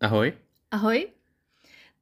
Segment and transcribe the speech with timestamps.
[0.00, 0.32] Ahoj.
[0.70, 1.08] Ahoj.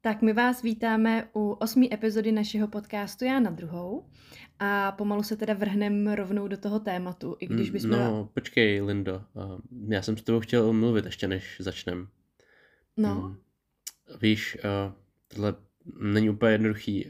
[0.00, 4.10] Tak my vás vítáme u osmé epizody našeho podcastu Já na druhou
[4.58, 7.91] a pomalu se teda vrhneme rovnou do toho tématu, i když bychom...
[7.91, 9.25] No, počkej, Lindo,
[9.88, 12.09] já jsem s tebou chtěl mluvit ještě než začnem.
[12.96, 13.15] No.
[13.15, 13.37] Hmm.
[14.21, 14.58] Víš,
[15.29, 15.54] tohle
[16.01, 17.09] není úplně jednoduchý.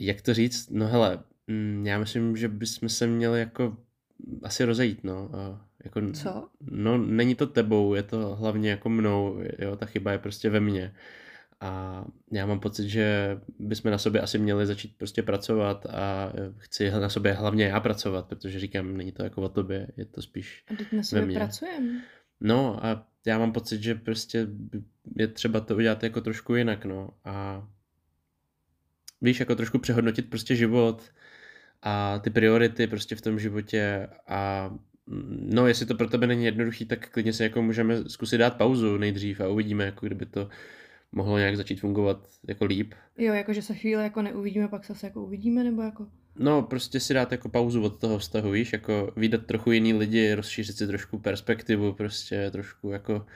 [0.00, 0.70] Jak to říct?
[0.70, 3.76] No hele, mm, já myslím, že bychom se měli jako
[4.42, 5.30] asi rozejít, no.
[5.84, 6.48] Jako, Co?
[6.60, 10.60] No, není to tebou, je to hlavně jako mnou, jo, ta chyba je prostě ve
[10.60, 10.94] mně.
[11.60, 16.90] A já mám pocit, že bychom na sobě asi měli začít prostě pracovat a chci
[16.90, 20.64] na sobě hlavně já pracovat, protože říkám, není to jako o tobě, je to spíš
[20.68, 22.02] A teď na sobě pracujeme.
[22.40, 24.46] No a já mám pocit, že prostě
[25.16, 27.10] je třeba to udělat jako trošku jinak, no.
[27.24, 27.68] A
[29.20, 31.02] víš, jako trošku přehodnotit prostě život
[31.82, 34.70] a ty priority prostě v tom životě a
[35.06, 38.96] No, jestli to pro tebe není jednoduchý, tak klidně si jako můžeme zkusit dát pauzu
[38.98, 40.48] nejdřív a uvidíme, jako kdyby to
[41.12, 42.94] mohlo nějak začít fungovat jako líp.
[43.18, 46.06] Jo, jakože se chvíli jako neuvidíme, pak se jako uvidíme, nebo jako?
[46.36, 50.34] No, prostě si dát jako pauzu od toho vztahu, víš, jako vydat trochu jiný lidi,
[50.34, 53.26] rozšířit si trošku perspektivu, prostě trošku jako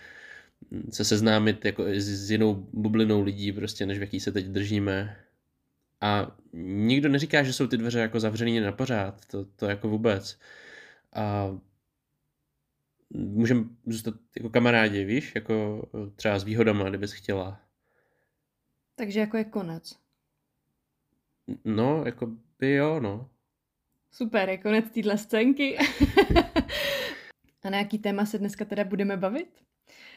[0.91, 5.17] se seznámit jako s, s jinou bublinou lidí, prostě, než v jaký se teď držíme.
[6.01, 10.39] A nikdo neříká, že jsou ty dveře jako zavřený na pořád, to, to jako vůbec
[11.13, 11.57] a
[13.11, 17.61] můžeme zůstat jako kamarádi, víš, jako třeba s výhodama, kdybys chtěla.
[18.95, 19.99] Takže jako je konec.
[21.65, 22.27] No, jako
[22.59, 23.31] by jo, no.
[24.11, 25.79] Super, je konec téhle scénky.
[27.63, 29.63] A na jaký téma se dneska teda budeme bavit?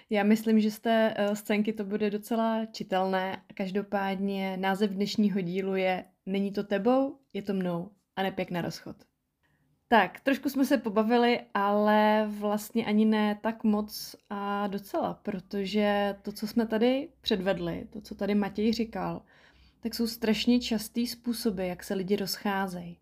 [0.10, 3.44] Já myslím, že z té uh, scénky to bude docela čitelné.
[3.54, 8.96] Každopádně název dnešního dílu je Není to tebou, je to mnou a nepěk na rozchod.
[9.92, 16.32] Tak, trošku jsme se pobavili, ale vlastně ani ne tak moc a docela, protože to,
[16.32, 19.22] co jsme tady předvedli, to, co tady Matěj říkal,
[19.84, 22.98] tak jsou strašně častý způsoby, jak se lidi rozcházejí.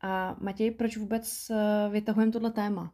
[0.00, 2.92] A Matěj, proč vůbec eh, vytahujeme tohle téma?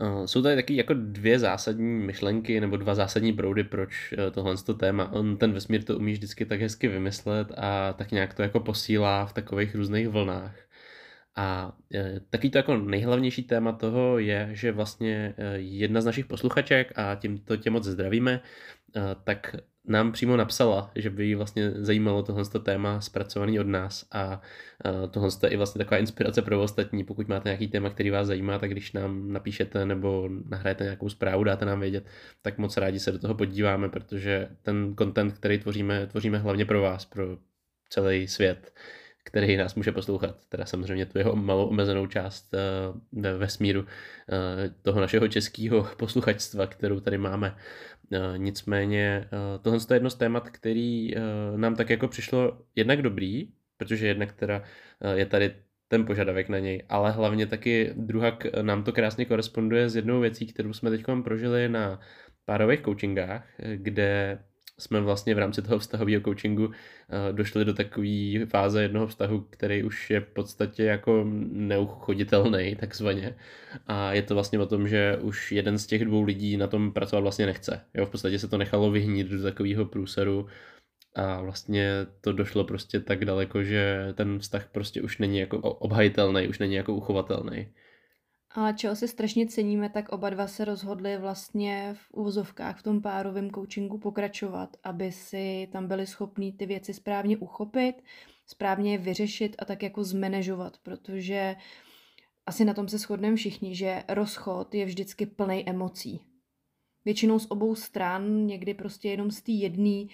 [0.00, 4.56] Uh, jsou tady taky jako dvě zásadní myšlenky nebo dva zásadní proudy, proč uh, tohle
[4.56, 5.12] to téma.
[5.12, 9.26] On ten vesmír to umí vždycky tak hezky vymyslet a tak nějak to jako posílá
[9.26, 10.65] v takových různých vlnách.
[11.36, 16.26] A e, taky to jako nejhlavnější téma toho je, že vlastně e, jedna z našich
[16.26, 18.40] posluchaček, a tímto tě moc zdravíme,
[18.96, 19.56] e, tak
[19.88, 24.40] nám přímo napsala, že by jí vlastně zajímalo tohle téma zpracovaný od nás a
[25.10, 27.04] tohle je i vlastně taková inspirace pro ostatní.
[27.04, 31.44] Pokud máte nějaký téma, který vás zajímá, tak když nám napíšete nebo nahrajete nějakou zprávu,
[31.44, 32.06] dáte nám vědět,
[32.42, 36.80] tak moc rádi se do toho podíváme, protože ten content, který tvoříme, tvoříme hlavně pro
[36.80, 37.38] vás, pro
[37.90, 38.72] celý svět
[39.26, 40.36] který nás může poslouchat.
[40.48, 43.86] Teda samozřejmě tu jeho malou omezenou část uh, ve vesmíru uh,
[44.82, 47.56] toho našeho českého posluchačstva, kterou tady máme.
[48.10, 49.28] Uh, nicméně
[49.62, 51.14] tohle je jedno z témat, který
[51.56, 54.62] nám tak jako přišlo jednak dobrý, protože jednak teda
[55.14, 55.54] je tady
[55.88, 60.46] ten požadavek na něj, ale hlavně taky druhá nám to krásně koresponduje s jednou věcí,
[60.46, 62.00] kterou jsme teď prožili na
[62.44, 64.38] párových coachingách, kde
[64.78, 69.82] jsme vlastně v rámci toho vztahového coachingu eh, došli do takové fáze jednoho vztahu, který
[69.82, 73.36] už je v podstatě jako neuchoditelný takzvaně.
[73.86, 76.92] A je to vlastně o tom, že už jeden z těch dvou lidí na tom
[76.92, 77.80] pracovat vlastně nechce.
[77.94, 80.46] Jo, v podstatě se to nechalo vyhnít do takového průseru
[81.14, 86.48] a vlastně to došlo prostě tak daleko, že ten vztah prostě už není jako obhajitelný,
[86.48, 87.72] už není jako uchovatelný.
[88.56, 93.02] Ale čeho si strašně ceníme, tak oba dva se rozhodli vlastně v úvozovkách v tom
[93.02, 98.02] párovém coachingu pokračovat, aby si tam byli schopní ty věci správně uchopit,
[98.46, 101.56] správně je vyřešit a tak jako zmanežovat, protože
[102.46, 106.20] asi na tom se shodneme všichni, že rozchod je vždycky plný emocí.
[107.04, 110.04] Většinou z obou stran, někdy prostě jenom z té jedné,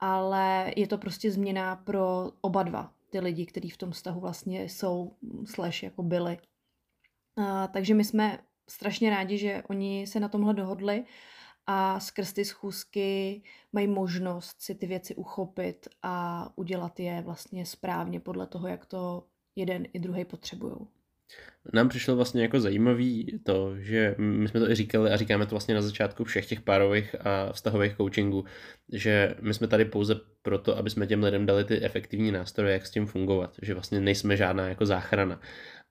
[0.00, 4.64] ale je to prostě změna pro oba dva, ty lidi, kteří v tom vztahu vlastně
[4.64, 5.12] jsou,
[5.44, 6.38] slash jako byli.
[7.42, 8.38] A, takže my jsme
[8.68, 11.04] strašně rádi, že oni se na tomhle dohodli
[11.66, 13.42] a skrz ty schůzky
[13.72, 19.24] mají možnost si ty věci uchopit a udělat je vlastně správně podle toho, jak to
[19.56, 20.76] jeden i druhý potřebují.
[21.72, 25.50] Nám přišlo vlastně jako zajímavý to, že my jsme to i říkali a říkáme to
[25.50, 28.44] vlastně na začátku všech těch párových a vztahových coachingů,
[28.92, 32.86] že my jsme tady pouze proto, aby jsme těm lidem dali ty efektivní nástroje, jak
[32.86, 35.40] s tím fungovat, že vlastně nejsme žádná jako záchrana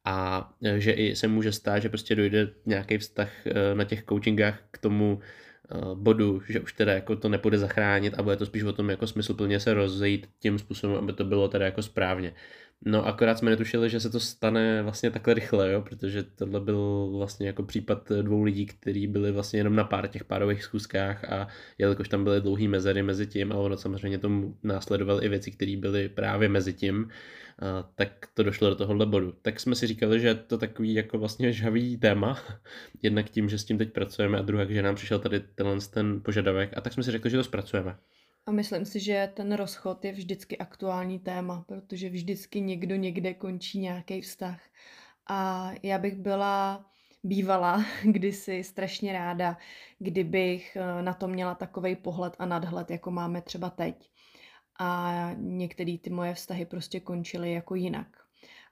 [0.07, 4.04] a e, že i se může stát, že prostě dojde nějaký vztah e, na těch
[4.09, 8.45] coachingách k tomu e, bodu, že už teda jako to nepůjde zachránit a bude to
[8.45, 12.33] spíš o tom jako smysluplně se rozejít tím způsobem, aby to bylo teda jako správně.
[12.85, 17.09] No akorát jsme netušili, že se to stane vlastně takhle rychle, jo, protože tohle byl
[17.18, 21.47] vlastně jako případ dvou lidí, kteří byli vlastně jenom na pár těch párových schůzkách a
[21.77, 25.77] jelikož tam byly dlouhý mezery mezi tím a ono samozřejmě tomu následoval i věci, které
[25.77, 27.09] byly právě mezi tím,
[27.95, 29.33] tak to došlo do tohohle bodu.
[29.41, 32.39] Tak jsme si říkali, že to takový jako vlastně žhavý téma,
[33.01, 36.21] jednak tím, že s tím teď pracujeme a druhá, že nám přišel tady tenhle ten
[36.21, 37.95] požadavek a tak jsme si řekli, že to zpracujeme.
[38.48, 43.80] A myslím si, že ten rozchod je vždycky aktuální téma, protože vždycky někdo někde končí
[43.80, 44.62] nějaký vztah.
[45.30, 46.86] A já bych byla
[47.24, 49.58] bývala kdysi strašně ráda,
[50.00, 54.10] kdybych eh, na to měla takový pohled a nadhled, jako máme třeba teď.
[54.80, 58.08] A některé ty moje vztahy prostě končily jako jinak.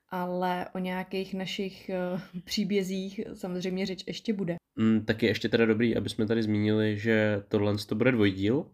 [0.10, 2.00] Ale o nějakých našich eh,
[2.44, 4.56] příbězích samozřejmě řeč ještě bude.
[4.76, 8.66] Mm, tak je ještě teda dobrý, aby jsme tady zmínili, že tohle to bude dvojdíl.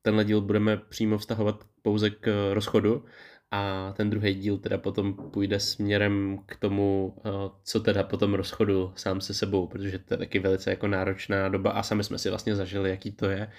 [0.00, 3.04] Eh, tenhle díl budeme přímo vztahovat pouze k rozchodu
[3.50, 7.30] a ten druhý díl teda potom půjde směrem k tomu, eh,
[7.64, 11.48] co teda po tom rozchodu sám se sebou, protože to je taky velice jako náročná
[11.48, 13.50] doba a sami jsme si vlastně zažili, jaký to je.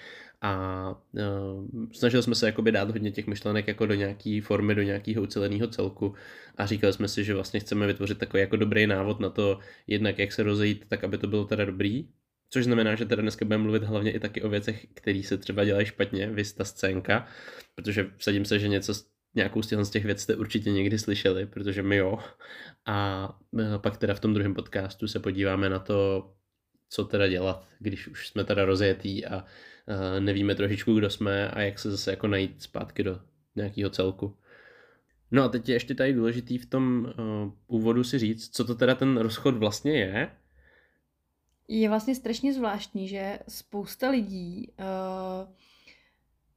[0.44, 4.82] A uh, snažili jsme se jakoby dát hodně těch myšlenek jako do nějaké formy, do
[4.82, 6.14] nějakého uceleného celku
[6.56, 10.18] a říkali jsme si, že vlastně chceme vytvořit takový jako dobrý návod na to, jednak
[10.18, 12.08] jak se rozejít, tak aby to bylo teda dobrý,
[12.52, 15.64] Což znamená, že teda dneska budeme mluvit hlavně i taky o věcech, které se třeba
[15.64, 17.26] dělají špatně, vy ta scénka,
[17.74, 18.94] protože vsadím se, že něco
[19.34, 22.18] nějakou z těch věcí jste určitě někdy slyšeli, protože my jo.
[22.86, 23.28] A
[23.58, 26.30] e, pak teda v tom druhém podcastu se podíváme na to,
[26.88, 29.44] co teda dělat, když už jsme teda rozjetý a
[29.86, 33.20] e, nevíme trošičku, kdo jsme a jak se zase jako najít zpátky do
[33.56, 34.36] nějakého celku.
[35.30, 38.74] No a teď je ještě tady důležitý v tom uh, úvodu si říct, co to
[38.74, 40.30] teda ten rozchod vlastně je
[41.68, 45.54] je vlastně strašně zvláštní, že spousta lidí uh,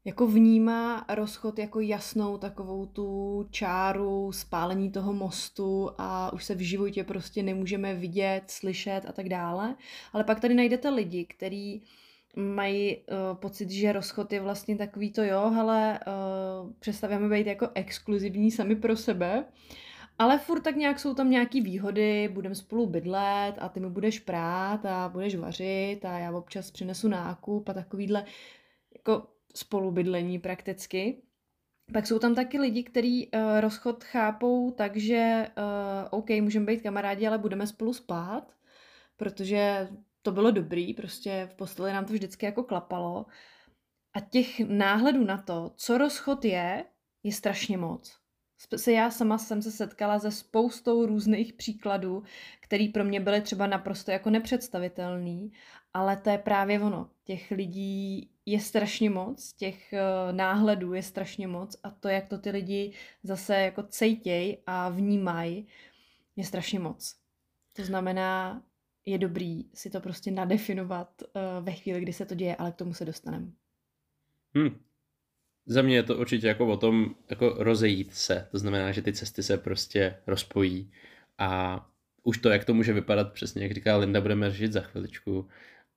[0.06, 6.60] jako vnímá rozchod jako jasnou takovou tu čáru spálení toho mostu a už se v
[6.60, 9.76] životě prostě nemůžeme vidět, slyšet a tak dále.
[10.14, 11.84] Ale pak tady najdete lidi, kteří
[12.36, 13.04] mají uh,
[13.34, 18.76] pocit, že rozchod je vlastně takový to jo, ale uh, přestavíme být jako exkluzivní sami
[18.76, 19.46] pro sebe
[20.20, 24.20] ale furt tak nějak jsou tam nějaký výhody, budeme spolu bydlet a ty mi budeš
[24.20, 28.26] prát a budeš vařit a já občas přinesu nákup a takovýhle
[28.98, 31.22] jako spolubydlení prakticky.
[31.94, 36.82] Pak jsou tam taky lidi, kteří uh, rozchod chápou tak, že uh, OK, můžeme být
[36.82, 38.54] kamarádi, ale budeme spolu spát,
[39.18, 39.88] protože
[40.22, 43.26] to bylo dobrý, prostě v posteli nám to vždycky jako klapalo.
[44.14, 46.86] A těch náhledů na to, co rozchod je,
[47.24, 48.25] je strašně moc
[48.76, 52.24] se já sama jsem se setkala se spoustou různých příkladů,
[52.60, 55.52] který pro mě byly třeba naprosto jako nepředstavitelný,
[55.94, 57.10] ale to je právě ono.
[57.24, 62.38] Těch lidí je strašně moc, těch uh, náhledů je strašně moc a to, jak to
[62.38, 62.94] ty lidi
[63.24, 65.68] zase jako cejtěj a vnímají,
[66.36, 67.16] je strašně moc.
[67.74, 68.64] To znamená,
[69.06, 72.76] je dobrý si to prostě nadefinovat uh, ve chvíli, kdy se to děje, ale k
[72.76, 73.48] tomu se dostaneme.
[74.56, 74.80] Hmm,
[75.66, 78.48] za mě je to určitě jako o tom jako rozejít se.
[78.52, 80.92] To znamená, že ty cesty se prostě rozpojí
[81.38, 81.80] a
[82.24, 85.48] už to, jak to může vypadat, přesně jak říká Linda, budeme řešit za chviličku,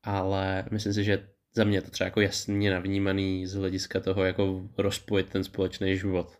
[0.03, 4.25] ale myslím si, že za mě je to třeba jako jasně navnímaný z hlediska toho,
[4.25, 6.39] jako rozpojit ten společný život.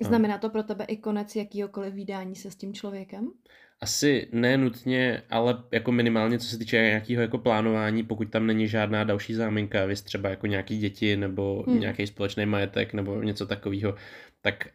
[0.00, 3.30] Znamená to pro tebe i konec jakýhokoliv vydání se s tím člověkem?
[3.80, 8.68] Asi ne nutně, ale jako minimálně co se týče nějakého jako plánování, pokud tam není
[8.68, 11.80] žádná další záminka, vy třeba jako nějaký děti nebo hmm.
[11.80, 13.94] nějaký společný majetek nebo něco takového,
[14.40, 14.68] tak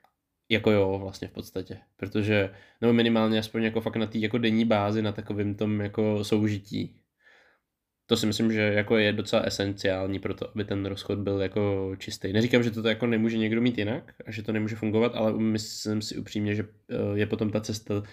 [0.49, 1.77] jako jo, vlastně v podstatě.
[1.97, 2.49] Protože,
[2.81, 6.99] nebo minimálně aspoň jako fakt na té jako denní bázi, na takovém tom jako soužití.
[8.05, 11.95] To si myslím, že jako je docela esenciální pro to, aby ten rozchod byl jako
[11.97, 12.33] čistý.
[12.33, 16.01] Neříkám, že to jako nemůže někdo mít jinak a že to nemůže fungovat, ale myslím
[16.01, 18.03] si upřímně, že eh, je potom ta cesta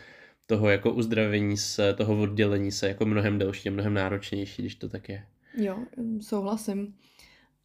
[0.51, 4.89] toho jako uzdravení se, toho oddělení se jako mnohem delší a mnohem náročnější, když to
[4.89, 5.27] tak je.
[5.57, 5.79] Jo,
[6.21, 6.97] souhlasím.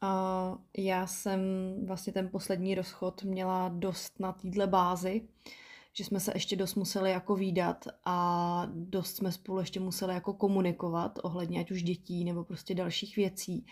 [0.02, 1.40] A já jsem
[1.86, 5.22] vlastně ten poslední rozchod měla dost na téhle bázi,
[5.94, 10.34] že jsme se ještě dost museli jako výdat a dost jsme spolu ještě museli jako
[10.34, 13.66] komunikovat ohledně ať už dětí nebo prostě dalších věcí.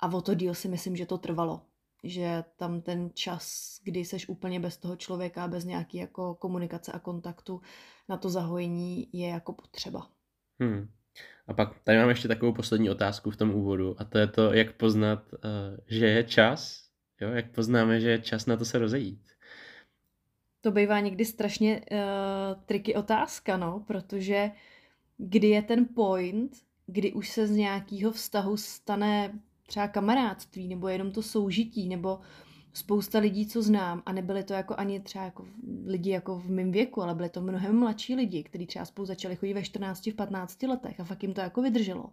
[0.00, 1.60] A o to díl si myslím, že to trvalo
[2.04, 6.98] že tam ten čas, kdy seš úplně bez toho člověka, bez nějaký jako komunikace a
[6.98, 7.60] kontaktu
[8.08, 10.08] na to zahojení je jako potřeba.
[10.60, 10.88] Hmm.
[11.46, 14.52] A pak tady mám ještě takovou poslední otázku v tom úvodu a to je to,
[14.52, 15.40] jak poznat, uh,
[15.86, 16.88] že je čas,
[17.20, 17.28] jo?
[17.30, 19.28] jak poznáme, že je čas na to se rozejít.
[20.60, 24.50] To bývá někdy strašně uh, triky otázka, no, protože
[25.16, 26.56] kdy je ten point,
[26.86, 32.20] kdy už se z nějakého vztahu stane třeba kamarádství, nebo jenom to soužití, nebo
[32.72, 35.46] spousta lidí, co znám, a nebyly to jako ani třeba jako
[35.86, 39.36] lidi jako v mém věku, ale byly to mnohem mladší lidi, kteří třeba spolu začali
[39.36, 42.12] chodit ve 14, v 15 letech a fakt jim to jako vydrželo.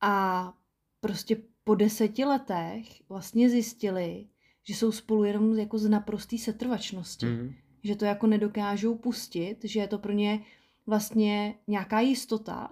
[0.00, 0.54] A
[1.00, 4.26] prostě po deseti letech vlastně zjistili,
[4.62, 7.26] že jsou spolu jenom jako z naprostý setrvačnosti.
[7.26, 7.54] Mm-hmm.
[7.84, 10.40] Že to jako nedokážou pustit, že je to pro ně
[10.86, 12.70] vlastně nějaká jistota,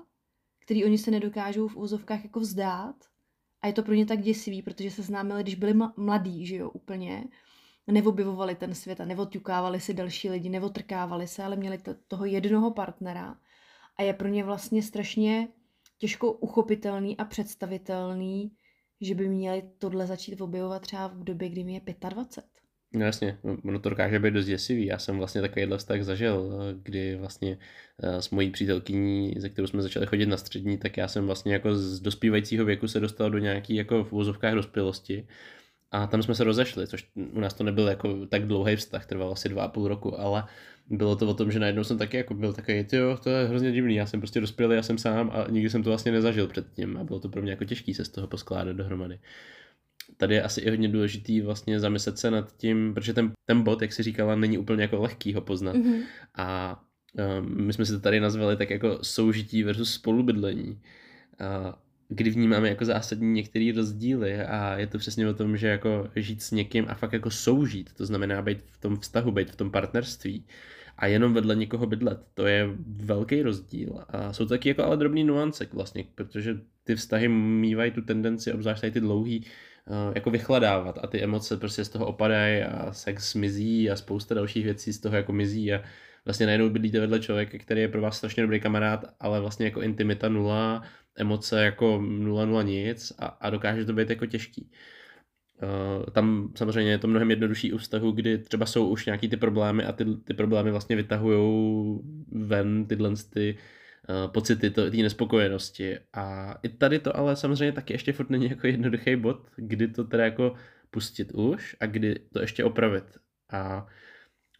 [0.58, 2.96] který oni se nedokážou v úzovkách jako vzdát.
[3.62, 6.70] A je to pro ně tak děsivý, protože se známili, když byli mladí, že jo,
[6.70, 7.24] úplně.
[7.86, 12.70] Neobjevovali ten svět a nevoťukávali si další lidi, nevotrkávali se, ale měli to, toho jednoho
[12.70, 13.36] partnera.
[13.96, 15.48] A je pro ně vlastně strašně
[15.98, 18.52] těžko uchopitelný a představitelný,
[19.00, 22.61] že by měli tohle začít objevovat třeba v době, kdy mi je 25.
[22.94, 24.86] No jasně, ono to dokáže být dost děsivý.
[24.86, 27.58] Já jsem vlastně takovýhle vztah zažil, kdy vlastně
[28.02, 31.52] eh, s mojí přítelkyní, ze kterou jsme začali chodit na střední, tak já jsem vlastně
[31.52, 35.26] jako z dospívajícího věku se dostal do nějaký jako v úzovkách dospělosti.
[35.90, 39.32] A tam jsme se rozešli, což u nás to nebyl jako tak dlouhý vztah, trval
[39.32, 40.44] asi dva a půl roku, ale
[40.90, 43.72] bylo to o tom, že najednou jsem taky jako byl takový, jo, to je hrozně
[43.72, 46.96] divný, já jsem prostě dospělý, já jsem sám a nikdy jsem to vlastně nezažil předtím
[46.96, 49.18] a bylo to pro mě jako těžké se z toho poskládat dohromady.
[50.16, 53.82] Tady je asi i hodně důležitý vlastně zamyslet se nad tím, protože ten, ten bod,
[53.82, 55.76] jak si říkala, není úplně jako lehký ho poznat.
[55.76, 56.02] Mm-hmm.
[56.36, 56.80] A
[57.38, 60.80] um, my jsme si to tady nazvali tak jako soužití versus spolubydlení.
[61.40, 61.72] Uh,
[62.08, 66.42] kdy vnímáme jako zásadní některé rozdíly a je to přesně o tom, že jako žít
[66.42, 69.70] s někým a fakt jako soužít, to znamená být v tom vztahu, být v tom
[69.70, 70.44] partnerství
[70.98, 74.96] a jenom vedle někoho bydlet, to je velký rozdíl a jsou to taky jako ale
[74.96, 79.46] drobný nuance vlastně, protože ty vztahy mývají tu tendenci, obzvlášť tady ty dlouhý,
[80.14, 84.64] jako vychladávat a ty emoce prostě z toho opadají a sex mizí a spousta dalších
[84.64, 85.82] věcí z toho jako mizí a
[86.24, 89.82] vlastně najednou bydlíte vedle člověka, který je pro vás strašně dobrý kamarád, ale vlastně jako
[89.82, 90.82] intimita nula,
[91.16, 94.70] emoce jako nula nula nic a, a dokáže to být jako těžký.
[95.62, 99.36] Uh, tam samozřejmě je to mnohem jednodušší u vztahu, kdy třeba jsou už nějaký ty
[99.36, 102.00] problémy a ty, ty problémy vlastně vytahují
[102.32, 103.58] ven tyhle ty
[104.26, 105.98] pocity té nespokojenosti.
[106.12, 110.04] A i tady to ale samozřejmě taky ještě furt není jako jednoduchý bod, kdy to
[110.04, 110.54] teda jako
[110.90, 113.04] pustit už a kdy to ještě opravit.
[113.52, 113.86] A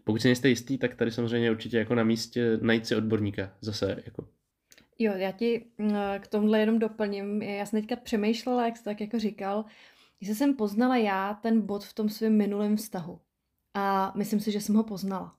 [0.04, 4.02] pokud si nejste jistý, tak tady samozřejmě určitě jako na místě najít si odborníka zase
[4.04, 4.28] jako
[4.98, 7.42] Jo, já ti mm, k tomhle jenom doplním.
[7.42, 9.64] Já jsem teďka přemýšlela, jak jsi tak jako říkal,
[10.20, 13.20] že jsem poznala já ten bod v tom svém minulém vztahu.
[13.74, 15.36] A myslím si, že jsem ho poznala.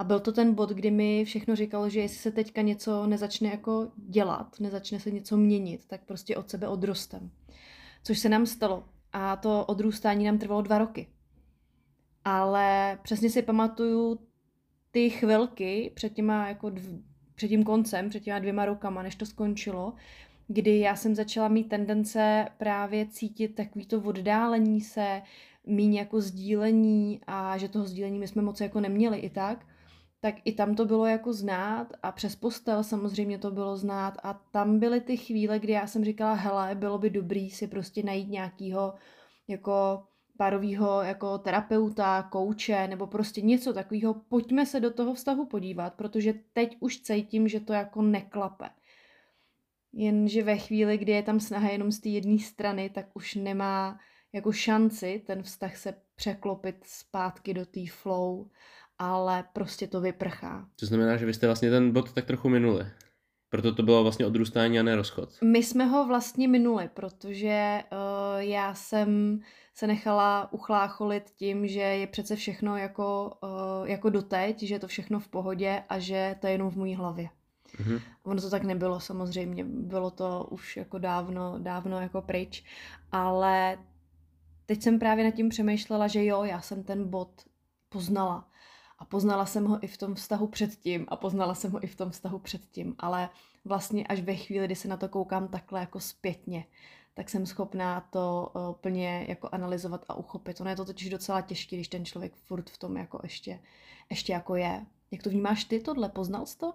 [0.00, 3.48] A byl to ten bod, kdy mi všechno říkalo, že jestli se teďka něco nezačne
[3.48, 7.30] jako dělat, nezačne se něco měnit, tak prostě od sebe odrostem.
[8.04, 8.84] Což se nám stalo.
[9.12, 11.08] A to odrůstání nám trvalo dva roky.
[12.24, 14.18] Ale přesně si pamatuju
[14.90, 17.02] ty chvilky před těma jako dv-
[17.34, 19.92] před tím koncem, před těma dvěma rokama, než to skončilo,
[20.48, 25.22] kdy já jsem začala mít tendence právě cítit takový to oddálení se,
[25.66, 29.66] míň jako sdílení a že toho sdílení my jsme moc jako neměli i tak,
[30.20, 34.34] tak i tam to bylo jako znát a přes postel samozřejmě to bylo znát a
[34.34, 38.28] tam byly ty chvíle, kdy já jsem říkala, hele, bylo by dobrý si prostě najít
[38.28, 38.94] nějakýho
[39.48, 40.02] jako
[40.36, 46.34] párového jako terapeuta, kouče nebo prostě něco takového, pojďme se do toho vztahu podívat, protože
[46.52, 48.70] teď už cítím, že to jako neklape.
[49.92, 54.00] Jenže ve chvíli, kdy je tam snaha jenom z té jedné strany, tak už nemá
[54.32, 58.48] jako šanci ten vztah se překlopit zpátky do té flow,
[59.00, 60.68] ale prostě to vyprchá.
[60.80, 62.86] To znamená, že vy jste vlastně ten bod tak trochu minuli.
[63.48, 65.28] Proto to bylo vlastně odrůstání a ne rozchod.
[65.44, 69.40] My jsme ho vlastně minuli, protože uh, já jsem
[69.74, 74.88] se nechala uchlácholit tím, že je přece všechno jako, uh, jako doteď, že je to
[74.88, 77.28] všechno v pohodě a že to je jenom v mojí hlavě.
[77.76, 78.00] Mm-hmm.
[78.22, 82.64] Ono to tak nebylo samozřejmě, bylo to už jako dávno, dávno jako pryč,
[83.12, 83.78] ale
[84.66, 87.30] teď jsem právě nad tím přemýšlela, že jo, já jsem ten bod
[87.88, 88.49] poznala.
[89.00, 91.96] A poznala jsem ho i v tom vztahu předtím a poznala jsem ho i v
[91.96, 93.28] tom vztahu předtím, ale
[93.64, 96.64] vlastně až ve chvíli, kdy se na to koukám takhle jako zpětně,
[97.14, 100.60] tak jsem schopná to uh, plně jako analyzovat a uchopit.
[100.60, 103.60] Ono je to totiž docela těžké, když ten člověk furt v tom jako ještě,
[104.10, 104.86] ještě jako je.
[105.10, 106.08] Jak to vnímáš ty tohle?
[106.08, 106.74] Poznal jsi to?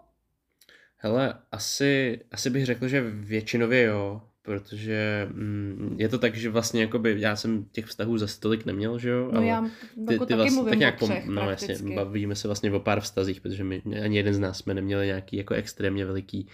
[0.97, 6.81] Hele, asi, asi bych řekl, že většinově jo, protože mm, je to tak, že vlastně
[6.81, 9.29] jakoby, já jsem těch vztahů za tolik neměl, že jo?
[9.33, 9.61] No já
[10.07, 13.01] ty, jako ty taky vlastně, tak nějak třech, no jasně, bavíme se vlastně o pár
[13.01, 16.47] vztazích, protože my ani jeden z nás jsme neměli nějaký jako extrémně veliký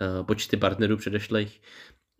[0.00, 1.60] uh, počty partnerů předešlých.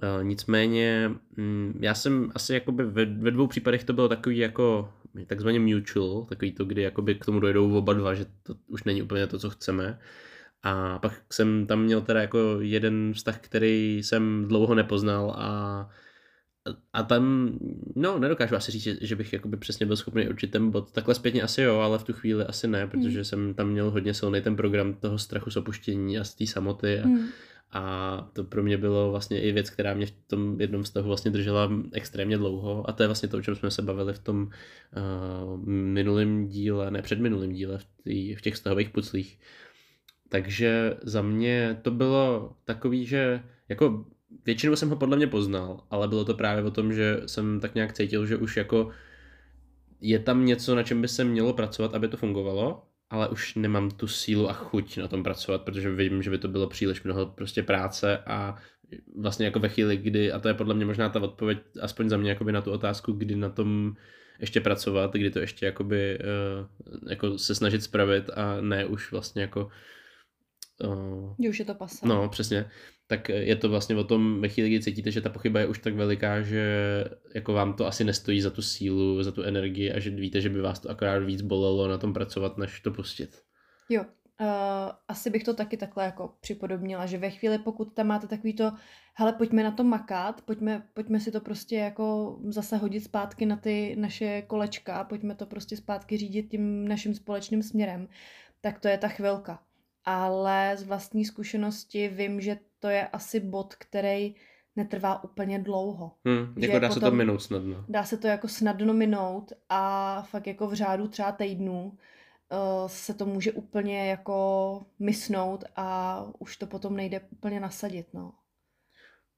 [0.02, 4.92] Uh, nicméně um, já jsem asi jakoby ve, ve dvou případech to bylo takový jako
[5.26, 9.02] takzvaně mutual, takový to, kdy jakoby k tomu dojdou oba dva, že to už není
[9.02, 9.98] úplně to, co chceme.
[10.62, 15.88] A pak jsem tam měl teda jako jeden vztah, který jsem dlouho nepoznal a,
[16.92, 17.52] a tam,
[17.96, 20.92] no, nedokážu asi říct, že bych jakoby přesně byl schopný určit ten bod.
[20.92, 23.24] Takhle zpětně asi jo, ale v tu chvíli asi ne, protože hmm.
[23.24, 27.00] jsem tam měl hodně silný ten program toho strachu z opuštění a z té samoty
[27.00, 27.28] a, hmm.
[27.72, 31.30] a to pro mě bylo vlastně i věc, která mě v tom jednom vztahu vlastně
[31.30, 34.42] držela extrémně dlouho a to je vlastně to, o čem jsme se bavili v tom
[34.42, 39.38] uh, minulém díle, ne předminulém díle, v, tý, v těch vztahových puclích.
[40.28, 44.04] Takže za mě to bylo takový, že jako
[44.44, 47.74] většinou jsem ho podle mě poznal, ale bylo to právě o tom, že jsem tak
[47.74, 48.90] nějak cítil, že už jako
[50.00, 53.90] je tam něco, na čem by se mělo pracovat, aby to fungovalo, ale už nemám
[53.90, 57.26] tu sílu a chuť na tom pracovat, protože vím, že by to bylo příliš mnoho
[57.26, 58.56] prostě práce a
[59.16, 62.16] vlastně jako ve chvíli, kdy, a to je podle mě možná ta odpověď, aspoň za
[62.16, 63.96] mě jakoby na tu otázku, kdy na tom
[64.40, 69.42] ještě pracovat, kdy to ještě jakoby uh, jako se snažit spravit a ne už vlastně
[69.42, 69.68] jako
[70.84, 72.06] uh, už je to pasa.
[72.06, 72.70] No, přesně
[73.08, 75.78] tak je to vlastně o tom, ve chvíli, kdy cítíte, že ta pochyba je už
[75.78, 77.04] tak veliká, že
[77.34, 80.48] jako vám to asi nestojí za tu sílu, za tu energii a že víte, že
[80.48, 83.42] by vás to akorát víc bolelo na tom pracovat, než to pustit.
[83.88, 84.46] Jo, uh,
[85.08, 88.72] asi bych to taky takhle jako připodobnila, že ve chvíli, pokud tam máte takový to,
[89.14, 93.56] hele, pojďme na to makat, pojďme, pojďme si to prostě jako zase hodit zpátky na
[93.56, 98.08] ty naše kolečka, pojďme to prostě zpátky řídit tím naším společným směrem,
[98.60, 99.67] tak to je ta chvilka.
[100.10, 104.34] Ale z vlastní zkušenosti vím, že to je asi bod, který
[104.76, 106.14] netrvá úplně dlouho.
[106.24, 107.84] Hmm, jako dá se to minout snadno.
[107.88, 113.14] Dá se to jako snadno minout a fakt jako v řádu třeba týdnů uh, se
[113.14, 118.32] to může úplně jako mysnout a už to potom nejde úplně nasadit, no.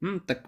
[0.02, 0.38] Hmm, tak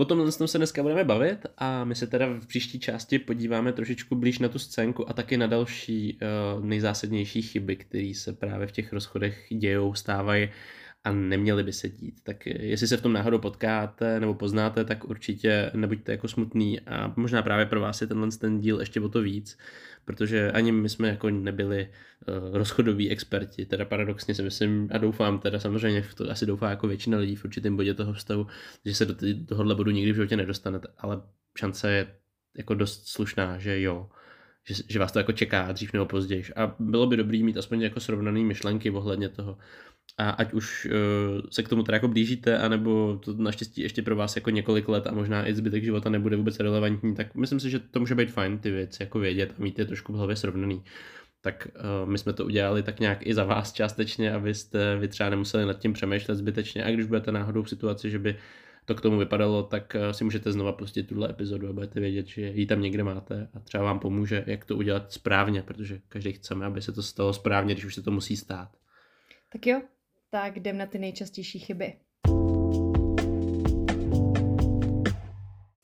[0.00, 4.14] O tomhle se dneska budeme bavit a my se teda v příští části podíváme trošičku
[4.14, 6.18] blíž na tu scénku a taky na další
[6.56, 10.48] uh, nejzásadnější chyby, které se právě v těch rozchodech dějou, stávají
[11.04, 12.20] a neměli by se dít.
[12.22, 17.12] Tak jestli se v tom náhodou potkáte nebo poznáte, tak určitě nebuďte jako smutný a
[17.16, 19.58] možná právě pro vás je tenhle ten díl ještě o to víc,
[20.04, 25.38] protože ani my jsme jako nebyli uh, rozchodoví experti, teda paradoxně si myslím a doufám,
[25.38, 28.46] teda samozřejmě to asi doufá jako většina lidí v určitém bodě toho vztahu,
[28.84, 29.14] že se do
[29.48, 31.22] tohohle bodu nikdy v životě nedostanete, ale
[31.58, 32.06] šance je
[32.56, 34.08] jako dost slušná, že jo
[34.64, 36.44] že, že vás to jako čeká dřív nebo později.
[36.56, 39.58] A bylo by dobrý mít aspoň jako srovnaný myšlenky ohledně toho,
[40.18, 44.16] a ať už uh, se k tomu teda jako blížíte, anebo to naštěstí ještě pro
[44.16, 47.70] vás jako několik let a možná i zbytek života nebude vůbec relevantní, tak myslím si,
[47.70, 50.36] že to může být fajn ty věci jako vědět a mít je trošku v hlavě
[50.36, 50.84] srovnaný.
[51.42, 51.68] Tak
[52.04, 55.66] uh, my jsme to udělali tak nějak i za vás částečně, abyste vy třeba nemuseli
[55.66, 58.36] nad tím přemýšlet zbytečně a když budete náhodou v situaci, že by
[58.84, 62.26] to k tomu vypadalo, tak uh, si můžete znova pustit tuhle epizodu a budete vědět,
[62.26, 66.32] že ji tam někde máte a třeba vám pomůže, jak to udělat správně, protože každý
[66.32, 68.68] chceme, aby se to stalo správně, když už se to musí stát.
[69.52, 69.80] Tak jo,
[70.30, 71.96] tak jdem na ty nejčastější chyby.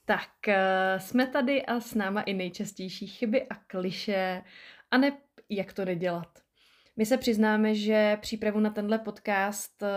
[0.04, 4.42] Tak, eh, jsme tady a s náma i nejčastější chyby a kliše,
[4.90, 6.38] a ne jak to nedělat.
[6.96, 9.88] My se přiznáme, že přípravu na tenhle podcast eh,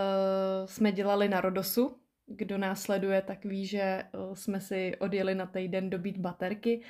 [0.67, 5.45] jsme dělali na Rodosu, kdo nás sleduje, tak ví, že eh, jsme si odjeli na
[5.45, 6.81] týden dobít baterky,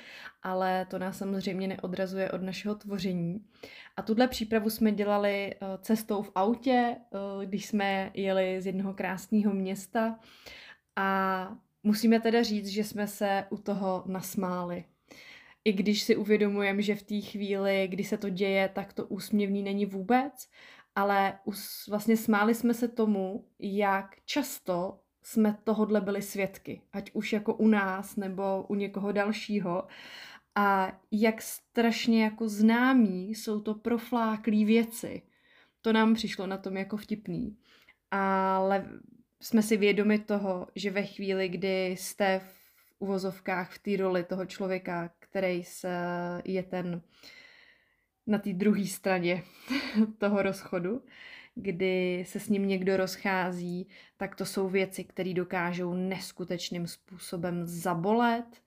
[0.42, 3.44] ale to nás samozřejmě neodrazuje od našeho tvoření.
[3.96, 8.94] A tuhle přípravu jsme dělali eh, cestou v autě, eh, když jsme jeli z jednoho
[8.94, 10.18] krásného města
[10.96, 11.48] a
[11.82, 14.84] musíme teda říct, že jsme se u toho nasmáli.
[15.64, 19.62] I když si uvědomujeme, že v té chvíli, kdy se to děje, tak to úsměvný
[19.62, 20.48] není vůbec,
[20.94, 21.38] ale
[21.88, 27.68] vlastně smáli jsme se tomu, jak často jsme tohodle byli svědky, ať už jako u
[27.68, 29.86] nás nebo u někoho dalšího.
[30.54, 35.22] A jak strašně jako známí jsou to profláklý věci.
[35.82, 37.56] To nám přišlo na tom jako vtipný.
[38.10, 38.88] Ale
[39.40, 44.46] jsme si vědomi toho, že ve chvíli, kdy jste v uvozovkách v té roli toho
[44.46, 45.90] člověka, který se
[46.44, 47.02] je ten
[48.26, 49.42] na té druhé straně
[50.18, 51.02] toho rozchodu,
[51.62, 58.62] kdy se s ním někdo rozchází, tak to jsou věci, které dokážou neskutečným způsobem zabolet,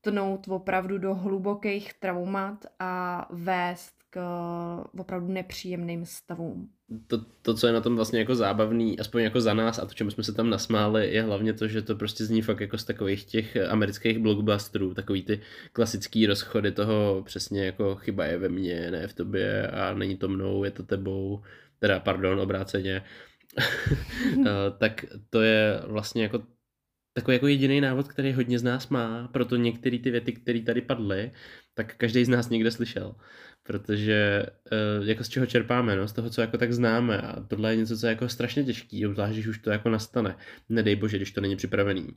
[0.00, 4.20] tnout opravdu do hlubokých traumat a vést k
[4.98, 6.68] opravdu nepříjemným stavům.
[7.06, 9.94] To, to, co je na tom vlastně jako zábavný, aspoň jako za nás a to,
[9.94, 12.84] čemu jsme se tam nasmáli, je hlavně to, že to prostě zní fakt jako z
[12.84, 15.40] takových těch amerických blockbusterů, takový ty
[15.72, 20.28] klasický rozchody toho přesně jako chyba je ve mně, ne v tobě a není to
[20.28, 21.42] mnou, je to tebou
[21.84, 23.02] teda pardon, obráceně,
[24.46, 26.42] eh, tak to je vlastně jako
[27.12, 30.80] takový jako jediný návod, který hodně z nás má, proto některé ty věty, které tady
[30.80, 31.32] padly,
[31.74, 33.14] tak každý z nás někde slyšel.
[33.62, 37.72] Protože eh, jako z čeho čerpáme, no, z toho, co jako tak známe a tohle
[37.72, 40.36] je něco, co je jako strašně těžký, obzvlášť, když už to jako nastane.
[40.68, 42.08] Nedej bože, když to není připravený.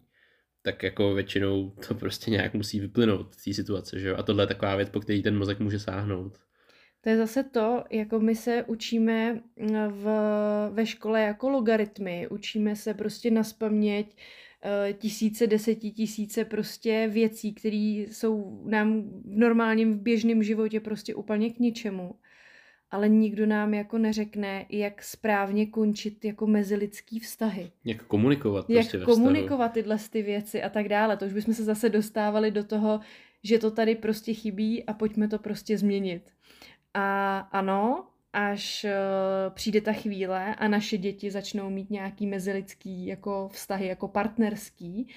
[0.62, 4.16] tak jako většinou to prostě nějak musí vyplynout z té situace, že jo?
[4.18, 6.47] A tohle je taková věc, po který ten mozek může sáhnout.
[7.02, 9.42] To je zase to, jako my se učíme mm,
[9.90, 10.06] v,
[10.72, 14.16] ve škole jako logaritmy, učíme se prostě na spaměť
[14.64, 21.50] eh, tisíce, desetitisíce prostě věcí, které jsou nám v normálním, v běžném životě prostě úplně
[21.50, 22.16] k ničemu.
[22.92, 27.72] Ale nikdo nám jako neřekne, jak správně končit jako mezilidský vztahy.
[27.86, 31.18] Jak komunikovat prostě Jak komunikovat tyhle ty věci a tak dále.
[31.18, 33.00] To už bychom se zase dostávali do toho,
[33.44, 36.37] že to tady prostě chybí a pojďme to prostě změnit.
[37.00, 43.50] A ano, až uh, přijde ta chvíle a naše děti začnou mít nějaký mezilidský jako
[43.54, 45.08] vztahy, jako partnerský,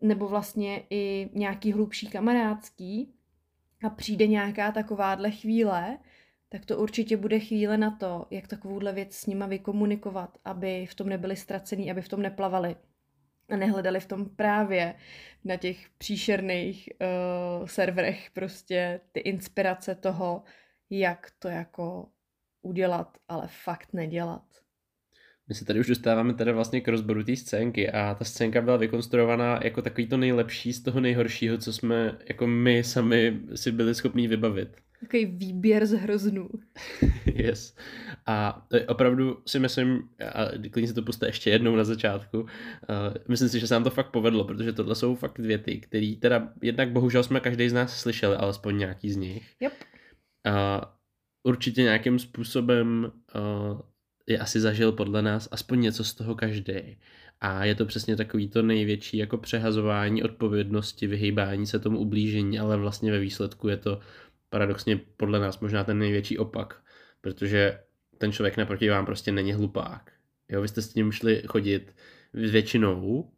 [0.00, 3.14] nebo vlastně i nějaký hlubší kamarádský,
[3.84, 5.98] a přijde nějaká takováhle chvíle,
[6.48, 10.94] tak to určitě bude chvíle na to, jak takovouhle věc s nima vykomunikovat, aby v
[10.94, 12.76] tom nebyli ztracený, aby v tom neplavali
[13.48, 14.94] a nehledali v tom právě
[15.44, 16.88] na těch příšerných
[17.60, 20.42] uh, serverech prostě ty inspirace toho,
[20.90, 22.08] jak to jako
[22.62, 24.42] udělat, ale fakt nedělat.
[25.48, 28.76] My se tady už dostáváme teda vlastně k rozboru té scénky a ta scénka byla
[28.76, 33.94] vykonstruovaná jako takový to nejlepší z toho nejhoršího, co jsme jako my sami si byli
[33.94, 34.68] schopní vybavit.
[35.00, 36.48] Takový výběr z hroznů.
[37.34, 37.76] yes.
[38.26, 42.46] A opravdu si myslím, a klidně si to puste ještě jednou na začátku, uh,
[43.28, 46.52] myslím si, že se nám to fakt povedlo, protože tohle jsou fakt věty, které teda
[46.62, 49.54] jednak bohužel jsme každý z nás slyšeli, alespoň nějaký z nich.
[49.60, 49.72] Yep.
[50.44, 50.80] A
[51.42, 53.12] určitě nějakým způsobem
[54.26, 56.98] je asi zažil podle nás aspoň něco z toho každý.
[57.40, 62.76] A je to přesně takový to největší jako přehazování odpovědnosti, vyhýbání se tomu ublížení, ale
[62.76, 64.00] vlastně ve výsledku je to
[64.50, 66.82] paradoxně podle nás možná ten největší opak,
[67.20, 67.80] protože
[68.18, 70.12] ten člověk naproti vám prostě není hlupák.
[70.48, 71.96] Jo, vy jste s tím šli chodit
[72.32, 73.30] většinou,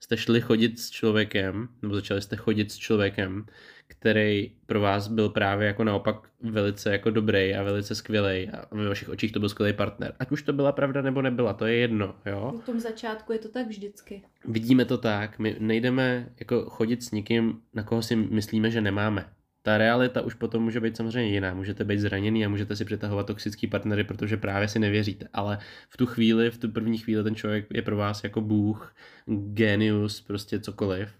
[0.00, 3.46] jste šli chodit s člověkem, nebo začali jste chodit s člověkem,
[3.88, 8.88] který pro vás byl právě jako naopak velice jako dobrý a velice skvělý a ve
[8.88, 10.14] vašich očích to byl skvělý partner.
[10.18, 12.54] Ať už to byla pravda nebo nebyla, to je jedno, jo?
[12.62, 14.22] V tom začátku je to tak vždycky.
[14.44, 19.26] Vidíme to tak, my nejdeme jako chodit s nikým, na koho si myslíme, že nemáme.
[19.62, 21.54] Ta realita už potom může být samozřejmě jiná.
[21.54, 25.28] Můžete být zraněný a můžete si přitahovat toxický partnery, protože právě si nevěříte.
[25.32, 28.94] Ale v tu chvíli, v tu první chvíli ten člověk je pro vás jako bůh,
[29.26, 31.14] genius, prostě cokoliv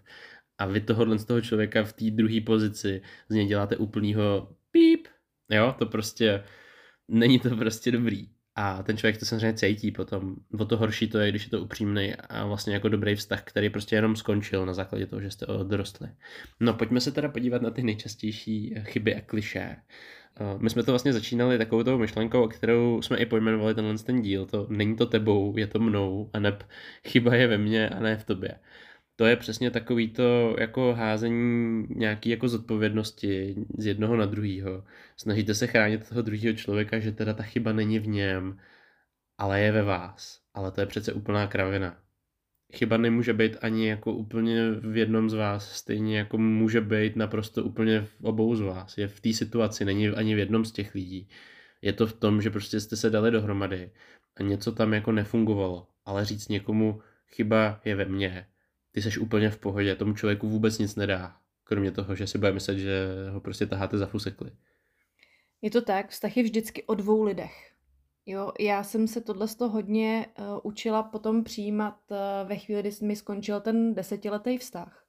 [0.57, 5.07] a vy tohohle z toho člověka v té druhé pozici z něj děláte úplnýho píp,
[5.51, 6.43] jo, to prostě,
[7.07, 8.29] není to prostě dobrý.
[8.57, 10.35] A ten člověk to samozřejmě cítí potom.
[10.59, 13.69] O to horší to je, když je to upřímný a vlastně jako dobrý vztah, který
[13.69, 16.07] prostě jenom skončil na základě toho, že jste odrostli.
[16.59, 19.75] No pojďme se teda podívat na ty nejčastější chyby a kliše.
[20.39, 24.21] Eh, my jsme to vlastně začínali takovou tou myšlenkou, kterou jsme i pojmenovali tenhle ten
[24.21, 24.45] díl.
[24.45, 26.63] To není to tebou, je to mnou a neb
[27.07, 28.59] chyba je ve mně a ne v tobě
[29.15, 34.83] to je přesně takový to jako házení nějaký jako zodpovědnosti z jednoho na druhýho.
[35.17, 38.59] Snažíte se chránit toho druhého člověka, že teda ta chyba není v něm,
[39.37, 40.41] ale je ve vás.
[40.53, 41.97] Ale to je přece úplná kravina.
[42.73, 47.63] Chyba nemůže být ani jako úplně v jednom z vás, stejně jako může být naprosto
[47.63, 48.97] úplně v obou z vás.
[48.97, 51.29] Je v té situaci, není ani v jednom z těch lidí.
[51.81, 53.91] Je to v tom, že prostě jste se dali dohromady
[54.37, 55.87] a něco tam jako nefungovalo.
[56.05, 58.47] Ale říct někomu, chyba je ve mně,
[58.95, 62.51] ty seš úplně v pohodě, tomu člověku vůbec nic nedá, kromě toho, že si bude
[62.51, 64.51] myslet, že ho prostě taháte za fusekli.
[65.61, 67.71] Je to tak, vztah je vždycky o dvou lidech.
[68.25, 72.17] Jo, já jsem se tohle z toho hodně uh, učila potom přijímat uh,
[72.49, 75.05] ve chvíli, kdy mi skončil ten desetiletý vztah.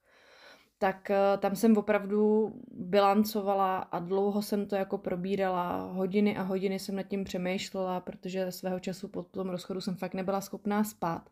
[0.78, 5.92] Tak uh, tam jsem opravdu bilancovala a dlouho jsem to jako probírala.
[5.92, 10.14] Hodiny a hodiny jsem nad tím přemýšlela, protože svého času po tom rozchodu jsem fakt
[10.14, 11.30] nebyla schopná spát.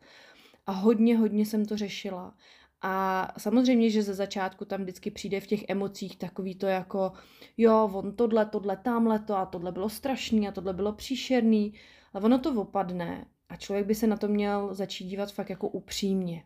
[0.67, 2.35] A hodně, hodně jsem to řešila.
[2.83, 7.13] A samozřejmě, že ze začátku tam vždycky přijde v těch emocích takový to jako,
[7.57, 11.75] jo, on tohle, tohle, tamhle to a tohle bylo strašný a tohle bylo příšerný.
[12.13, 15.69] Ale ono to opadne a člověk by se na to měl začít dívat fakt jako
[15.69, 16.45] upřímně.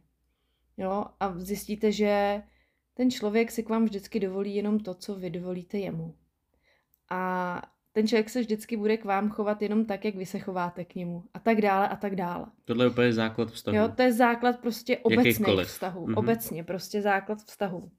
[0.77, 2.43] Jo, a zjistíte, že
[2.95, 6.15] ten člověk si k vám vždycky dovolí jenom to, co vy dovolíte jemu.
[7.11, 10.85] A ten člověk se vždycky bude k vám chovat jenom tak, jak vy se chováte
[10.85, 11.25] k němu.
[11.35, 12.47] A tak dále a tak dále.
[12.65, 13.77] Tohle je úplně základ vztahu.
[13.77, 16.07] Jo, to je základ prostě obecných vztahů.
[16.07, 16.19] Mm-hmm.
[16.19, 17.91] Obecně prostě základ vztahu.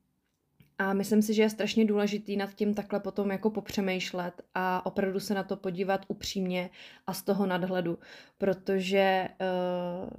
[0.77, 5.19] A myslím si, že je strašně důležitý nad tím takhle potom jako popřemýšlet a opravdu
[5.19, 6.69] se na to podívat upřímně
[7.07, 7.99] a z toho nadhledu.
[8.37, 10.09] Protože uh,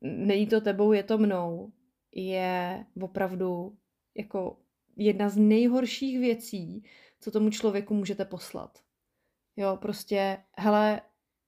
[0.00, 1.72] není to tebou, je to mnou.
[2.14, 3.76] Je opravdu
[4.16, 4.56] jako
[4.96, 6.84] jedna z nejhorších věcí,
[7.20, 8.78] co tomu člověku můžete poslat.
[9.56, 11.00] Jo, prostě, hele,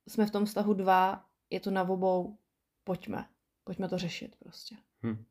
[0.08, 2.38] jsme v tom vztahu dva, je to na obou,
[2.84, 3.26] pojďme.
[3.64, 4.76] Pojďme to řešit prostě.
[5.06, 5.24] Hm.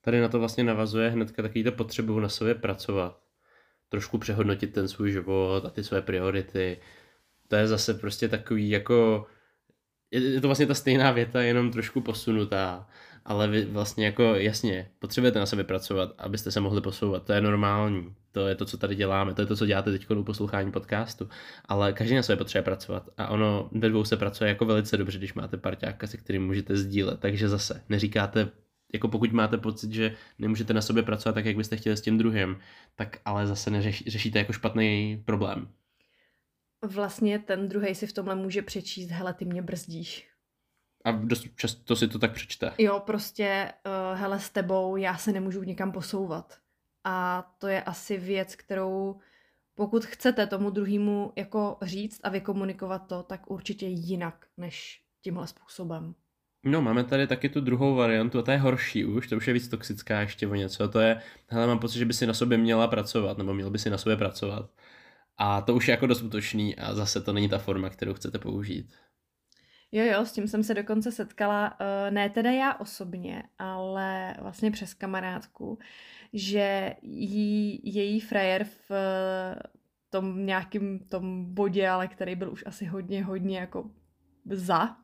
[0.00, 3.22] tady na to vlastně navazuje hnedka takovýto potřebu na sobě pracovat.
[3.88, 6.80] Trošku přehodnotit ten svůj život a ty své priority.
[7.48, 9.26] To je zase prostě takový jako...
[10.10, 12.88] Je to vlastně ta stejná věta, jenom trošku posunutá
[13.24, 17.24] ale vy vlastně jako jasně potřebujete na sebe pracovat, abyste se mohli posouvat.
[17.24, 18.14] To je normální.
[18.32, 19.34] To je to, co tady děláme.
[19.34, 21.28] To je to, co děláte teď u poslouchání podcastu.
[21.64, 23.08] Ale každý na sebe potřebuje pracovat.
[23.18, 26.76] A ono ve dvou se pracuje jako velice dobře, když máte parťáka, se kterým můžete
[26.76, 27.20] sdílet.
[27.20, 28.48] Takže zase neříkáte,
[28.92, 32.18] jako pokud máte pocit, že nemůžete na sobě pracovat tak, jak byste chtěli s tím
[32.18, 32.58] druhým,
[32.94, 35.68] tak ale zase neřešíte jako špatný problém.
[36.84, 40.28] Vlastně ten druhý si v tomhle může přečíst, hele, ty mě brzdíš.
[41.04, 42.72] A dost často si to tak přečte.
[42.78, 46.61] Jo, prostě, uh, hele, s tebou já se nemůžu nikam posouvat.
[47.04, 49.20] A to je asi věc, kterou
[49.74, 56.14] pokud chcete tomu druhému jako říct a vykomunikovat to, tak určitě jinak než tímhle způsobem.
[56.64, 59.54] No, máme tady taky tu druhou variantu a ta je horší už, to už je
[59.54, 60.88] víc toxická ještě o něco.
[60.88, 63.78] To je, hele, mám pocit, že by si na sobě měla pracovat, nebo měl by
[63.78, 64.70] si na sobě pracovat.
[65.38, 68.38] A to už je jako dost útočný a zase to není ta forma, kterou chcete
[68.38, 68.94] použít.
[69.92, 74.70] Jo, jo, s tím jsem se dokonce setkala, uh, ne teda já osobně, ale vlastně
[74.70, 75.78] přes kamarádku,
[76.32, 79.62] že jí, její frajer v uh,
[80.10, 83.90] tom nějakým tom bodě, ale který byl už asi hodně, hodně jako
[84.50, 84.96] za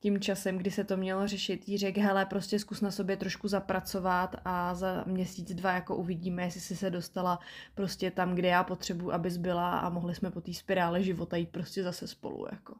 [0.00, 3.48] tím časem, kdy se to mělo řešit, jí řekl, hele, prostě zkus na sobě trošku
[3.48, 7.38] zapracovat a za měsíc, dva jako uvidíme, jestli jsi se dostala
[7.74, 11.50] prostě tam, kde já potřebuji, abys byla a mohli jsme po té spirále života jít
[11.50, 12.74] prostě zase spolu, jako.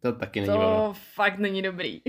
[0.00, 0.94] To taky není To ono.
[1.14, 2.00] fakt není dobrý.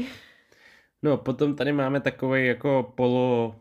[1.04, 3.56] No, potom tady máme takový jako polo,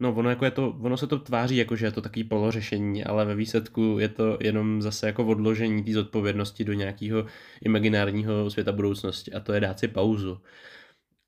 [0.00, 3.04] no ono, jako je to, ono se to tváří jako, že je to takový polořešení,
[3.04, 7.26] ale ve výsledku je to jenom zase jako odložení té zodpovědnosti do nějakého
[7.62, 10.40] imaginárního světa budoucnosti a to je dát si pauzu.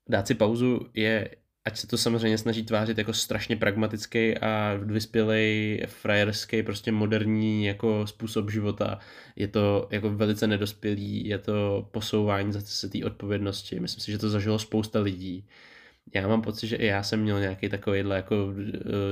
[0.09, 1.35] Dát si pauzu je
[1.67, 8.07] ať se to samozřejmě snaží tvářit jako strašně pragmatický a vyspělej, frajerský, prostě moderní jako
[8.07, 8.99] způsob života.
[9.35, 13.79] Je to jako velice nedospělý, je to posouvání za se té odpovědnosti.
[13.79, 15.45] Myslím si, že to zažilo spousta lidí.
[16.15, 18.53] Já mám pocit, že i já jsem měl nějaký takovýhle jako uh,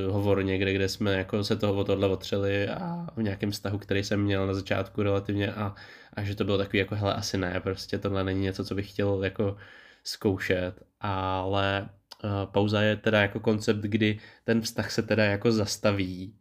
[0.09, 4.03] hovor někde, kde jsme jako se toho o tohle otřeli a v nějakém vztahu, který
[4.03, 5.75] jsem měl na začátku relativně a,
[6.13, 8.89] a že to bylo takový jako hele asi ne, prostě tohle není něco, co bych
[8.89, 9.57] chtěl jako
[10.03, 11.89] zkoušet, ale
[12.45, 16.39] pauza je teda jako koncept, kdy ten vztah se teda jako zastaví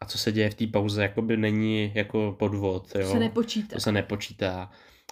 [0.00, 2.94] a co se děje v té pauze, jako by není jako podvod.
[2.94, 3.06] Jo?
[3.06, 3.74] To se nepočítá.
[3.74, 4.70] To se nepočítá.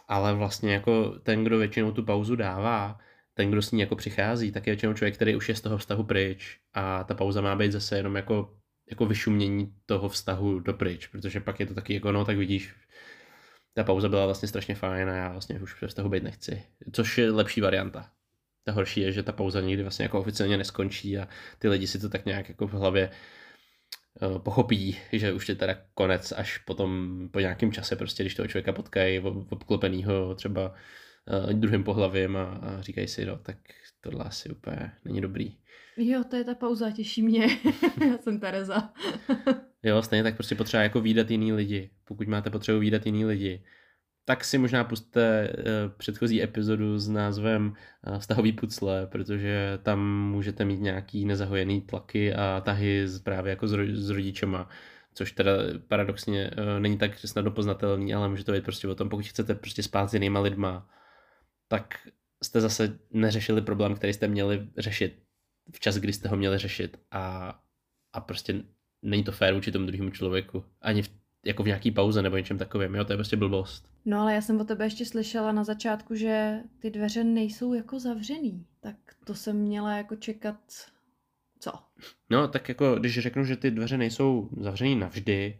[0.08, 2.98] Ale vlastně jako ten, kdo většinou tu pauzu dává,
[3.34, 5.78] ten, kdo s ní jako přichází, tak je většinou člověk, který už je z toho
[5.78, 8.54] vztahu pryč a ta pauza má být zase jenom jako,
[8.90, 12.74] jako vyšumění toho vztahu do pryč, protože pak je to taky jako, no tak vidíš,
[13.74, 17.18] ta pauza byla vlastně strašně fajn a já vlastně už ve vztahu být nechci, což
[17.18, 18.10] je lepší varianta.
[18.66, 21.98] Ta horší je, že ta pauza nikdy vlastně jako oficiálně neskončí a ty lidi si
[21.98, 23.10] to tak nějak jako v hlavě
[24.22, 28.48] uh, pochopí, že už je teda konec až potom po nějakém čase prostě, když toho
[28.48, 30.74] člověka potkají obklopenýho třeba
[31.44, 33.56] uh, druhým pohlavím a, a říkají si, no tak
[34.00, 35.56] tohle asi úplně není dobrý.
[35.96, 37.46] Jo, to je ta pauza, těší mě.
[38.10, 38.92] Já jsem Tereza.
[39.82, 41.90] jo, stejně tak prostě potřeba jako výdat jiný lidi.
[42.04, 43.64] Pokud máte potřebu výdat jiný lidi,
[44.28, 47.74] tak si možná puste uh, předchozí epizodu s názvem
[48.06, 53.68] uh, Vztahový pucle, protože tam můžete mít nějaký nezahojený tlaky a tahy z, právě jako
[53.68, 54.68] s, ro- s rodičema,
[55.14, 55.52] což teda
[55.88, 59.54] paradoxně uh, není tak snadno poznatelný, ale může to být prostě o tom, pokud chcete
[59.54, 60.90] prostě spát s jinýma lidma,
[61.68, 61.94] tak
[62.42, 65.22] jste zase neřešili problém, který jste měli řešit
[65.72, 67.58] v čas, kdy jste ho měli řešit a,
[68.12, 68.62] a prostě
[69.02, 70.64] není to fér vůči tomu druhému člověku.
[70.80, 71.10] Ani v
[71.46, 73.95] jako v nějaký pauze nebo něčem takovým, jo, to je prostě blbost.
[74.06, 78.00] No ale já jsem o tebe ještě slyšela na začátku, že ty dveře nejsou jako
[78.00, 80.60] zavřený, tak to jsem měla jako čekat,
[81.58, 81.72] co?
[82.30, 85.58] No, tak jako, když řeknu, že ty dveře nejsou zavřený navždy,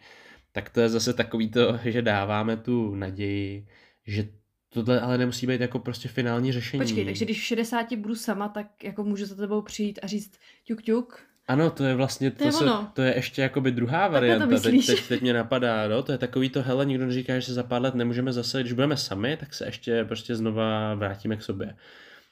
[0.52, 3.66] tak to je zase takový to, že dáváme tu naději,
[4.06, 4.28] že
[4.68, 6.82] tohle ale nemusí být jako prostě finální řešení.
[6.82, 10.32] Počkej, takže když v 60 budu sama, tak jako můžu za tebou přijít a říct
[10.64, 14.08] ťuk ťuk, ano, to je vlastně, to, to, je, se, to je ještě jakoby druhá
[14.08, 17.46] varianta, teď, teď, teď mě napadá, no, to je takový to, hele, nikdo neříká, že
[17.46, 21.36] se za pár let nemůžeme zase, když budeme sami, tak se ještě prostě znova vrátíme
[21.36, 21.76] k sobě.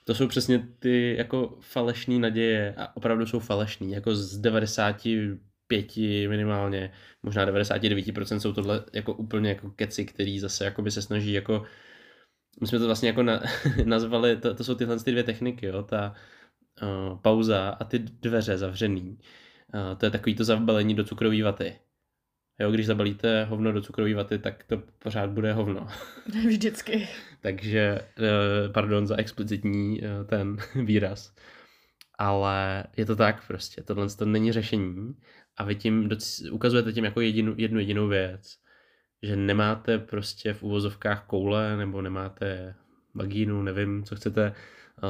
[0.05, 5.97] To jsou přesně ty jako falešné naděje a opravdu jsou falešní, jako z 95
[6.29, 11.33] minimálně, možná 99% jsou tohle jako úplně jako keci, který zase jako by se snaží
[11.33, 11.65] jako,
[12.61, 13.43] my jsme to vlastně jako na,
[13.85, 16.15] nazvali, to, to jsou tyhle ty dvě techniky, jo, ta
[16.83, 19.19] uh, pauza a ty dveře zavřený.
[19.75, 21.79] Uh, to je takový to zabalení do cukrové vaty.
[22.61, 25.89] Jo, když zabalíte hovno do cukrové vaty, tak to pořád bude hovno.
[26.47, 27.09] Vždycky.
[27.41, 31.35] Takže, uh, pardon za explicitní ten výraz.
[32.19, 35.15] ale je to tak prostě, tohle to není řešení
[35.57, 36.09] a vy tím
[36.51, 38.57] ukazujete tím jako jedinu, jednu jedinou věc,
[39.23, 42.75] že nemáte prostě v uvozovkách koule nebo nemáte
[43.15, 44.55] vagínu, nevím, co chcete,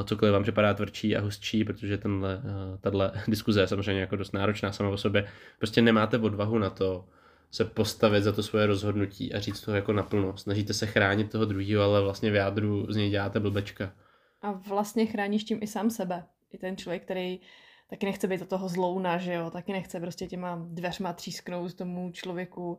[0.05, 2.43] cokoliv vám připadá tvrdší a hustší, protože tenhle,
[2.81, 5.29] tahle diskuze je samozřejmě jako dost náročná sama o sobě.
[5.59, 7.05] Prostě nemáte odvahu na to
[7.51, 10.37] se postavit za to svoje rozhodnutí a říct to jako naplno.
[10.37, 13.93] Snažíte se chránit toho druhého, ale vlastně v jádru z něj děláte blbečka.
[14.43, 16.25] A vlastně chráníš tím i sám sebe.
[16.53, 17.41] I ten člověk, který
[17.91, 22.11] taky nechce být do toho zlouna, že jo, taky nechce prostě těma dveřma třísknout tomu
[22.13, 22.79] člověku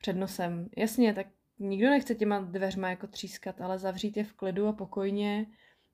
[0.00, 0.68] před nosem.
[0.76, 1.26] Jasně, tak
[1.58, 5.46] nikdo nechce těma dveřma jako třískat, ale zavřít je v klidu a pokojně,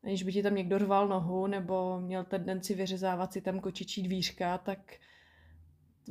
[0.04, 4.58] aniž by ti tam někdo rval nohu nebo měl tendenci vyřezávat si tam kočičí dvířka,
[4.58, 4.78] tak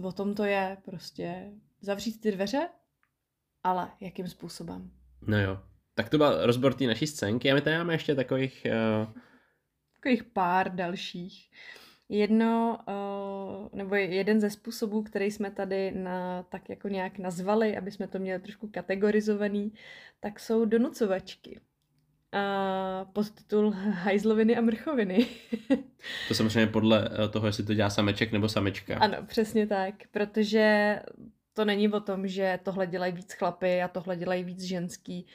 [0.03, 2.69] o tom to je prostě zavřít ty dveře,
[3.63, 4.91] ale jakým způsobem.
[5.27, 5.59] No jo.
[5.93, 8.67] Tak to byl rozbor té naší scénky a my tady máme ještě takových...
[9.05, 9.13] Uh...
[9.95, 11.51] Takových pár dalších.
[12.09, 17.91] Jedno, uh, nebo jeden ze způsobů, který jsme tady na, tak jako nějak nazvali, aby
[17.91, 19.73] jsme to měli trošku kategorizovaný,
[20.19, 21.59] tak jsou donucovačky.
[22.31, 25.27] A podtitul Hajzloviny a mrchoviny.
[26.27, 28.97] to samozřejmě podle eh, toho, jestli to dělá sameček nebo samička.
[28.97, 30.99] Ano, přesně tak, protože
[31.53, 35.25] to není o tom, že tohle dělají víc chlapy a tohle dělají víc ženský.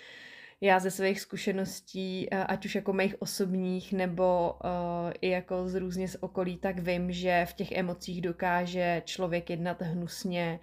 [0.60, 5.74] Já ze svých zkušeností, eh, ať už jako mých osobních, nebo uh, i jako z
[5.74, 10.60] různě z okolí, tak vím, že v těch emocích dokáže člověk jednat hnusně,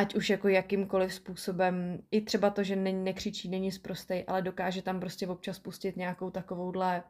[0.00, 4.82] ať už jako jakýmkoliv způsobem, i třeba to, že ne, nekřičí, není zprostej, ale dokáže
[4.82, 7.02] tam prostě občas pustit nějakou takovouhle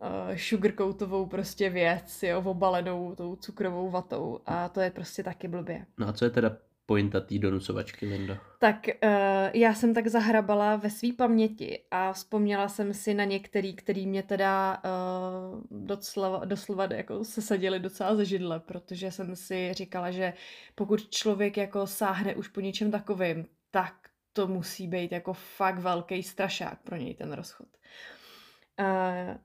[0.00, 5.86] uh, sugarcoatovou prostě věc, jo, obalenou tou cukrovou vatou a to je prostě taky blbě.
[5.98, 6.56] No a co je teda
[6.90, 8.38] pointa té donucovačky, Linda?
[8.58, 9.10] Tak uh,
[9.54, 14.22] já jsem tak zahrabala ve své paměti a vzpomněla jsem si na některý, který mě
[14.22, 20.32] teda uh, doslova, doslova jako sesadili docela ze židle, protože jsem si říkala, že
[20.74, 23.94] pokud člověk jako sáhne už po něčem takovým, tak
[24.32, 27.68] to musí být jako fakt velký strašák pro něj ten rozchod.
[28.80, 29.36] Uh,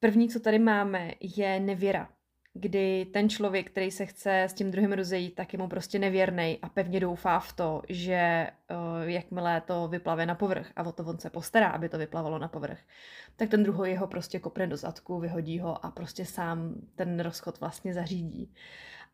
[0.00, 2.08] První, co tady máme, je nevěra,
[2.60, 6.58] kdy ten člověk, který se chce s tím druhým rozejít, tak je mu prostě nevěrný
[6.62, 11.04] a pevně doufá v to, že uh, jakmile to vyplave na povrch a o to
[11.04, 12.78] on se postará, aby to vyplavalo na povrch,
[13.36, 17.60] tak ten druhý jeho prostě kopne do zadku, vyhodí ho a prostě sám ten rozchod
[17.60, 18.52] vlastně zařídí.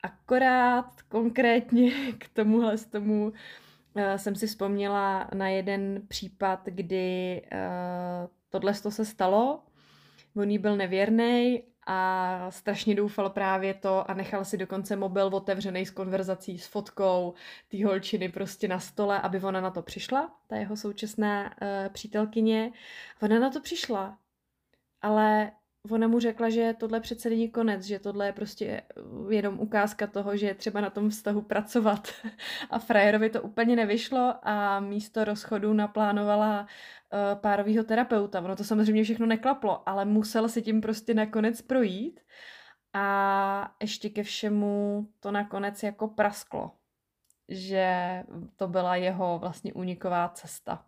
[0.03, 7.59] Akorát konkrétně k tomuhle z tomu uh, jsem si vzpomněla na jeden případ, kdy uh,
[8.51, 9.63] tohle se stalo
[10.37, 15.87] on jí byl nevěrný a strašně doufal právě to a nechal si dokonce mobil otevřený
[15.87, 17.35] s konverzací s fotkou
[17.69, 22.73] té holčiny prostě na stole, aby ona na to přišla, ta jeho současná uh, přítelkyně.
[23.23, 24.19] Ona na to přišla,
[25.03, 25.53] ale
[25.91, 28.83] ona mu řekla, že tohle přece není konec, že tohle je prostě
[29.31, 32.09] jenom ukázka toho, že je třeba na tom vztahu pracovat.
[32.71, 36.67] A frajerovi to úplně nevyšlo a místo rozchodu naplánovala
[37.13, 38.41] uh, párovýho terapeuta.
[38.41, 42.21] Ono to samozřejmě všechno neklaplo, ale musel si tím prostě nakonec projít.
[42.95, 46.73] A ještě ke všemu to nakonec jako prasklo,
[47.49, 48.23] že
[48.57, 50.87] to byla jeho vlastně uniková cesta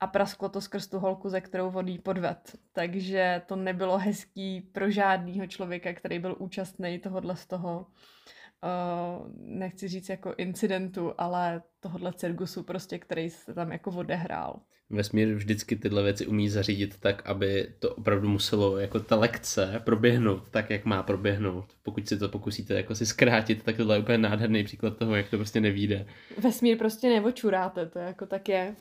[0.00, 2.56] a prasklo to skrz tu holku, ze kterou vodí podved.
[2.72, 9.88] Takže to nebylo hezký pro žádného člověka, který byl účastný tohohle z toho, uh, nechci
[9.88, 14.60] říct jako incidentu, ale tohohle cirkusu prostě, který se tam jako odehrál.
[14.90, 20.48] Vesmír vždycky tyhle věci umí zařídit tak, aby to opravdu muselo jako ta lekce proběhnout
[20.50, 21.64] tak, jak má proběhnout.
[21.82, 25.28] Pokud si to pokusíte jako si zkrátit, tak tohle je úplně nádherný příklad toho, jak
[25.28, 26.06] to prostě nevíde.
[26.38, 28.74] Vesmír prostě neočuráte, to jako tak je.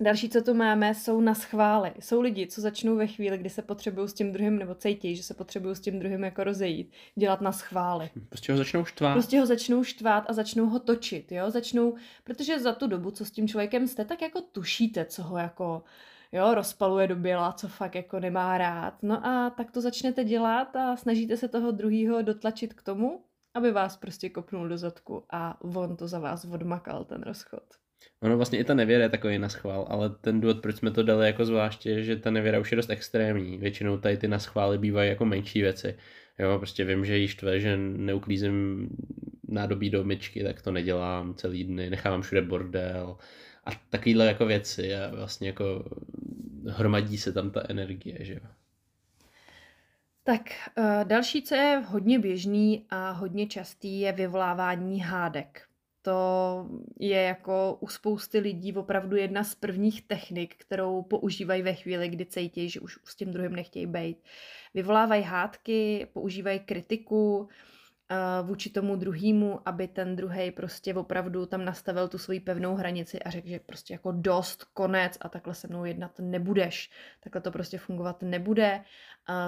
[0.00, 1.92] Další, co tu máme, jsou na schvály.
[2.00, 5.22] Jsou lidi, co začnou ve chvíli, kdy se potřebují s tím druhým, nebo cítí, že
[5.22, 8.10] se potřebují s tím druhým jako rozejít, dělat na schvály.
[8.28, 9.12] Prostě ho začnou štvát.
[9.12, 11.50] Prostě ho začnou štvát a začnou ho točit, jo?
[11.50, 15.38] Začnou, protože za tu dobu, co s tím člověkem jste, tak jako tušíte, co ho
[15.38, 15.82] jako
[16.32, 19.02] jo, rozpaluje do běla, co fakt jako nemá rád.
[19.02, 23.72] No a tak to začnete dělat a snažíte se toho druhého dotlačit k tomu, aby
[23.72, 27.62] vás prostě kopnul do zadku a on to za vás odmakal, ten rozchod.
[28.22, 31.26] Ono vlastně i ta nevěra je takový naschvál, ale ten důvod, proč jsme to dali
[31.26, 33.58] jako zvláště, že ta nevěra už je dost extrémní.
[33.58, 35.96] Většinou tady ty naschvály bývají jako menší věci.
[36.38, 38.88] Jo, prostě vím, že jí štve, že neuklízím
[39.48, 43.16] nádobí do myčky, tak to nedělám celý dny, nechávám všude bordel
[43.64, 45.84] a takovýhle jako věci a vlastně jako
[46.68, 48.40] hromadí se tam ta energie, že jo.
[50.24, 50.40] Tak
[50.78, 55.65] uh, další, co je hodně běžný a hodně častý, je vyvolávání hádek.
[56.06, 56.68] To
[57.00, 62.26] je jako u spousty lidí opravdu jedna z prvních technik, kterou používají ve chvíli, kdy
[62.26, 64.18] cítí, že už s tím druhým nechtějí být.
[64.74, 67.48] Vyvolávají hádky, používají kritiku,
[68.42, 73.30] vůči tomu druhému, aby ten druhý prostě opravdu tam nastavil tu svoji pevnou hranici a
[73.30, 76.90] řekl, že prostě jako dost, konec a takhle se mnou jednat nebudeš.
[77.20, 78.84] Takhle to prostě fungovat nebude.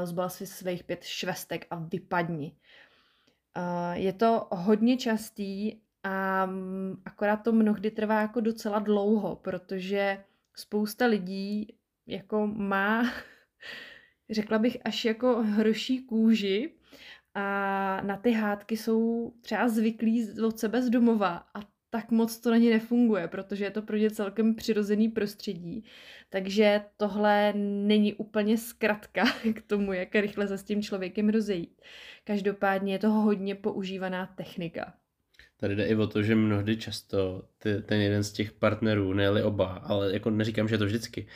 [0.05, 2.57] Zbal si svých pět švestek a vypadni.
[3.93, 10.25] Je to hodně častý a mm, akorát to mnohdy trvá jako docela dlouho, protože
[10.57, 11.77] spousta lidí
[12.07, 13.03] jako má,
[14.31, 16.75] řekla bych, až jako hroší kůži,
[17.35, 22.51] a na ty hádky jsou třeba zvyklí od sebe z domova a tak moc to
[22.51, 25.85] na ně nefunguje, protože je to pro ně celkem přirozený prostředí.
[26.31, 27.53] Takže tohle
[27.87, 29.25] není úplně zkratka
[29.55, 31.83] k tomu, jak rychle se s tím člověkem rozejít.
[32.25, 34.95] Každopádně je to hodně používaná technika.
[35.61, 39.45] Tady jde i o to, že mnohdy často ty, ten jeden z těch partnerů, ne
[39.45, 41.27] oba, ale jako neříkám, že je to vždycky,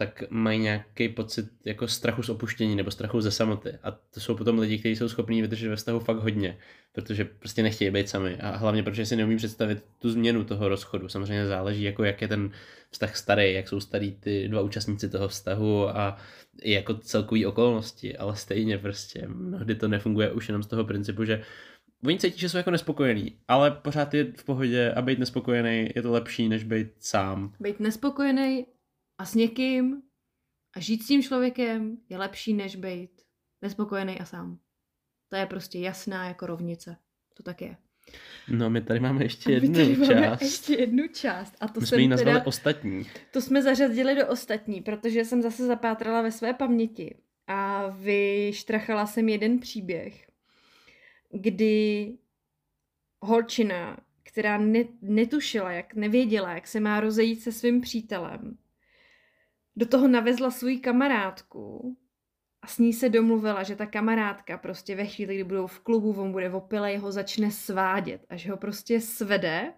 [0.00, 3.72] tak mají nějaký pocit jako strachu z opuštění nebo strachu ze samoty.
[3.82, 6.58] A to jsou potom lidi, kteří jsou schopní vydržet ve vztahu fakt hodně,
[6.92, 8.36] protože prostě nechtějí být sami.
[8.36, 11.08] A hlavně protože si neumí představit tu změnu toho rozchodu.
[11.08, 12.50] Samozřejmě záleží, jako jak je ten
[12.90, 16.16] vztah starý, jak jsou starý ty dva účastníci toho vztahu a
[16.62, 21.24] i jako celkový okolnosti, ale stejně prostě mnohdy to nefunguje už jenom z toho principu,
[21.24, 21.42] že
[22.04, 26.02] oni cítí, že jsou jako nespokojení, ale pořád je v pohodě a být nespokojený je
[26.02, 27.54] to lepší, než být sám.
[27.60, 28.66] Být nespokojený
[29.18, 30.02] a s někým
[30.76, 33.10] a žít s tím člověkem je lepší, než být
[33.62, 34.58] nespokojený a sám.
[35.28, 36.96] To je prostě jasná jako rovnice.
[37.36, 37.76] To tak je.
[38.48, 40.08] No, my tady máme ještě jednu tady část.
[40.08, 41.56] Máme ještě jednu část.
[41.60, 43.06] A to my jsme ji nazvali teda, ostatní.
[43.32, 47.14] To jsme zařadili do ostatní, protože jsem zase zapátrala ve své paměti
[47.46, 50.29] a vyštrachala jsem jeden příběh,
[51.32, 52.18] kdy
[53.22, 58.58] holčina, která ne, netušila, jak nevěděla, jak se má rozejít se svým přítelem,
[59.76, 61.96] do toho navezla svou kamarádku
[62.62, 66.20] a s ní se domluvila, že ta kamarádka prostě ve chvíli, kdy budou v klubu,
[66.22, 69.72] on bude opile, jeho začne svádět a že ho prostě svede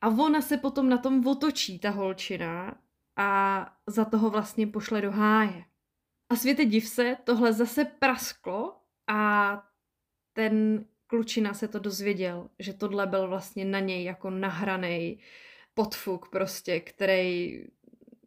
[0.00, 2.78] a ona se potom na tom otočí, ta holčina,
[3.16, 5.64] a za toho vlastně pošle do háje.
[6.28, 9.62] A světe div se, tohle zase prasklo a
[10.32, 15.18] ten klučina se to dozvěděl, že tohle byl vlastně na něj jako nahraný
[15.74, 17.60] podfuk prostě, který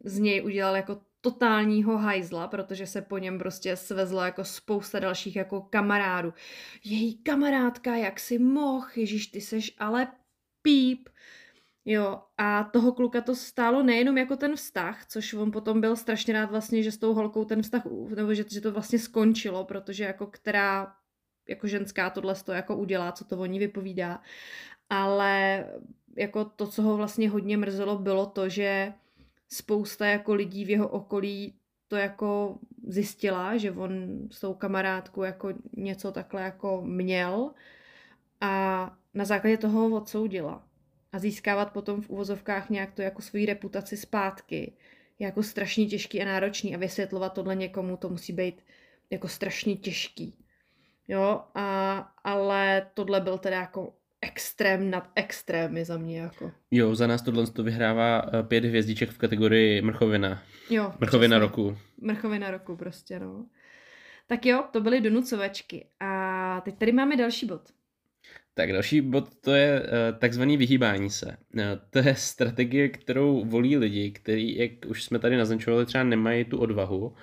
[0.04, 5.36] z něj udělal jako totálního hajzla, protože se po něm prostě svezlo jako spousta dalších
[5.36, 6.34] jako kamarádů.
[6.84, 10.08] Její kamarádka, jak si moh, ježíš, ty seš ale
[10.62, 11.08] píp.
[11.84, 16.34] Jo, a toho kluka to stálo nejenom jako ten vztah, což on potom byl strašně
[16.34, 17.82] rád vlastně, že s tou holkou ten vztah,
[18.16, 20.94] nebo že, že to vlastně skončilo, protože jako která
[21.48, 24.20] jako ženská tohle to jako udělá, co to o ní vypovídá.
[24.90, 25.64] Ale
[26.16, 28.92] jako to, co ho vlastně hodně mrzelo, bylo to, že
[29.48, 31.54] spousta jako lidí v jeho okolí
[31.88, 33.92] to jako zjistila, že on
[34.30, 37.50] s tou kamarádkou jako něco takhle jako měl
[38.40, 40.66] a na základě toho ho odsoudila.
[41.12, 44.72] A získávat potom v uvozovkách nějak to jako svoji reputaci zpátky
[45.18, 48.62] je jako strašně těžký a náročný a vysvětlovat tohle někomu to musí být
[49.10, 50.45] jako strašně těžký.
[51.08, 56.52] Jo, a, ale tohle byl teda jako extrém nad extrémy za mě jako.
[56.70, 60.42] Jo, za nás tohle to vyhrává eh, pět hvězdiček v kategorii mrchovina.
[60.70, 60.92] Jo.
[61.00, 61.48] Mrchovina přesně.
[61.48, 61.78] roku.
[62.00, 63.46] Mrchovina roku prostě, no.
[64.26, 65.86] Tak jo, to byly donucovačky.
[66.00, 67.62] A teď tady máme další bod.
[68.54, 71.26] Tak další bod to je uh, takzvaný vyhýbání se.
[71.54, 76.44] Uh, to je strategie, kterou volí lidi, kteří, jak už jsme tady naznačovali, třeba nemají
[76.44, 77.14] tu odvahu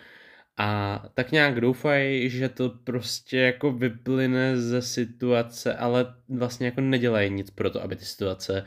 [0.58, 7.30] a tak nějak doufají, že to prostě jako vyplyne ze situace, ale vlastně jako nedělají
[7.30, 8.66] nic pro to, aby ty situace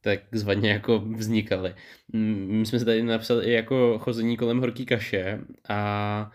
[0.00, 1.74] takzvaně jako vznikaly.
[2.12, 6.30] My jsme se tady napsali i jako chození kolem horký kaše a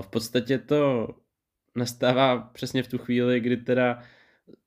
[0.00, 1.08] v podstatě to
[1.74, 4.02] nastává přesně v tu chvíli, kdy teda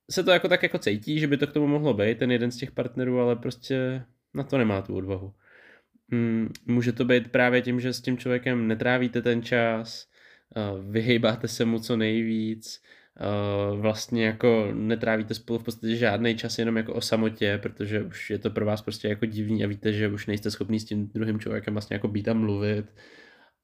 [0.09, 2.51] se to jako tak jako cítí, že by to k tomu mohlo být, ten jeden
[2.51, 5.34] z těch partnerů, ale prostě na to nemá tu odvahu.
[6.12, 10.07] Hmm, může to být právě tím, že s tím člověkem netrávíte ten čas,
[10.55, 12.82] uh, vyhejbáte se mu co nejvíc,
[13.72, 18.30] uh, vlastně jako netrávíte spolu v podstatě žádný čas jenom jako o samotě, protože už
[18.30, 21.07] je to pro vás prostě jako divný a víte, že už nejste schopný s tím
[21.07, 22.86] druhým člověkem vlastně jako být a mluvit.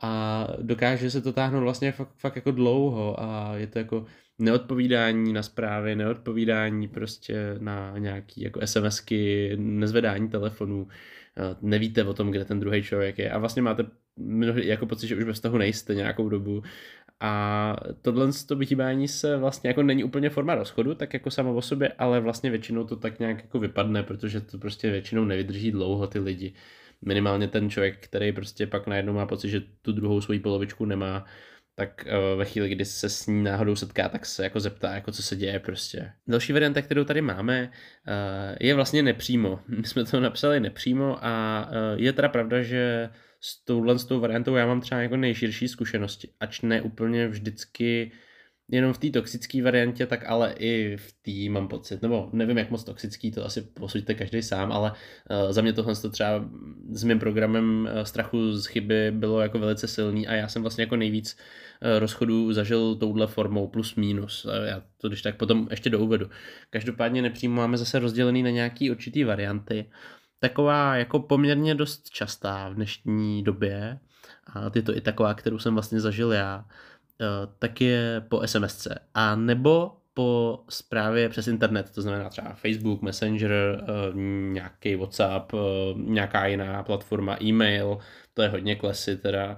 [0.01, 4.05] A dokáže se to táhnout vlastně fakt, fakt jako dlouho a je to jako
[4.39, 11.24] neodpovídání na zprávy, neodpovídání prostě na nějaký jako SMSky, nezvedání telefonů, Eh,
[11.61, 13.85] nevíte o tom, kde ten druhý člověk je a vlastně máte
[14.17, 16.63] mnohdy jako pocit, že už ve vztahu nejste nějakou dobu
[17.19, 21.61] A tohle to vyhýbání se vlastně jako není úplně forma rozchodu, tak jako samo o
[21.61, 26.07] sobě, ale vlastně většinou to tak nějak jako vypadne, protože to prostě většinou nevydrží dlouho
[26.07, 26.53] ty lidi.
[27.01, 31.25] Minimálně ten člověk, který prostě pak najednou má pocit, že tu druhou svoji polovičku nemá,
[31.75, 35.11] tak uh, ve chvíli, kdy se s ní náhodou setká, tak se jako zeptá, jako
[35.11, 36.11] co se děje prostě.
[36.27, 37.71] Další varianta, kterou tady máme,
[38.07, 39.59] uh, je vlastně nepřímo.
[39.67, 43.09] My jsme to napsali nepřímo a uh, je teda pravda, že
[43.39, 48.11] s touhle s tou variantou já mám třeba jako nejširší zkušenosti, ač ne úplně vždycky
[48.71, 52.71] jenom v té toxické variantě, tak ale i v té mám pocit, nebo nevím, jak
[52.71, 56.45] moc toxický, to asi posuďte každý sám, ale uh, za mě tohle to třeba
[56.91, 60.81] s mým programem uh, strachu z chyby bylo jako velice silný a já jsem vlastně
[60.81, 61.37] jako nejvíc
[61.81, 64.47] uh, rozchodů zažil touhle formou plus minus.
[64.65, 66.29] Já to když tak potom ještě douvedu.
[66.69, 69.89] Každopádně nepřímo máme zase rozdělený na nějaký určitý varianty.
[70.39, 73.99] Taková jako poměrně dost častá v dnešní době,
[74.53, 76.94] a je to i taková, kterou jsem vlastně zažil já, Eh,
[77.59, 78.87] tak je po SMSC.
[79.13, 83.51] A nebo po zprávě přes internet, to znamená třeba Facebook, Messenger,
[83.83, 83.85] eh,
[84.53, 85.57] nějaký WhatsApp, eh,
[85.95, 87.97] nějaká jiná platforma, e-mail,
[88.33, 89.57] to je hodně klesy teda,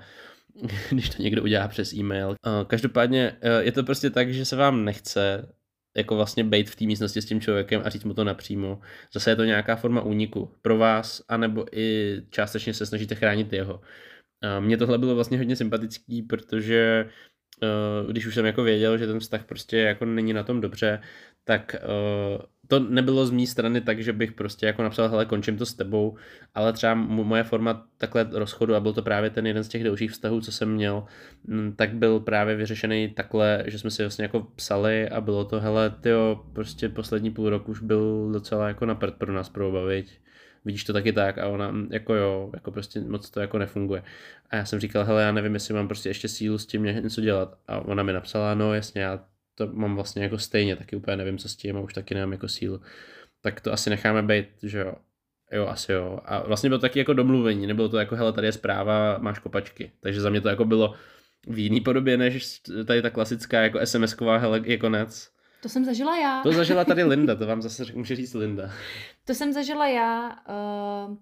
[0.89, 2.35] když to někdo udělá přes e-mail.
[2.67, 5.49] Každopádně je to prostě tak, že se vám nechce
[5.97, 8.79] jako vlastně být v té místnosti s tím člověkem a říct mu to napřímo.
[9.13, 13.81] Zase je to nějaká forma úniku pro vás, anebo i částečně se snažíte chránit jeho.
[14.59, 17.09] Mně tohle bylo vlastně hodně sympatický, protože
[18.09, 21.01] když už jsem jako věděl, že ten vztah prostě jako není na tom dobře,
[21.43, 25.57] tak uh, to nebylo z mé strany tak, že bych prostě jako napsal, hele, končím
[25.57, 26.17] to s tebou,
[26.55, 30.11] ale třeba moje forma takhle rozchodu, a byl to právě ten jeden z těch dalších
[30.11, 31.03] vztahů, co jsem měl,
[31.43, 35.59] mm, tak byl právě vyřešený takhle, že jsme si vlastně jako psali a bylo to,
[35.59, 39.81] hele, tyjo, prostě poslední půl rok už byl docela jako napřed pro nás pro oba,
[40.67, 44.03] vidíš to taky tak a ona mm, jako jo, jako prostě moc to jako nefunguje.
[44.49, 47.21] A já jsem říkal, hele, já nevím, jestli mám prostě ještě sílu s tím něco
[47.21, 47.57] dělat.
[47.67, 49.19] A ona mi napsala, no jasně, já
[49.55, 52.31] to mám vlastně jako stejně, taky úplně nevím, co s tím a už taky nemám
[52.31, 52.81] jako sílu.
[53.41, 54.93] Tak to asi necháme být, že jo.
[55.51, 56.19] Jo, asi jo.
[56.25, 59.91] A vlastně bylo taky jako domluvení, nebylo to jako, hele, tady je zpráva, máš kopačky.
[59.99, 60.93] Takže za mě to jako bylo
[61.47, 65.36] v jiný podobě, než tady ta klasická jako SMS-ková, hele, je konec.
[65.61, 66.43] To jsem zažila já.
[66.43, 68.71] To zažila tady Linda, to vám zase může říct Linda.
[69.25, 70.29] To jsem zažila já.
[70.29, 71.17] Uh,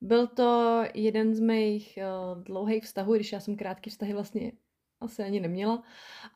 [0.00, 4.52] byl to jeden z mých uh, dlouhých vztahů, když já jsem krátký vztahy vlastně
[5.00, 5.82] asi ani neměla.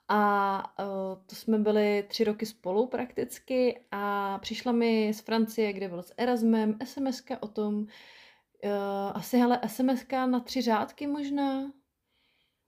[0.09, 0.87] A uh,
[1.26, 6.14] to jsme byli tři roky spolu prakticky a přišla mi z Francie, kde byl s
[6.16, 7.87] Erasmem, sms o tom, uh,
[9.14, 11.72] asi hele, sms na tři řádky možná,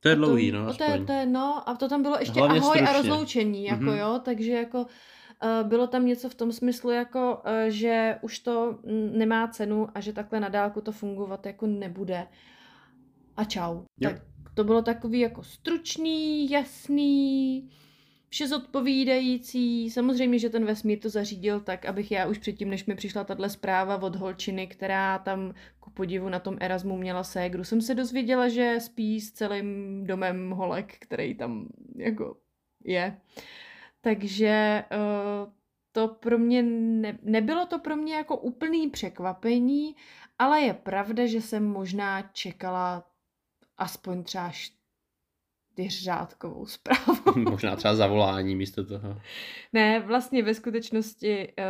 [0.05, 0.75] to je dlouhý, no.
[0.75, 2.89] To je, to je, no, a to tam bylo ještě Hlavně ahoj stručně.
[2.89, 3.99] a rozloučení, jako mm-hmm.
[3.99, 8.79] jo, takže jako uh, bylo tam něco v tom smyslu, jako, uh, že už to
[9.13, 12.27] nemá cenu a že takhle na dálku to fungovat jako nebude.
[13.37, 13.83] A čau.
[14.01, 14.11] Jo.
[14.11, 14.23] Tak
[14.55, 17.71] to bylo takový jako stručný, jasný,
[18.35, 19.91] vše zodpovídající.
[19.91, 23.51] Samozřejmě, že ten vesmír to zařídil tak, abych já už předtím, než mi přišla tahle
[23.51, 28.49] zpráva od holčiny, která tam ku podivu na tom Erasmu měla ségru, jsem se dozvěděla,
[28.49, 32.37] že spí s celým domem holek, který tam jako
[32.85, 33.21] je.
[34.01, 35.53] Takže uh,
[35.93, 39.97] to pro mě ne, nebylo to pro mě jako úplný překvapení,
[40.39, 43.07] ale je pravda, že jsem možná čekala
[43.77, 44.51] aspoň třeba
[45.75, 47.23] čtyřřádkovou zprávu.
[47.51, 49.21] Možná třeba zavolání místo toho.
[49.73, 51.65] Ne, vlastně ve skutečnosti uh,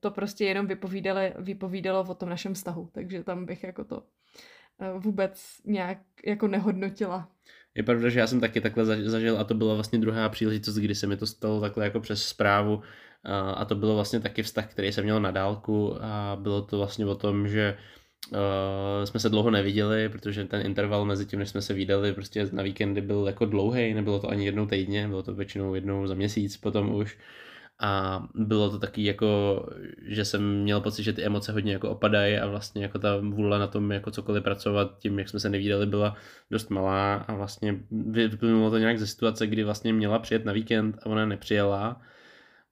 [0.00, 5.02] to prostě jenom vypovídalo, vypovídalo o tom našem vztahu, takže tam bych jako to uh,
[5.02, 7.28] vůbec nějak jako nehodnotila.
[7.74, 10.94] Je pravda, že já jsem taky takhle zažil a to byla vlastně druhá příležitost, kdy
[10.94, 12.82] se mi to stalo takhle jako přes zprávu
[13.54, 17.06] a to bylo vlastně taky vztah, který jsem měl na dálku a bylo to vlastně
[17.06, 17.76] o tom, že
[18.32, 22.48] Uh, jsme se dlouho neviděli, protože ten interval mezi tím, než jsme se viděli, prostě
[22.52, 26.14] na víkendy byl jako dlouhý, nebylo to ani jednou týdně, bylo to většinou jednou za
[26.14, 27.18] měsíc potom už.
[27.80, 29.62] A bylo to taky jako,
[30.06, 33.58] že jsem měl pocit, že ty emoce hodně jako opadají a vlastně jako ta vůle
[33.58, 36.16] na tom jako cokoliv pracovat tím, jak jsme se nevídali, byla
[36.50, 40.98] dost malá a vlastně vyplynulo to nějak ze situace, kdy vlastně měla přijet na víkend
[41.02, 42.00] a ona nepřijela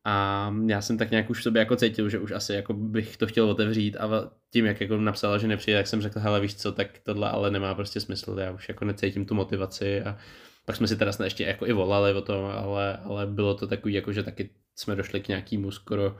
[0.05, 3.16] a já jsem tak nějak už v sobě jako cítil, že už asi jako bych
[3.16, 6.55] to chtěl otevřít a tím, jak jako napsala, že nepřijde, tak jsem řekl, hele víš
[6.55, 10.18] co, tak tohle ale nemá prostě smysl, já už jako necítím tu motivaci a
[10.64, 13.94] pak jsme si teda ještě jako i volali o tom, ale, ale bylo to takový,
[13.94, 16.16] jako že taky jsme došli k nějakému skoro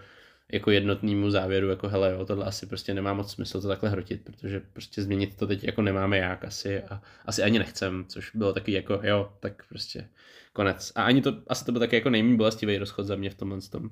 [0.55, 4.25] jako jednotnému závěru, jako hele jo, tohle asi prostě nemá moc smysl to takhle hrotit,
[4.25, 8.53] protože prostě změnit to teď jako nemáme jak asi a asi ani nechcem, což bylo
[8.53, 10.09] taky jako jo, tak prostě
[10.53, 10.93] konec.
[10.95, 13.61] A ani to, asi to byl taky jako nejméně bolestivý rozchod za mě v tomhle
[13.61, 13.91] tom.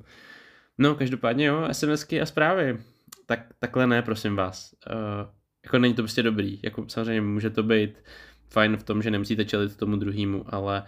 [0.78, 2.78] No, každopádně jo, SMSky a zprávy.
[3.26, 4.74] Tak, takhle ne, prosím vás.
[4.90, 5.30] Uh,
[5.64, 6.60] jako není to prostě dobrý.
[6.62, 7.98] Jako samozřejmě může to být
[8.50, 10.82] fajn v tom, že nemusíte čelit tomu druhému, ale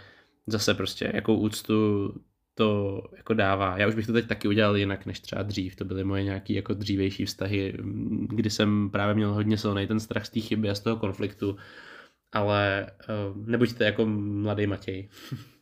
[0.46, 2.08] zase prostě jakou úctu
[2.54, 3.78] to jako dává.
[3.78, 5.76] Já už bych to teď taky udělal jinak než třeba dřív.
[5.76, 7.74] To byly moje nějaké jako dřívější vztahy,
[8.28, 11.56] kdy jsem právě měl hodně silný ten strach z té chyby a z toho konfliktu.
[12.32, 12.90] Ale
[13.32, 15.08] uh, nebuďte jako mladý Matěj.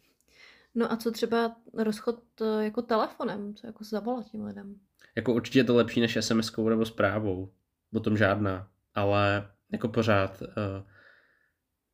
[0.74, 4.74] No a co třeba rozchod eh, jako telefonem, co jako zavolat tím lidem?
[5.16, 7.53] Jako určitě je to lepší než sms nebo zprávou.
[7.95, 8.68] O tom žádná.
[8.95, 10.49] Ale jako pořád, uh,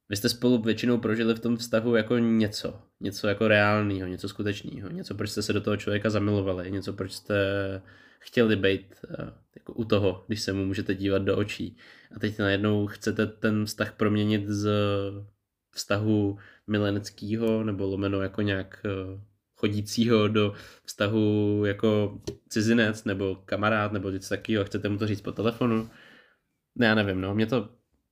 [0.08, 2.82] vy jste spolu většinou prožili v tom vztahu jako něco.
[3.00, 4.90] Něco jako reálného, něco skutečného.
[4.90, 6.70] Něco, proč jste se do toho člověka zamilovali.
[6.70, 7.36] Něco, proč jste
[8.18, 11.76] chtěli být uh, jako u toho, když se mu můžete dívat do očí.
[12.16, 14.70] A teď najednou chcete ten vztah proměnit z
[15.70, 19.20] vztahu mileneckého nebo lomeno jako nějak uh,
[19.54, 20.52] chodícího do
[20.84, 25.90] vztahu jako cizinec nebo kamarád nebo něco takového, chcete mu to říct po telefonu.
[26.74, 27.68] Ne, já nevím, no, mě to,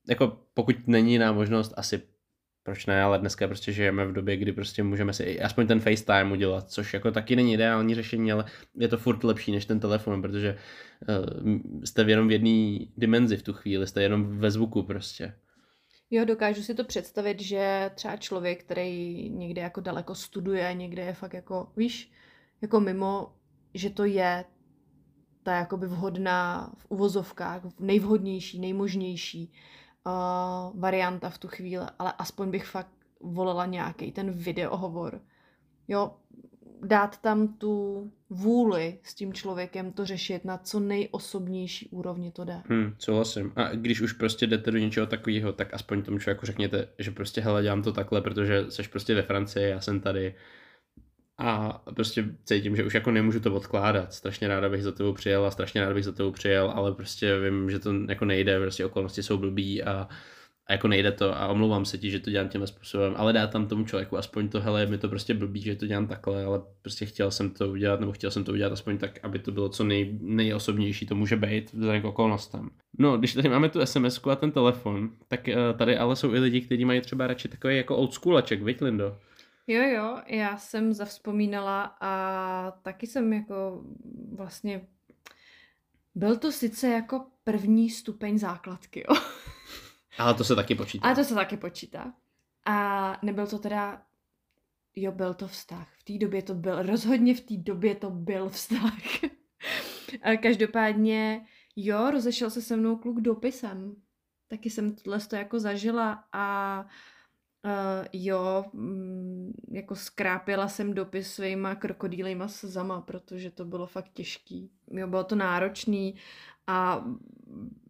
[0.08, 2.02] jako pokud není jiná možnost, asi
[2.62, 6.32] proč ne, ale dneska prostě žijeme v době, kdy prostě můžeme si aspoň ten FaceTime
[6.32, 8.44] udělat, což jako taky není ideální řešení, ale
[8.74, 10.58] je to furt lepší než ten telefon, protože
[11.08, 15.34] uh, jste jenom v jedné dimenzi v tu chvíli, jste jenom ve zvuku prostě.
[16.10, 21.14] Jo, dokážu si to představit, že třeba člověk, který někde jako daleko studuje, někde je
[21.14, 22.12] fakt jako, víš,
[22.62, 23.32] jako mimo,
[23.74, 24.44] že to je
[25.42, 29.52] ta jakoby vhodná v uvozovkách, nejvhodnější, nejmožnější
[30.06, 32.90] uh, varianta v tu chvíli, ale aspoň bych fakt
[33.20, 35.20] volila nějaký ten videohovor.
[35.88, 36.12] Jo,
[36.82, 42.62] dát tam tu vůli s tím člověkem to řešit na co nejosobnější úrovni to jde.
[42.68, 43.52] Hmm, souhlasím.
[43.56, 47.40] A když už prostě jdete do něčeho takového, tak aspoň tomu člověku řekněte, že prostě
[47.40, 50.34] hele, dělám to takhle, protože jsi prostě ve Francii, já jsem tady
[51.38, 54.14] a prostě cítím, že už jako nemůžu to odkládat.
[54.14, 57.38] Strašně ráda bych za tebou přijel a strašně ráda bych za tebou přijel, ale prostě
[57.40, 60.08] vím, že to jako nejde, prostě okolnosti jsou blbý a
[60.68, 63.46] a jako nejde to a omlouvám se ti, že to dělám tímhle způsobem, ale dá
[63.46, 66.60] tam tomu člověku aspoň to, hele, mi to prostě blbý, že to dělám takhle, ale
[66.82, 69.68] prostě chtěl jsem to udělat, nebo chtěl jsem to udělat aspoň tak, aby to bylo
[69.68, 72.70] co nej, nejosobnější to může být vzhledem k okolnostem.
[72.98, 76.38] No, když tady máme tu SMS a ten telefon, tak uh, tady ale jsou i
[76.38, 79.18] lidi, kteří mají třeba radši takový jako old schoolaček, viď Lindo?
[79.66, 83.84] Jo, jo, já jsem zavzpomínala a taky jsem jako
[84.32, 84.88] vlastně
[86.14, 89.16] byl to sice jako první stupeň základky, jo.
[90.18, 91.06] Ale to se taky počítá.
[91.06, 92.14] Ale to se taky počítá.
[92.64, 94.02] A nebyl to teda,
[94.96, 95.88] jo, byl to vztah.
[95.98, 99.02] V té době to byl, rozhodně v té době to byl vztah.
[100.22, 101.46] a každopádně,
[101.76, 103.96] jo, rozešel se se mnou kluk dopisem.
[104.48, 106.90] Taky jsem tohle to jako zažila a uh,
[108.12, 114.70] jo, mm, jako skrápila jsem dopis svýma krokodýlejma slzama, protože to bylo fakt těžký.
[114.90, 116.14] Jo, bylo to náročný
[116.66, 117.04] a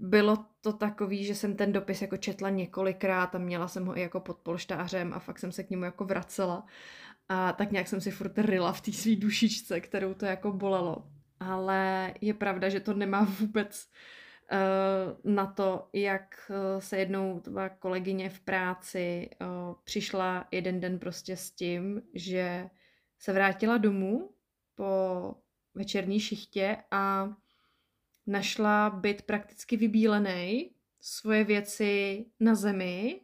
[0.00, 4.00] bylo to takový, že jsem ten dopis jako četla několikrát a měla jsem ho i
[4.00, 6.66] jako pod polštářem a fakt jsem se k němu jako vracela.
[7.28, 11.06] A tak nějak jsem si furt ryla v té své dušičce, kterou to jako bolelo.
[11.40, 14.15] Ale je pravda, že to nemá vůbec uh,
[15.24, 21.36] na to, jak eh, se jednou tvá kolegyně v práci uh, přišla jeden den prostě
[21.36, 22.70] s tím, že
[23.18, 24.30] se vrátila domů
[24.74, 25.34] po
[25.74, 27.34] večerní šichtě a
[28.26, 30.70] našla byt prakticky vybílený,
[31.00, 33.20] svoje věci na zemi,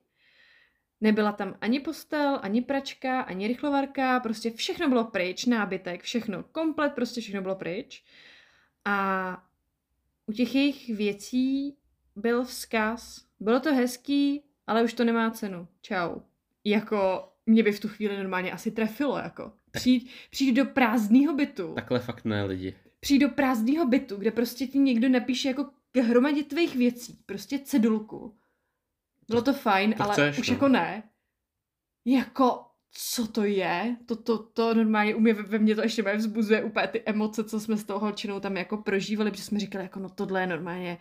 [1.00, 6.94] nebyla tam ani postel, ani pračka, ani rychlovarka, prostě všechno bylo pryč, nábytek, všechno, komplet,
[6.94, 8.04] prostě všechno bylo pryč.
[8.84, 9.44] A
[10.26, 11.76] u těch jejich věcí
[12.16, 15.68] byl vzkaz, bylo to hezký, ale už to nemá cenu.
[15.80, 16.20] Čau.
[16.64, 19.52] Jako mě by v tu chvíli normálně asi trefilo, jako.
[19.70, 21.72] Přijít, přijít do prázdného bytu.
[21.74, 25.96] Takhle fakt ne lidi přijít do prázdného bytu, kde prostě ti někdo napíše jako k
[25.96, 28.38] hromadě tvých věcí, prostě cedulku.
[29.28, 30.54] Bylo to fajn, to ale chceš, už no.
[30.54, 31.02] jako ne.
[32.04, 33.96] Jako, co to je?
[34.06, 37.60] To, to, to normálně u mě, ve mně to ještě vzbuzuje úplně ty emoce, co
[37.60, 40.98] jsme s tou holčinou tam jako prožívali, protože jsme říkali jako no tohle je normálně,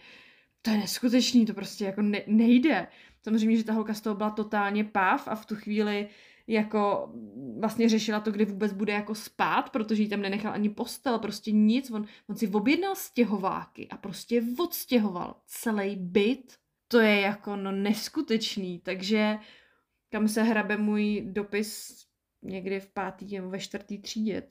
[0.62, 2.88] to je neskutečný, to prostě jako ne, nejde.
[3.24, 6.10] Samozřejmě, že ta holka z toho byla totálně pav a v tu chvíli
[6.48, 7.14] jako
[7.60, 11.52] vlastně řešila to, kdy vůbec bude jako spát, protože jí tam nenechal ani postel, prostě
[11.52, 11.92] nic.
[11.92, 16.56] On, on si objednal stěhováky a prostě odstěhoval celý byt.
[16.88, 19.38] To je jako no neskutečný, takže
[20.12, 22.02] kam se hrabe můj dopis
[22.42, 24.44] někdy v pátý nebo ve čtvrtý třídě.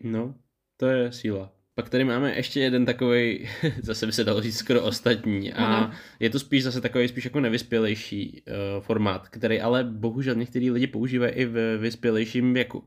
[0.00, 0.34] No,
[0.76, 1.52] to je síla.
[1.74, 3.48] Pak tady máme ještě jeden takový,
[3.82, 5.94] zase by se dalo říct skoro ostatní a Aha.
[6.20, 10.86] je to spíš zase takový spíš jako nevyspělejší uh, formát, který ale bohužel některý lidi
[10.86, 12.84] používají i v vyspělejším věku.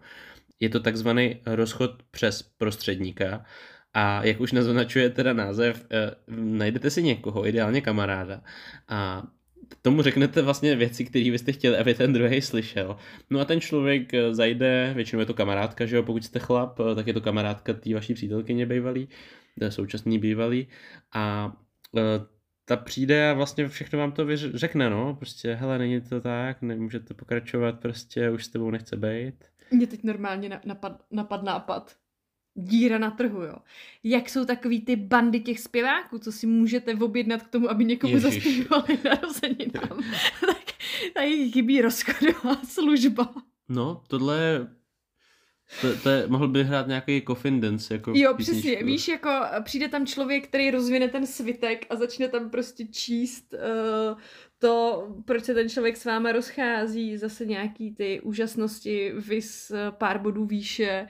[0.60, 3.45] Je to takzvaný rozchod přes prostředníka
[3.93, 5.88] a jak už naznačuje teda název,
[6.30, 8.41] uh, najdete si někoho, ideálně kamaráda
[8.88, 9.28] a
[9.82, 12.97] tomu řeknete vlastně věci, které byste chtěli, aby ten druhý slyšel.
[13.30, 16.80] No a ten člověk eh, zajde, většinou je to kamarádka, že jo, pokud jste chlap,
[16.80, 19.07] eh, tak je to kamarádka té vaší přítelkyně bývalý,
[19.70, 20.68] současný bývalý
[21.14, 21.53] a
[22.66, 27.14] ta přijde a vlastně všechno vám to řekne, no, prostě, hele, není to tak, nemůžete
[27.14, 29.36] pokračovat, prostě už s tebou nechce být.
[29.72, 31.95] Mě teď normálně napad, napad nápad.
[32.60, 33.55] Díra na trhu, jo.
[34.03, 38.20] Jak jsou takový ty bandy těch zpěváků, co si můžete objednat k tomu, aby někomu
[38.20, 40.03] zaspívali narozeninám.
[40.45, 40.66] tak
[41.14, 43.34] tady chybí rozchodová služba.
[43.70, 44.68] No, tohle je
[45.82, 47.93] to, to je, mohl by hrát nějaký coffin dance.
[47.93, 48.62] Jako jo, písničku.
[48.62, 48.84] přesně.
[48.84, 49.30] Víš, jako
[49.64, 54.20] přijde tam člověk, který rozvine ten svitek a začne tam prostě číst uh,
[54.60, 60.20] to, proč se ten člověk s váma rozchází, zase nějaký ty úžasnosti, vys eh, pár
[60.22, 61.07] bodů výše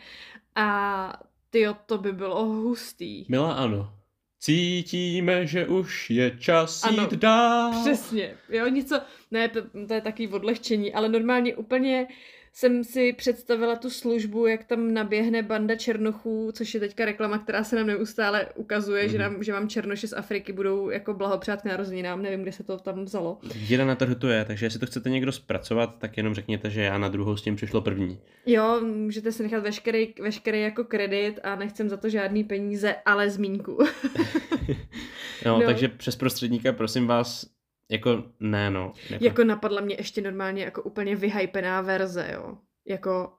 [0.55, 3.25] a ty to by bylo hustý.
[3.29, 3.93] Milá ano.
[4.39, 7.71] Cítíme, že už je čas ano, jít dál.
[7.81, 8.37] Přesně.
[8.49, 12.07] Jo, něco, ne, to, to je takový odlehčení, ale normálně úplně
[12.53, 17.63] jsem si představila tu službu, jak tam naběhne banda černochů, což je teďka reklama, která
[17.63, 19.11] se nám neustále ukazuje, mm-hmm.
[19.11, 19.33] že, mhm.
[19.33, 22.77] nám, že vám černoši z Afriky budou jako blahopřát k narozeninám, nevím, kde se to
[22.77, 23.37] tam vzalo.
[23.55, 26.81] Díra na trhu to je, takže jestli to chcete někdo zpracovat, tak jenom řekněte, že
[26.81, 28.19] já na druhou s tím přišlo první.
[28.45, 33.29] Jo, můžete si nechat veškerý, veškerý jako kredit a nechcem za to žádný peníze, ale
[33.29, 33.77] zmínku.
[35.45, 37.58] no, no, takže přes prostředníka prosím vás
[37.91, 38.93] jako ne, no.
[39.09, 39.25] Jako...
[39.25, 42.57] jako napadla mě ještě normálně jako úplně vyhypená verze, jo.
[42.87, 43.33] Jako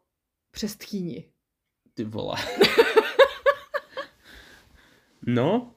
[0.51, 1.25] přes tchýni.
[1.95, 2.37] Ty vole.
[5.27, 5.75] no.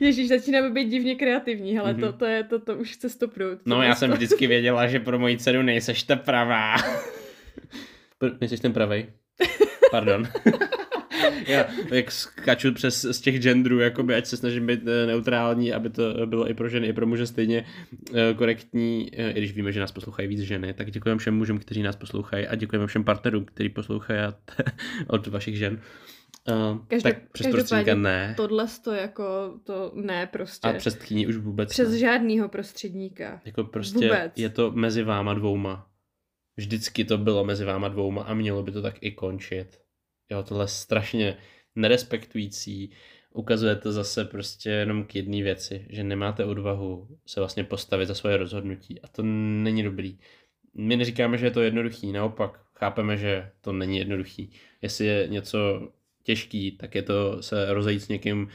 [0.00, 2.00] Ježíš, začínáme být divně kreativní, ale mm-hmm.
[2.00, 3.58] to, to, je, to, to už chce stopnout.
[3.66, 6.76] No, já jsem vždycky věděla, že pro moji dceru nejseš ta pravá.
[8.40, 9.06] Nejseš ten pravej.
[9.90, 10.28] Pardon.
[11.46, 15.90] Já jak skaču přes z těch genderů, jakoby, ať se snažím být eh, neutrální, aby
[15.90, 17.64] to bylo i pro ženy, i pro muže stejně
[18.14, 21.58] eh, korektní, eh, i když víme, že nás poslouchají víc ženy, tak děkujeme všem mužům,
[21.58, 24.20] kteří nás poslouchají a děkujeme všem partnerům, kteří poslouchají
[25.06, 25.80] od vašich žen.
[26.48, 28.34] Uh, Každop, tak přes prostředníka ne.
[28.36, 30.68] Tohle to jako, to ne prostě.
[30.68, 31.98] A přes tchýni už vůbec Přes ne.
[31.98, 33.40] žádnýho prostředníka.
[33.44, 34.32] Jako prostě vůbec.
[34.36, 35.86] je to mezi váma dvouma.
[36.56, 39.83] Vždycky to bylo mezi váma dvouma a mělo by to tak i končit.
[40.30, 41.36] Jo, tohle je strašně
[41.74, 42.90] nerespektující.
[43.30, 48.14] Ukazuje to zase prostě jenom k jedné věci, že nemáte odvahu se vlastně postavit za
[48.14, 50.18] svoje rozhodnutí a to není dobrý.
[50.74, 54.50] My neříkáme, že je to jednoduchý, naopak chápeme, že to není jednoduchý.
[54.82, 55.88] Jestli je něco
[56.22, 58.48] těžký, tak je to se rozejít s někým,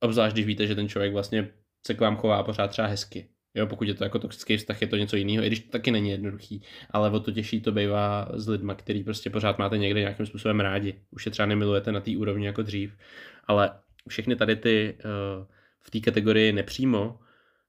[0.00, 1.52] obzvlášť když víte, že ten člověk vlastně
[1.86, 3.28] se k vám chová pořád třeba hezky.
[3.56, 5.90] Jo, pokud je to jako toxický vztah, je to něco jiného, i když to taky
[5.90, 6.62] není jednoduchý.
[6.90, 10.60] Ale o to těžší to bývá s lidma, který prostě pořád máte někde nějakým způsobem
[10.60, 10.94] rádi.
[11.10, 12.96] Už je třeba nemilujete na té úrovni jako dřív.
[13.44, 13.70] Ale
[14.08, 15.46] všechny tady ty uh,
[15.80, 17.18] v té kategorii nepřímo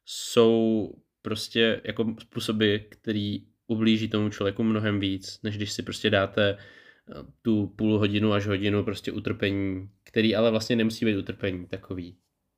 [0.06, 6.58] jsou prostě jako způsoby, který ublíží tomu člověku mnohem víc, než když si prostě dáte
[6.58, 12.18] eh, tu půl hodinu až hodinu prostě utrpení, který ale vlastně nemusí být utrpení takový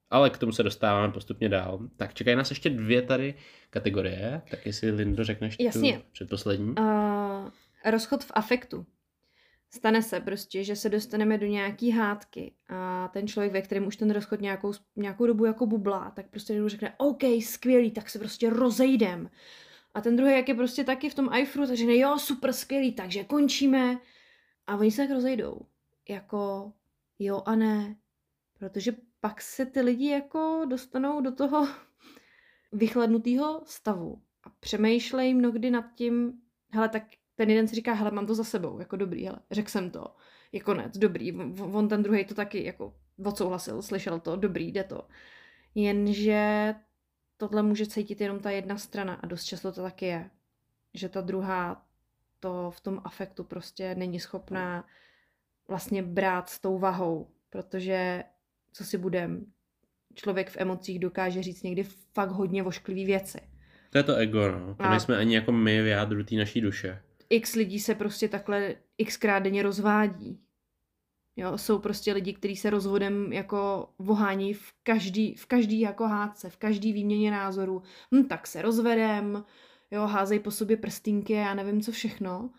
[0.09, 1.79] ale k tomu se dostáváme postupně dál.
[1.97, 3.35] Tak čekají nás ještě dvě tady
[3.69, 5.97] kategorie, tak jestli Lindo řekneš Jasně.
[5.97, 6.69] tu předposlední.
[6.79, 7.49] Uh,
[7.85, 8.85] rozchod v afektu.
[9.71, 13.95] Stane se prostě, že se dostaneme do nějaký hádky a ten člověk, ve kterém už
[13.95, 18.49] ten rozchod nějakou, nějakou dobu jako bublá, tak prostě řekne, OK, skvělý, tak se prostě
[18.49, 19.29] rozejdem.
[19.93, 22.91] A ten druhý, jak je prostě taky v tom iFru, tak řekne, jo, super, skvělý,
[22.91, 23.97] takže končíme.
[24.67, 25.61] A oni se tak rozejdou.
[26.09, 26.71] Jako
[27.19, 27.95] jo a ne.
[28.59, 28.91] Protože
[29.21, 31.67] pak se ty lidi jako dostanou do toho
[32.71, 36.33] vychladnutého stavu a přemýšlej mnohdy nad tím,
[36.69, 37.03] hele, tak
[37.35, 40.15] ten jeden si říká, hele, mám to za sebou, jako dobrý, hele, řekl jsem to,
[40.51, 42.95] je konec, dobrý, on ten druhý to taky jako
[43.25, 45.07] odsouhlasil, slyšel to, dobrý, jde to.
[45.75, 46.75] Jenže
[47.37, 50.29] tohle může cítit jenom ta jedna strana a dost často to taky je,
[50.93, 51.85] že ta druhá
[52.39, 54.85] to v tom afektu prostě není schopná
[55.67, 58.23] vlastně brát s tou vahou, protože
[58.73, 59.45] co si budem,
[60.15, 63.39] člověk v emocích dokáže říct někdy fakt hodně vošklivý věci.
[63.89, 64.75] To je to ego, no.
[64.75, 67.01] To a nejsme ani jako my v jádru té naší duše.
[67.29, 70.39] X lidí se prostě takhle xkrát denně rozvádí.
[71.35, 76.49] Jo, jsou prostě lidi, kteří se rozvodem jako vohání v každý, v každý jako hádce,
[76.49, 77.83] v každý výměně názoru.
[78.15, 79.43] Hm, tak se rozvedem,
[79.91, 82.49] jo, házej po sobě prstínky a já nevím co všechno.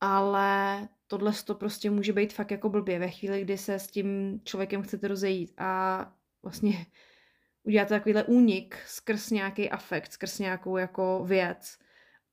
[0.00, 4.40] Ale tohle to prostě může být fakt jako blbě ve chvíli, kdy se s tím
[4.44, 6.86] člověkem chcete rozejít a vlastně
[7.64, 11.78] uděláte takovýhle únik skrz nějaký afekt, skrz nějakou jako věc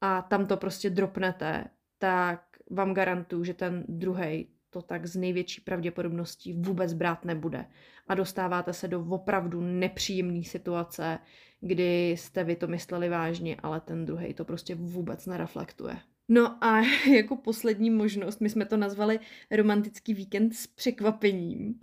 [0.02, 1.66] a tam to prostě dropnete,
[1.98, 7.66] tak vám garantuju, že ten druhý to tak z největší pravděpodobností vůbec brát nebude.
[8.08, 11.20] A dostáváte se do opravdu nepříjemné situace,
[11.62, 15.98] kdy jste vy to mysleli vážně, ale ten druhý to prostě vůbec nereflektuje.
[16.28, 16.82] No a
[17.16, 19.20] jako poslední možnost, my jsme to nazvali
[19.52, 21.80] romantický víkend s překvapením.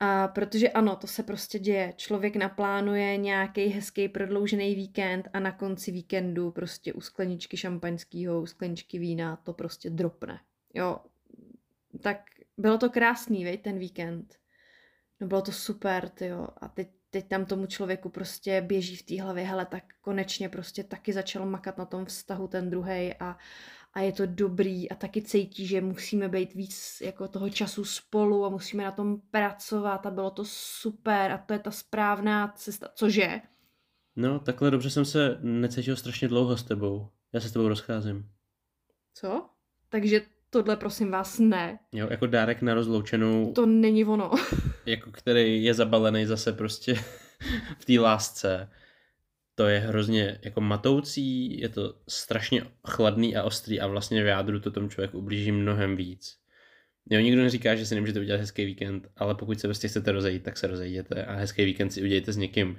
[0.00, 1.94] A protože ano, to se prostě děje.
[1.96, 8.46] Člověk naplánuje nějaký hezký prodloužený víkend a na konci víkendu prostě u skleničky šampaňského, u
[8.46, 10.40] skleničky vína to prostě dropne.
[10.74, 10.98] Jo,
[12.00, 12.18] tak
[12.58, 14.36] bylo to krásný, vej, ten víkend.
[15.20, 16.48] No bylo to super, jo.
[16.60, 20.84] A teď, teď tam tomu člověku prostě běží v té hlavě, hele, tak konečně prostě
[20.84, 23.36] taky začal makat na tom vztahu ten druhý a,
[23.94, 28.44] a je to dobrý a taky cítí, že musíme být víc jako toho času spolu
[28.44, 32.88] a musíme na tom pracovat a bylo to super a to je ta správná cesta,
[32.94, 33.40] cože?
[34.16, 37.08] No, takhle dobře jsem se necítil strašně dlouho s tebou.
[37.32, 38.30] Já se s tebou rozcházím.
[39.14, 39.50] Co?
[39.88, 40.20] Takže
[40.62, 41.78] tohle prosím vás ne.
[41.92, 43.52] Jo, jako dárek na rozloučenou.
[43.52, 44.30] To není ono.
[44.86, 46.94] jako který je zabalený zase prostě
[47.78, 48.68] v té lásce
[49.54, 54.60] to je hrozně jako matoucí, je to strašně chladný a ostrý a vlastně v jádru
[54.60, 56.36] to tomu člověku ublíží mnohem víc.
[57.10, 60.42] Jo, nikdo neříká, že si nemůžete udělat hezký víkend, ale pokud se prostě chcete rozejít,
[60.42, 62.76] tak se rozejděte a hezký víkend si udějte s někým,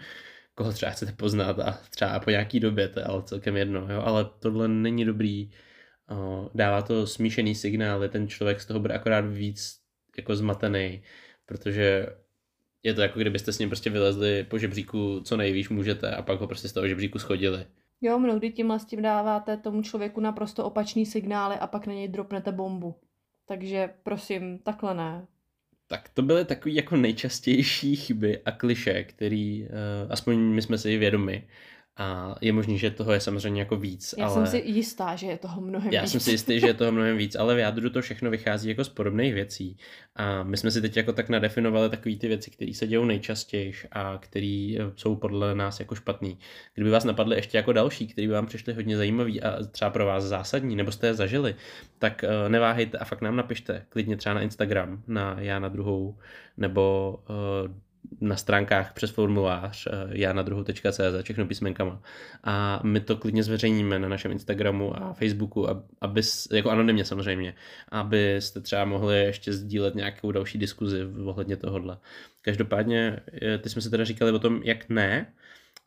[0.55, 4.01] koho třeba chcete poznat a třeba po nějaký době, to je ale celkem jedno, jo,
[4.01, 5.51] ale tohle není dobrý,
[6.53, 9.79] dává to smíšený signály, ten člověk z toho bude akorát víc
[10.17, 11.01] jako zmatený,
[11.45, 12.07] protože
[12.83, 16.39] je to jako kdybyste s ním prostě vylezli po žebříku co nejvíc můžete a pak
[16.39, 17.65] ho prostě z toho žebříku schodili.
[18.01, 22.07] Jo, mnohdy tím s tím dáváte tomu člověku naprosto opačný signály a pak na něj
[22.07, 22.95] dropnete bombu.
[23.45, 25.27] Takže prosím, takhle ne.
[25.87, 29.67] Tak to byly takové jako nejčastější chyby a kliše, který uh,
[30.09, 31.47] aspoň my jsme si vědomi.
[31.97, 34.15] A je možný, že toho je samozřejmě jako víc.
[34.17, 34.33] Já ale...
[34.33, 36.11] jsem si jistá, že je toho mnohem Já víc.
[36.11, 38.83] jsem si jistý, že je toho mnohem víc, ale v jádru to všechno vychází jako
[38.83, 39.77] z podobných věcí.
[40.15, 43.73] A my jsme si teď jako tak nadefinovali takové ty věci, které se dějou nejčastěji
[43.91, 46.37] a které eh, jsou podle nás jako špatný.
[46.73, 50.05] Kdyby vás napadly ještě jako další, které by vám přišly hodně zajímavý a třeba pro
[50.05, 51.55] vás zásadní, nebo jste je zažili,
[51.99, 53.85] tak eh, neváhejte a fakt nám napište.
[53.89, 56.17] Klidně třeba na Instagram, na já na druhou,
[56.57, 57.75] nebo uh,
[58.21, 62.01] na stránkách přes formulář eh, já na druhou.cz, všechno písmenkama.
[62.43, 65.67] A my to klidně zveřejníme na našem Instagramu a Facebooku,
[66.01, 66.21] aby,
[66.51, 67.55] jako anonymně samozřejmě,
[67.89, 71.97] abyste třeba mohli ještě sdílet nějakou další diskuzi ohledně tohohle.
[72.41, 75.33] Každopádně, eh, ty jsme se teda říkali o tom, jak ne,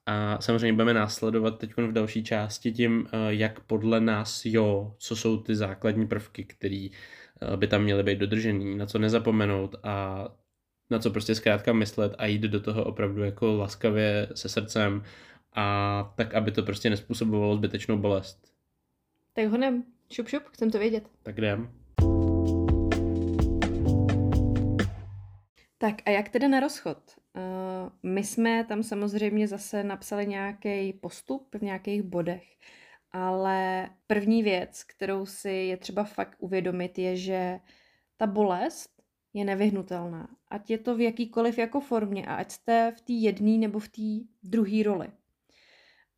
[0.07, 5.17] a samozřejmě budeme následovat teď v další části tím, eh, jak podle nás jo, co
[5.17, 6.89] jsou ty základní prvky, které
[7.57, 10.25] by tam měly být dodržený, na co nezapomenout a
[10.91, 15.03] na co prostě zkrátka myslet a jít do toho opravdu jako laskavě se srdcem
[15.53, 18.53] a tak, aby to prostě nespůsobovalo zbytečnou bolest.
[19.32, 21.09] Tak honem, šup šup, chcem to vědět.
[21.22, 21.70] Tak jdem.
[25.78, 26.99] Tak a jak teda na rozchod?
[27.36, 27.43] Uh,
[28.03, 32.43] my jsme tam samozřejmě zase napsali nějaký postup v nějakých bodech,
[33.12, 37.61] ale první věc, kterou si je třeba fakt uvědomit, je, že
[38.16, 38.99] ta bolest
[39.35, 40.28] je nevyhnutelná.
[40.49, 43.89] Ať je to v jakýkoliv jako formě a ať jste v té jedné nebo v
[43.89, 45.09] té druhé roli.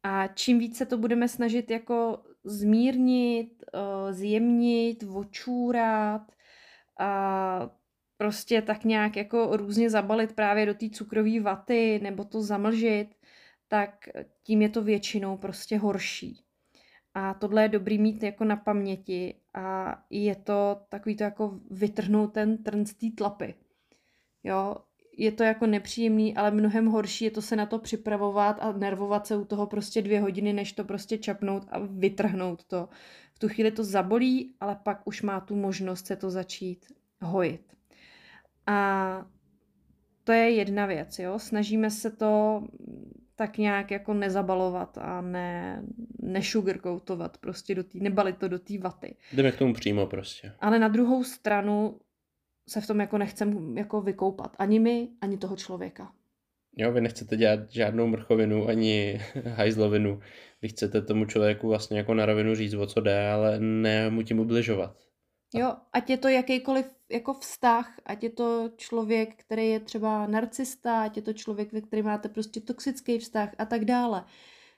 [0.02, 6.32] A čím více to budeme snažit jako zmírnit, eh, zjemnit, očůrat
[7.00, 7.70] a
[8.16, 13.14] prostě tak nějak jako různě zabalit právě do té cukrové vaty nebo to zamlžit,
[13.68, 14.08] tak
[14.42, 16.44] tím je to většinou prostě horší.
[17.14, 22.32] A tohle je dobrý mít jako na paměti a je to takový to jako vytrhnout
[22.32, 23.54] ten trn z té tlapy.
[24.44, 24.76] Jo,
[25.16, 29.26] je to jako nepříjemný, ale mnohem horší je to se na to připravovat a nervovat
[29.26, 32.88] se u toho prostě dvě hodiny, než to prostě čapnout a vytrhnout to.
[33.34, 36.86] V tu chvíli to zabolí, ale pak už má tu možnost se to začít
[37.20, 37.74] hojit.
[38.66, 39.26] A
[40.24, 41.38] to je jedna věc, jo.
[41.38, 42.62] Snažíme se to
[43.36, 45.82] tak nějak jako nezabalovat a ne,
[46.22, 49.16] nesugarcoatovat, prostě do tý, nebalit to do té vaty.
[49.32, 50.52] Jdeme k tomu přímo prostě.
[50.60, 52.00] Ale na druhou stranu
[52.68, 54.56] se v tom jako nechcem jako vykoupat.
[54.58, 56.12] Ani my, ani toho člověka.
[56.76, 59.20] Jo, vy nechcete dělat žádnou mrchovinu ani
[59.54, 60.20] hajzlovinu.
[60.62, 64.22] Vy chcete tomu člověku vlastně jako na rovinu říct, o co jde, ale ne mu
[64.22, 65.11] tím ubližovat.
[65.54, 71.02] Jo, ať je to jakýkoliv jako vztah, ať je to člověk, který je třeba narcista,
[71.02, 74.24] ať je to člověk, ve kterém máte prostě toxický vztah a tak dále.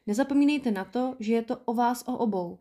[0.07, 2.59] Nezapomínejte na to, že je to o vás o obou.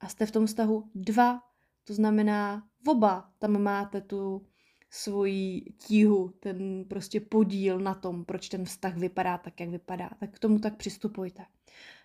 [0.00, 1.40] A jste v tom vztahu dva,
[1.84, 4.46] to znamená oba tam máte tu
[4.90, 10.10] svoji tíhu, ten prostě podíl na tom, proč ten vztah vypadá tak, jak vypadá.
[10.20, 11.44] Tak k tomu tak přistupujte.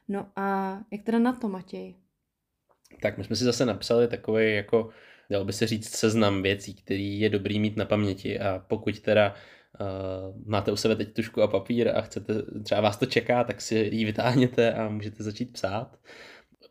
[0.08, 1.96] No a jak teda na to, Matěj?
[3.02, 4.90] Tak my jsme si zase napsali takový jako
[5.30, 9.34] dalo by se říct seznam věcí, který je dobrý mít na paměti a pokud teda
[9.80, 13.62] uh, máte u sebe teď tušku a papír a chcete, třeba vás to čeká, tak
[13.62, 16.00] si ji vytáhněte a můžete začít psát.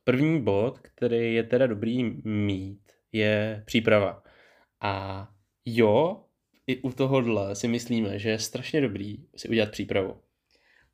[0.04, 2.80] První bod, který je teda dobrý mít,
[3.12, 4.22] je příprava.
[4.80, 5.28] A
[5.64, 6.24] jo,
[6.66, 10.16] i u tohohle si myslíme, že je strašně dobrý si udělat přípravu.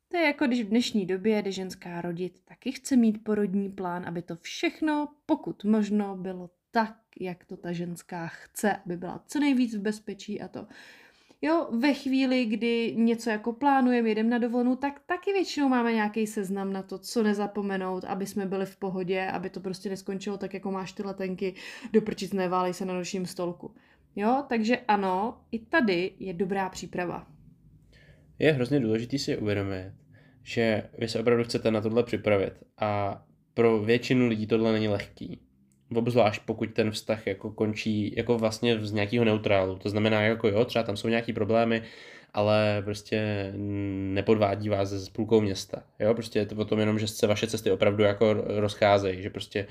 [0.07, 4.05] To je jako když v dnešní době jde ženská rodit, taky chce mít porodní plán,
[4.05, 9.39] aby to všechno, pokud možno, bylo tak, jak to ta ženská chce, aby byla co
[9.39, 10.67] nejvíc v bezpečí a to.
[11.41, 16.27] Jo, ve chvíli, kdy něco jako plánujeme, jedeme na dovolenou, tak taky většinou máme nějaký
[16.27, 20.53] seznam na to, co nezapomenout, aby jsme byli v pohodě, aby to prostě neskončilo tak,
[20.53, 21.55] jako máš ty letenky,
[21.93, 23.75] doprčit neválej se na nočním stolku.
[24.15, 27.27] Jo, takže ano, i tady je dobrá příprava.
[28.39, 29.91] Je hrozně důležitý si uvědomit,
[30.43, 35.39] že vy se opravdu chcete na tohle připravit a pro většinu lidí tohle není lehký.
[35.95, 39.77] Obzvlášť pokud ten vztah jako končí jako vlastně z nějakého neutrálu.
[39.77, 41.83] To znamená jako jo, třeba tam jsou nějaký problémy,
[42.33, 43.51] ale prostě
[44.13, 45.83] nepodvádí vás s půlkou města.
[45.99, 49.29] Jo, prostě je to o tom jenom, že se vaše cesty opravdu jako rozcházejí, že
[49.29, 49.67] prostě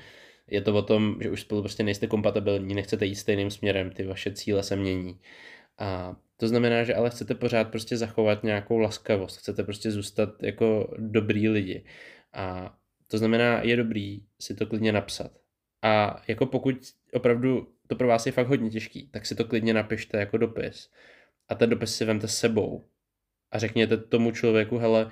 [0.47, 4.03] je to o tom, že už spolu prostě nejste kompatibilní, nechcete jít stejným směrem, ty
[4.05, 5.19] vaše cíle se mění.
[5.79, 10.93] A to znamená, že ale chcete pořád prostě zachovat nějakou laskavost, chcete prostě zůstat jako
[10.97, 11.85] dobrý lidi.
[12.33, 12.75] A
[13.07, 15.31] to znamená, je dobrý si to klidně napsat.
[15.83, 16.75] A jako pokud
[17.13, 20.89] opravdu to pro vás je fakt hodně těžký, tak si to klidně napište jako dopis.
[21.49, 22.85] A ten dopis si vemte sebou.
[23.51, 25.11] A řekněte tomu člověku, hele,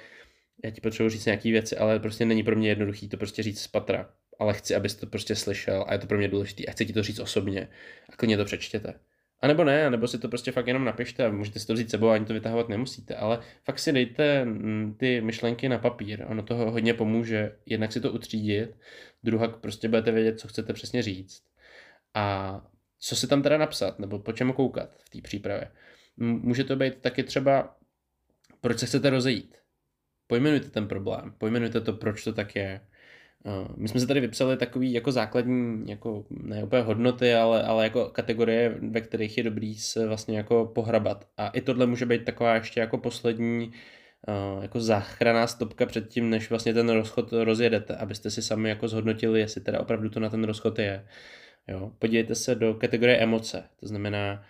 [0.63, 3.61] já ti potřebuji říct nějaké věci, ale prostě není pro mě jednoduchý to prostě říct
[3.61, 4.13] z patra.
[4.39, 6.93] Ale chci, abys to prostě slyšel a je to pro mě důležité a chci ti
[6.93, 7.67] to říct osobně.
[8.09, 8.93] A klidně to přečtěte.
[9.41, 11.89] A nebo ne, nebo si to prostě fakt jenom napište a můžete si to vzít
[11.89, 16.43] sebou ani to vytahovat nemusíte, ale fakt si dejte mm, ty myšlenky na papír, ono
[16.43, 18.77] toho hodně pomůže, jednak si to utřídit,
[19.23, 21.43] druhá prostě budete vědět, co chcete přesně říct
[22.13, 22.61] a
[22.99, 25.71] co si tam teda napsat, nebo po čem koukat v té přípravě.
[26.17, 27.77] Může to být taky třeba,
[28.61, 29.57] proč se chcete rozejít.
[30.27, 32.81] Pojmenujte ten problém, pojmenujte to, proč to tak je,
[33.77, 38.05] my jsme se tady vypsali takový jako základní, jako ne úplně hodnoty, ale, ale jako
[38.05, 41.27] kategorie, ve kterých je dobrý se vlastně jako pohrabat.
[41.37, 43.71] A i tohle může být taková ještě jako poslední
[44.27, 48.87] uh, jako záchraná stopka před tím, než vlastně ten rozchod rozjedete, abyste si sami jako
[48.87, 51.05] zhodnotili, jestli teda opravdu to na ten rozchod je.
[51.67, 51.91] Jo?
[51.99, 54.45] Podívejte se do kategorie emoce, to znamená,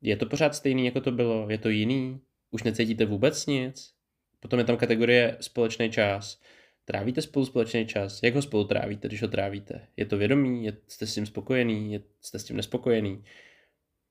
[0.00, 2.20] je to pořád stejný, jako to bylo, je to jiný,
[2.50, 3.92] už necítíte vůbec nic,
[4.40, 6.40] potom je tam kategorie společný čas,
[6.84, 8.22] Trávíte spolu společný čas?
[8.22, 9.88] Jak ho spolu trávíte, když ho trávíte?
[9.96, 10.68] Je to vědomí?
[10.88, 11.92] Jste s tím spokojený?
[11.92, 13.24] Je, jste s tím nespokojený?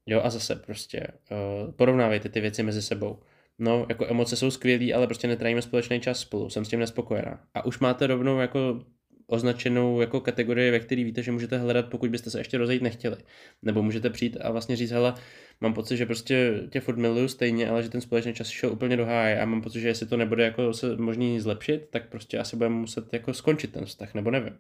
[0.06, 3.20] Jo a zase prostě uh, porovnávejte ty věci mezi sebou.
[3.60, 7.48] No, jako emoce jsou skvělý, ale prostě netrávíme společný čas spolu, jsem s tím nespokojená.
[7.54, 8.86] A už máte rovnou jako
[9.32, 13.18] označenou jako kategorii, ve které víte, že můžete hledat, pokud byste se ještě rozejít nechtěli.
[13.62, 15.14] Nebo můžete přijít a vlastně říct, hele,
[15.62, 18.98] mám pocit, že prostě tě furt miluju stejně, ale že ten společný čas šel úplně
[18.98, 22.40] do háje a mám pocit, že jestli to nebude jako se možný zlepšit, tak prostě
[22.40, 24.60] asi budeme muset jako skončit ten vztah, nebo nevím.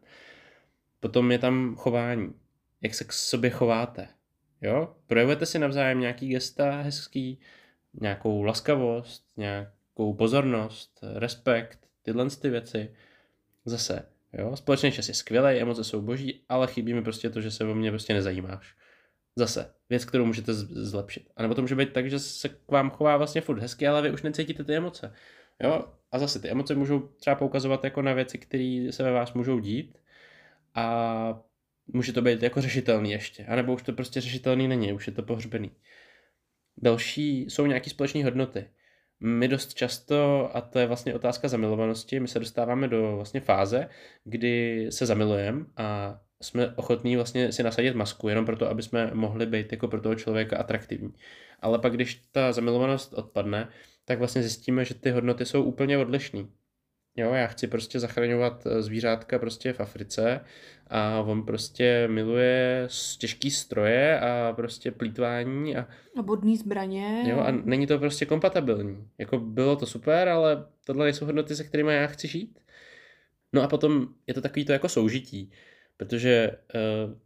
[0.99, 2.33] Potom je tam chování.
[2.81, 4.07] Jak se k sobě chováte.
[4.61, 4.95] Jo?
[5.07, 7.39] Projevujete si navzájem nějaký gesta hezký,
[8.01, 12.89] nějakou laskavost, nějakou pozornost, respekt, tyhle ty věci.
[13.65, 14.55] Zase, Jo?
[14.55, 17.75] Společný čas je skvělý, emoce jsou boží, ale chybí mi prostě to, že se o
[17.75, 18.75] mě prostě nezajímáš.
[19.35, 21.29] Zase, věc, kterou můžete zlepšit.
[21.35, 24.01] A nebo to může být tak, že se k vám chová vlastně furt hezky, ale
[24.01, 25.13] vy už necítíte ty emoce.
[25.63, 25.85] Jo?
[26.11, 29.59] A zase ty emoce můžou třeba poukazovat jako na věci, které se ve vás můžou
[29.59, 29.97] dít
[30.75, 31.43] a
[31.87, 33.45] může to být jako řešitelný ještě.
[33.45, 35.71] A nebo už to prostě řešitelný není, už je to pohřbený.
[36.77, 38.69] Další jsou nějaké společné hodnoty
[39.21, 43.89] my dost často, a to je vlastně otázka zamilovanosti, my se dostáváme do vlastně fáze,
[44.23, 49.45] kdy se zamilujeme a jsme ochotní vlastně si nasadit masku, jenom proto, aby jsme mohli
[49.45, 51.13] být jako pro toho člověka atraktivní.
[51.59, 53.69] Ale pak, když ta zamilovanost odpadne,
[54.05, 56.45] tak vlastně zjistíme, že ty hodnoty jsou úplně odlišné.
[57.15, 60.41] Jo, já chci prostě zachraňovat eh, zvířátka prostě v Africe
[60.87, 62.87] a on prostě miluje
[63.17, 65.87] těžký stroje a prostě plítvání a...
[66.19, 67.23] A bodný zbraně.
[67.27, 69.07] Jo, a není to prostě kompatibilní.
[69.17, 72.59] Jako bylo to super, ale tohle nejsou hodnoty, se kterými já chci žít.
[73.53, 75.51] No a potom je to takový to jako soužití,
[75.97, 76.51] protože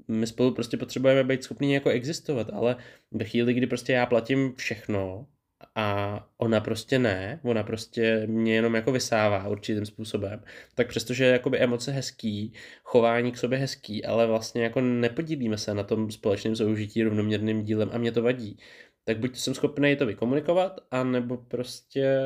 [0.08, 2.76] uh, my spolu prostě potřebujeme být schopni jako existovat, ale
[3.12, 5.28] ve chvíli, kdy prostě já platím všechno
[5.76, 10.44] a ona prostě ne, ona prostě mě jenom jako vysává určitým způsobem,
[10.76, 12.54] tak přestože jakoby emoce hezký,
[12.84, 17.90] chování k sobě hezký, ale vlastně jako nepodílíme se na tom společném soužití rovnoměrným dílem
[17.94, 18.58] a mě to vadí,
[19.04, 22.20] tak buď jsem schopný to vykomunikovat, anebo prostě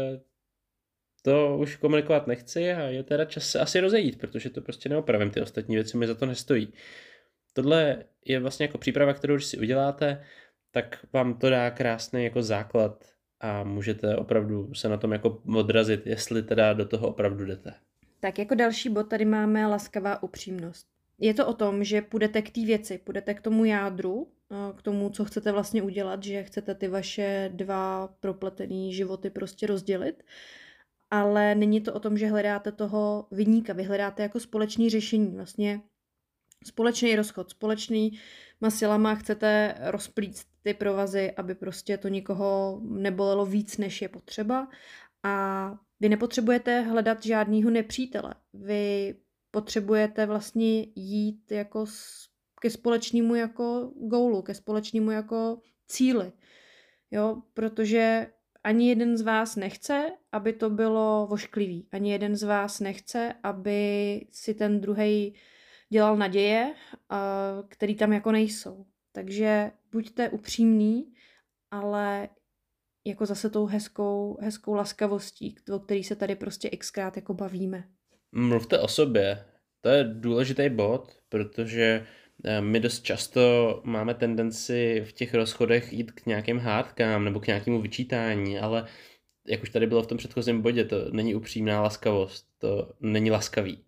[1.21, 5.31] to už komunikovat nechci a je teda čas se asi rozejít, protože to prostě neopravím,
[5.31, 6.73] ty ostatní věci mi za to nestojí.
[7.53, 10.25] Tohle je vlastně jako příprava, kterou když si uděláte,
[10.71, 16.07] tak vám to dá krásný jako základ a můžete opravdu se na tom jako odrazit,
[16.07, 17.73] jestli teda do toho opravdu jdete.
[18.19, 20.87] Tak jako další bod tady máme laskavá upřímnost.
[21.19, 24.27] Je to o tom, že půjdete k té věci, půjdete k tomu jádru,
[24.75, 30.23] k tomu, co chcete vlastně udělat, že chcete ty vaše dva propletený životy prostě rozdělit,
[31.11, 35.81] ale není to o tom, že hledáte toho vyníka, vy hledáte jako společný řešení, vlastně
[36.65, 38.19] společný rozchod, společný
[38.69, 44.67] silama chcete rozplít ty provazy, aby prostě to nikoho nebolelo víc, než je potřeba
[45.23, 48.35] a vy nepotřebujete hledat žádného nepřítele.
[48.53, 49.15] Vy
[49.51, 51.85] potřebujete vlastně jít jako
[52.61, 56.31] ke společnému jako goulu, ke společnému jako cíli.
[57.11, 58.27] Jo, protože
[58.63, 61.87] ani jeden z vás nechce, aby to bylo vošklivý.
[61.91, 65.35] Ani jeden z vás nechce, aby si ten druhý
[65.89, 66.75] dělal naděje,
[67.67, 68.85] který tam jako nejsou.
[69.11, 71.13] Takže buďte upřímní,
[71.71, 72.29] ale
[73.07, 77.83] jako zase tou hezkou, hezkou laskavostí, o který se tady prostě xkrát jako bavíme.
[78.31, 79.45] Mluvte o sobě.
[79.81, 82.05] To je důležitý bod, protože
[82.45, 83.41] eh, my dost často
[83.85, 88.87] máme tendenci v těch rozchodech jít k nějakým hádkám nebo k nějakému vyčítání, ale
[89.47, 93.83] jak už tady bylo v tom předchozím bodě, to není upřímná laskavost, to není laskavý.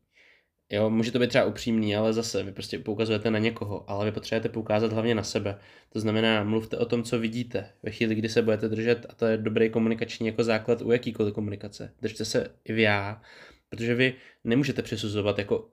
[0.72, 4.12] Jo, může to být třeba upřímný, ale zase vy prostě poukazujete na někoho, ale vy
[4.12, 5.58] potřebujete poukázat hlavně na sebe.
[5.90, 7.70] To znamená, mluvte o tom, co vidíte.
[7.84, 11.34] Ve chvíli, kdy se budete držet, a to je dobrý komunikační jako základ u jakýkoliv
[11.34, 11.94] komunikace.
[12.02, 13.22] Držte se i já,
[13.70, 14.14] protože vy
[14.44, 15.70] nemůžete přisuzovat jako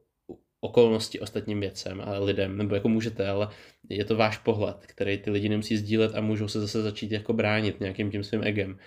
[0.61, 3.49] okolnosti ostatním věcem a lidem, nebo jako můžete, ale
[3.89, 7.33] je to váš pohled, který ty lidi nemusí sdílet a můžou se zase začít jako
[7.33, 8.79] bránit nějakým tím svým egem.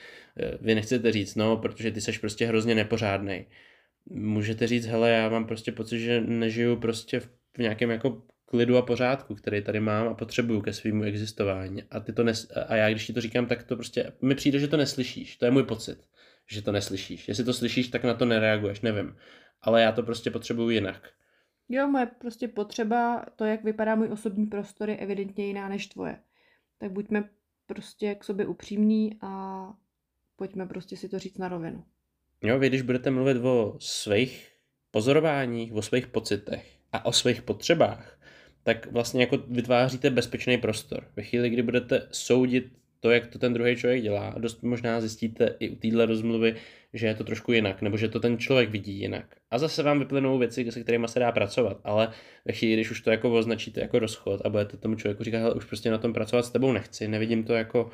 [0.61, 3.45] Vy nechcete říct, no, protože ty seš prostě hrozně nepořádnej
[4.05, 8.81] můžete říct, hele, já mám prostě pocit, že nežiju prostě v nějakém jako klidu a
[8.81, 11.83] pořádku, který tady mám a potřebuju ke svýmu existování.
[11.83, 14.59] A, ty to nes- a já, když ti to říkám, tak to prostě mi přijde,
[14.59, 15.37] že to neslyšíš.
[15.37, 16.07] To je můj pocit,
[16.51, 17.27] že to neslyšíš.
[17.27, 19.15] Jestli to slyšíš, tak na to nereaguješ, nevím.
[19.61, 21.09] Ale já to prostě potřebuju jinak.
[21.69, 26.19] Jo, moje prostě potřeba, to, jak vypadá můj osobní prostor, je evidentně jiná než tvoje.
[26.77, 27.29] Tak buďme
[27.65, 29.63] prostě k sobě upřímní a
[30.35, 31.85] pojďme prostě si to říct na rovinu.
[32.43, 34.47] Jo, vy když budete mluvit o svých
[34.91, 38.19] pozorováních, o svých pocitech a o svých potřebách,
[38.63, 41.07] tak vlastně jako vytváříte bezpečný prostor.
[41.15, 42.65] Ve chvíli, kdy budete soudit
[42.99, 46.55] to, jak to ten druhý člověk dělá, dost možná zjistíte i u téhle rozmluvy,
[46.93, 49.35] že je to trošku jinak, nebo že to ten člověk vidí jinak.
[49.51, 52.11] A zase vám vyplynou věci, se kterými se dá pracovat, ale
[52.45, 55.65] ve chvíli, když už to jako označíte jako rozchod a budete tomu člověku říkat, už
[55.65, 57.89] prostě na tom pracovat s tebou nechci, nevidím to jako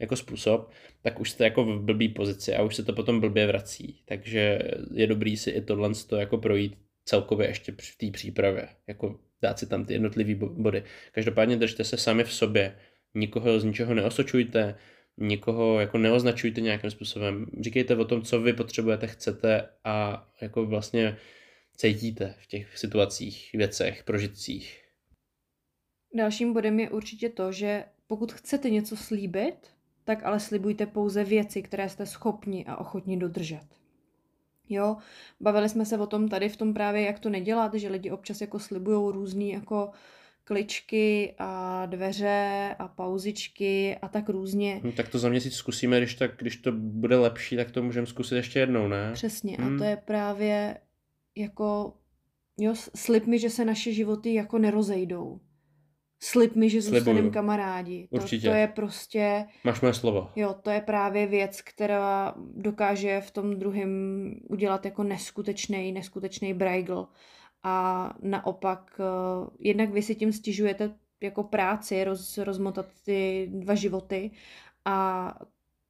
[0.00, 0.70] jako způsob,
[1.02, 4.02] tak už jste jako v blbý pozici a už se to potom blbě vrací.
[4.04, 4.58] Takže
[4.94, 9.58] je dobrý si i tohle to jako projít celkově ještě v té přípravě, jako dát
[9.58, 10.84] si tam ty jednotlivé body.
[11.12, 12.76] Každopádně držte se sami v sobě,
[13.14, 14.74] nikoho z ničeho neosočujte,
[15.16, 17.46] nikoho jako neoznačujte nějakým způsobem.
[17.60, 21.16] Říkejte o tom, co vy potřebujete, chcete a jako vlastně
[21.76, 24.84] cítíte v těch situacích, věcech, prožitcích.
[26.14, 29.77] Dalším bodem je určitě to, že pokud chcete něco slíbit,
[30.08, 33.66] tak ale slibujte pouze věci, které jste schopni a ochotni dodržet.
[34.68, 34.96] Jo,
[35.40, 38.40] bavili jsme se o tom tady v tom právě, jak to nedělat, že lidi občas
[38.40, 39.90] jako slibují různý jako
[40.44, 44.80] kličky a dveře a pauzičky a tak různě.
[44.84, 48.06] No, tak to za měsíc zkusíme, když, tak, když to bude lepší, tak to můžeme
[48.06, 49.10] zkusit ještě jednou, ne?
[49.12, 49.74] Přesně hmm.
[49.74, 50.80] a to je právě
[51.36, 51.94] jako,
[52.58, 55.40] jo, slib mi, že se naše životy jako nerozejdou
[56.20, 58.08] slib mi, že zůstaneme kamarádi.
[58.10, 58.48] To, Určitě.
[58.48, 59.46] to je prostě...
[59.64, 60.30] Máš moje slovo.
[60.36, 67.08] Jo, to je právě věc, která dokáže v tom druhém udělat jako neskutečný, neskutečný brajgl.
[67.62, 74.30] A naopak, uh, jednak vy si tím stěžujete jako práci, roz, rozmotat ty dva životy
[74.84, 75.34] a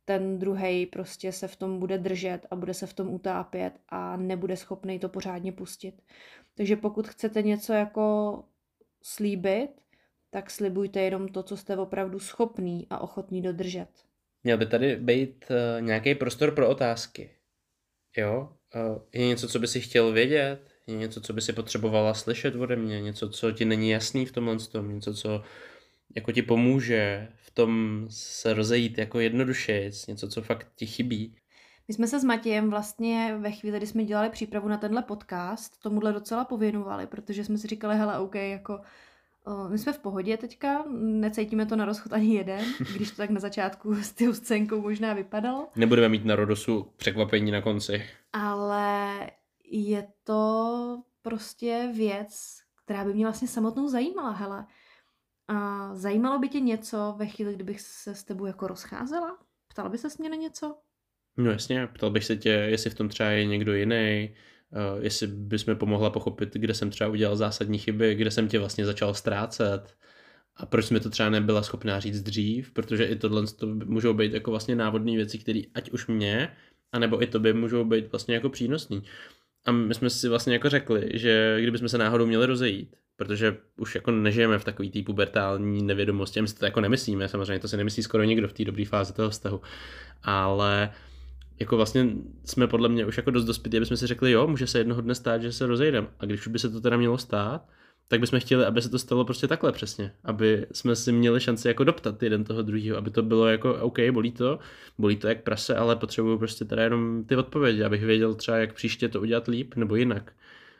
[0.05, 4.17] ten druhý prostě se v tom bude držet a bude se v tom utápět a
[4.17, 6.03] nebude schopný to pořádně pustit.
[6.55, 8.45] Takže pokud chcete něco jako
[9.03, 9.71] slíbit,
[10.31, 13.89] tak slibujte jenom to, co jste opravdu schopný a ochotný dodržet.
[14.45, 17.31] Měl by tady být uh, nějaký prostor pro otázky.
[18.17, 18.53] Jo?
[18.75, 20.61] Uh, je něco, co by si chtěl vědět?
[20.87, 23.01] Je něco, co by si potřebovala slyšet ode mě?
[23.01, 24.95] Něco, co ti není jasný v tomhle tom?
[24.95, 25.43] Něco, co
[26.17, 29.91] jako ti pomůže v tom se rozejít jako jednoduše?
[30.09, 31.37] Něco, co fakt ti chybí?
[31.89, 35.83] My jsme se s Matějem vlastně ve chvíli, kdy jsme dělali přípravu na tenhle podcast,
[35.83, 38.81] tomuhle docela pověnovali, protože jsme si říkali, hele, OK, jako
[39.69, 42.65] my jsme v pohodě teďka, necítíme to na rozchod ani jeden,
[42.97, 45.69] když to tak na začátku s tou scénkou možná vypadalo.
[45.77, 48.03] Nebudeme mít na Rodosu překvapení na konci.
[48.33, 49.31] Ale
[49.65, 54.67] je to prostě věc, která by mě vlastně samotnou zajímala, hele.
[55.49, 59.39] A zajímalo by tě něco ve chvíli, kdybych se s tebou jako rozcházela?
[59.69, 60.75] Ptala by se mě na něco?
[61.37, 64.35] No jasně, ptal bych se tě, jestli v tom třeba je někdo jiný,
[64.73, 68.59] uh, jestli bys mi pomohla pochopit, kde jsem třeba udělal zásadní chyby, kde jsem tě
[68.59, 69.95] vlastně začal ztrácet
[70.57, 74.33] a proč jsme to třeba nebyla schopná říct dřív, protože i tohle to můžou být
[74.33, 76.49] jako vlastně návodné věci, které ať už mě,
[76.93, 79.03] anebo i tobě můžou být vlastně jako přínosný.
[79.65, 83.95] A my jsme si vlastně jako řekli, že kdybychom se náhodou měli rozejít, protože už
[83.95, 87.77] jako nežijeme v takový té pubertální nevědomosti, my si to jako nemyslíme, samozřejmě to si
[87.77, 89.61] nemyslí skoro nikdo v té dobré fázi toho vztahu,
[90.23, 90.91] ale
[91.61, 92.09] jako vlastně
[92.45, 95.01] jsme podle mě už jako dost dospělí, aby jsme si řekli, jo, může se jednoho
[95.01, 96.09] dne stát, že se rozejdeme.
[96.19, 97.69] A když už by se to teda mělo stát,
[98.09, 100.13] tak bychom chtěli, aby se to stalo prostě takhle přesně.
[100.25, 103.99] Aby jsme si měli šanci jako doptat jeden toho druhého, aby to bylo jako, OK,
[104.11, 104.59] bolí to,
[104.99, 108.75] bolí to jak prase, ale potřebuju prostě teda jenom ty odpovědi, abych věděl třeba, jak
[108.75, 110.33] příště to udělat líp nebo jinak.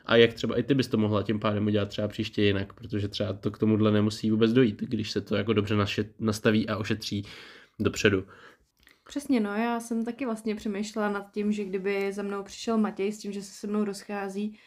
[0.05, 3.07] A jak třeba i ty bys to mohla tím pádem udělat třeba příště jinak, protože
[3.07, 5.75] třeba to k tomuhle nemusí vůbec dojít, když se to jako dobře
[6.19, 7.25] nastaví a ošetří
[7.79, 8.23] dopředu.
[9.09, 13.11] Přesně, no, já jsem taky vlastně přemýšlela nad tím, že kdyby za mnou přišel Matěj
[13.11, 14.59] s tím, že se se mnou rozchází,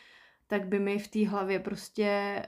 [0.46, 2.42] tak by mi v té hlavě prostě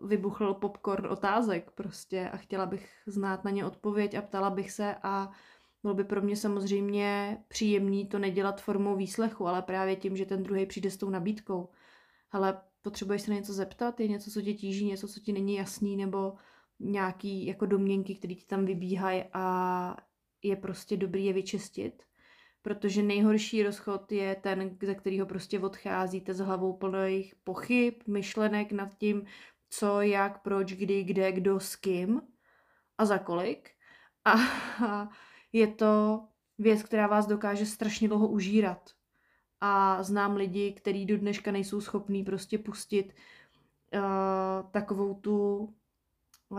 [0.00, 4.70] uh, vybuchl popcorn otázek prostě a chtěla bych znát na ně odpověď a ptala bych
[4.70, 5.30] se a
[5.82, 10.42] bylo by pro mě samozřejmě příjemný to nedělat formou výslechu, ale právě tím, že ten
[10.42, 11.68] druhý přijde s tou nabídkou.
[12.30, 15.54] Ale potřebuješ se na něco zeptat, je něco, co tě tíží, něco, co ti není
[15.54, 16.34] jasný, nebo
[16.80, 19.96] nějaký jako domněnky, které ti tam vybíhají a
[20.42, 22.02] je prostě dobrý je vyčistit,
[22.62, 28.98] protože nejhorší rozchod je ten, ze kterého prostě odcházíte s hlavou plných pochyb, myšlenek nad
[28.98, 29.26] tím,
[29.70, 32.22] co, jak, proč, kdy, kde, kdo, s kým
[32.98, 33.70] a za kolik.
[34.24, 34.34] A
[35.52, 36.24] je to
[36.58, 38.90] věc, která vás dokáže strašně dlouho užírat.
[39.60, 43.12] A znám lidi, kteří do dneška nejsou schopní prostě pustit
[43.94, 45.56] uh, takovou tu,
[46.48, 46.58] uh,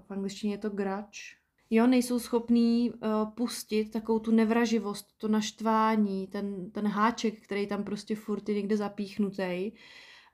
[0.00, 1.41] v angličtině je to grač,
[1.74, 7.84] jo, nejsou schopní uh, pustit takovou tu nevraživost, to naštvání, ten, ten háček, který tam
[7.84, 9.72] prostě furt je někde zapíchnutý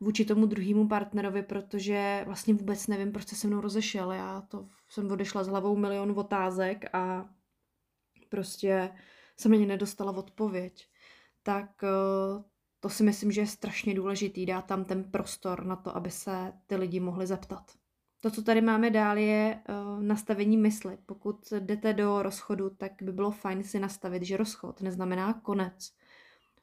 [0.01, 4.13] vůči tomu druhému partnerovi, protože vlastně vůbec nevím, proč se se mnou rozešel.
[4.13, 7.29] Já to jsem odešla s hlavou milion otázek a
[8.29, 8.91] prostě
[9.37, 10.89] jsem ani nedostala odpověď.
[11.43, 12.43] Tak uh,
[12.81, 16.53] to si myslím, že je strašně důležitý dát tam ten prostor na to, aby se
[16.67, 17.78] ty lidi mohli zeptat.
[18.21, 20.99] To, co tady máme dál, je uh, nastavení mysli.
[21.07, 25.93] Pokud jdete do rozchodu, tak by bylo fajn si nastavit, že rozchod neznamená konec.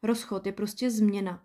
[0.04, 1.44] Rozchod je prostě změna.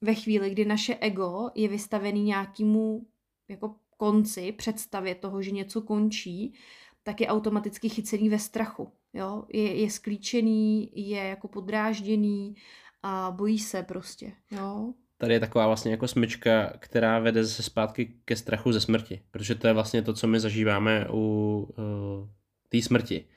[0.00, 3.06] Ve chvíli, kdy naše ego je vystavený nějakému
[3.48, 6.54] jako konci, představě toho, že něco končí,
[7.02, 8.92] tak je automaticky chycený ve strachu.
[9.12, 9.44] Jo?
[9.48, 12.54] Je, je sklíčený, je jako podrážděný
[13.02, 14.32] a bojí se prostě.
[14.50, 14.94] Jo?
[15.24, 19.54] Tady je taková vlastně jako smyčka, která vede se zpátky ke strachu ze smrti, protože
[19.54, 22.28] to je vlastně to, co my zažíváme u uh,
[22.68, 23.28] té smrti.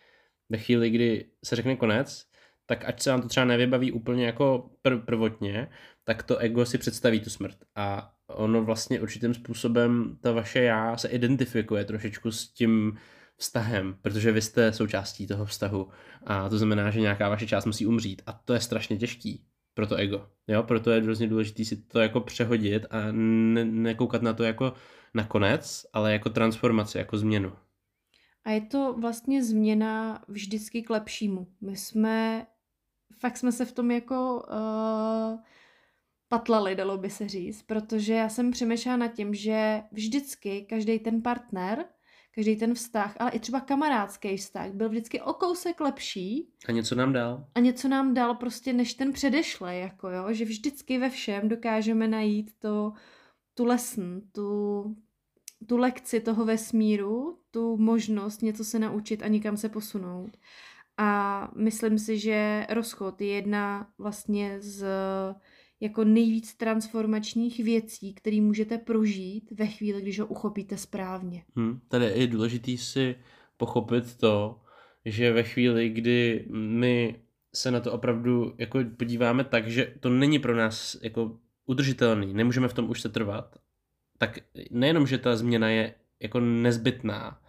[0.50, 2.26] Ve chvíli, kdy se řekne konec,
[2.66, 5.68] tak ať se vám to třeba nevybaví úplně jako pr- prvotně,
[6.04, 7.58] tak to ego si představí tu smrt.
[7.76, 12.98] A ono vlastně určitým způsobem, ta vaše já se identifikuje trošičku s tím
[13.38, 15.90] vztahem, protože vy jste součástí toho vztahu.
[16.26, 18.22] A to znamená, že nějaká vaše část musí umřít.
[18.26, 20.37] A to je strašně těžký pro to ego.
[20.48, 24.74] Jo, proto je hrozně důležité si to jako přehodit a ne- nekoukat na to jako
[25.14, 27.54] na konec, ale jako transformaci, jako změnu.
[28.44, 31.48] A je to vlastně změna vždycky k lepšímu.
[31.62, 32.48] My jsme,
[33.20, 35.40] fakt jsme se v tom jako uh,
[36.28, 41.22] patlali, dalo by se říct, protože já jsem přemýšlela nad tím, že vždycky každý ten
[41.22, 41.86] partner
[42.38, 46.50] každý ten vztah, ale i třeba kamarádský vztah byl vždycky o kousek lepší.
[46.68, 47.46] A něco nám dal.
[47.56, 52.08] A něco nám dal prostě než ten předešlej, jako jo, že vždycky ve všem dokážeme
[52.08, 52.94] najít to,
[53.54, 54.84] tu lesson, tu,
[55.68, 60.38] tu lekci toho vesmíru, tu možnost něco se naučit a někam se posunout.
[60.98, 64.86] A myslím si, že rozchod je jedna vlastně z
[65.80, 71.44] jako nejvíc transformačních věcí, které můžete prožít ve chvíli, když ho uchopíte správně.
[71.56, 73.16] Hmm, tady je důležitý si
[73.58, 74.62] pochopit to,
[75.06, 77.16] že ve chvíli, kdy my
[77.54, 82.68] se na to opravdu jako podíváme tak, že to není pro nás jako udržitelný, nemůžeme
[82.68, 83.56] v tom už se trvat,
[84.18, 84.40] tak
[84.72, 87.42] nejenom, že ta změna je jako nezbytná,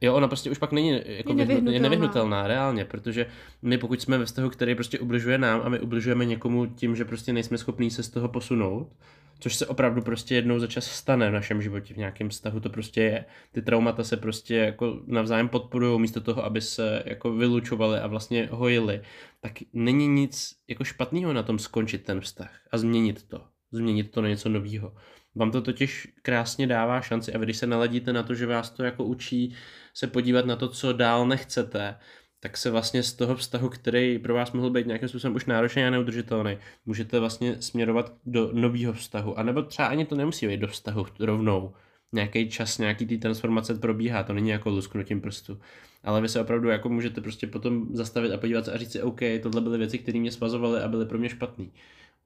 [0.00, 1.72] Jo, ona prostě už pak není jako je nevyhnutelná.
[1.72, 3.26] je nevyhnutelná reálně, protože
[3.62, 7.04] my pokud jsme ve vztahu, který prostě ubližuje nám a my ubližujeme někomu tím, že
[7.04, 8.92] prostě nejsme schopní se z toho posunout,
[9.40, 12.70] což se opravdu prostě jednou za čas stane v našem životě, v nějakém vztahu to
[12.70, 13.24] prostě je.
[13.52, 18.48] Ty traumata se prostě jako navzájem podporují místo toho, aby se jako vylučovali a vlastně
[18.52, 19.00] hojili.
[19.40, 23.40] Tak není nic jako špatného na tom skončit ten vztah a změnit to.
[23.72, 24.92] změnit to na něco nového.
[25.34, 28.70] Vám to totiž krásně dává šanci a vy když se naladíte na to, že vás
[28.70, 29.54] to jako učí
[29.94, 31.96] se podívat na to, co dál nechcete,
[32.40, 35.84] tak se vlastně z toho vztahu, který pro vás mohl být nějakým způsobem už náročný
[35.84, 39.38] a neudržitelný, můžete vlastně směrovat do nového vztahu.
[39.38, 41.74] A nebo třeba ani to nemusí být do vztahu rovnou.
[42.12, 45.60] Nějaký čas, nějaký ty transformace probíhá, to není jako lusknutím prstu.
[46.04, 49.02] Ale vy se opravdu jako můžete prostě potom zastavit a podívat se a říct si,
[49.02, 51.66] OK, tohle byly věci, které mě svazovaly a byly pro mě špatné.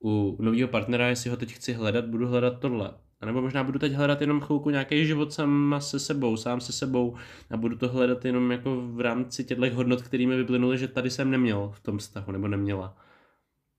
[0.05, 2.95] U nového partnera, jestli ho teď chci hledat, budu hledat tohle.
[3.21, 6.73] A nebo možná budu teď hledat jenom chvilku nějaký život sám se sebou, sám se
[6.73, 7.17] sebou
[7.51, 11.31] a budu to hledat jenom jako v rámci těchto hodnot, kterými vyplynuly, že tady jsem
[11.31, 12.97] neměl v tom vztahu nebo neměla.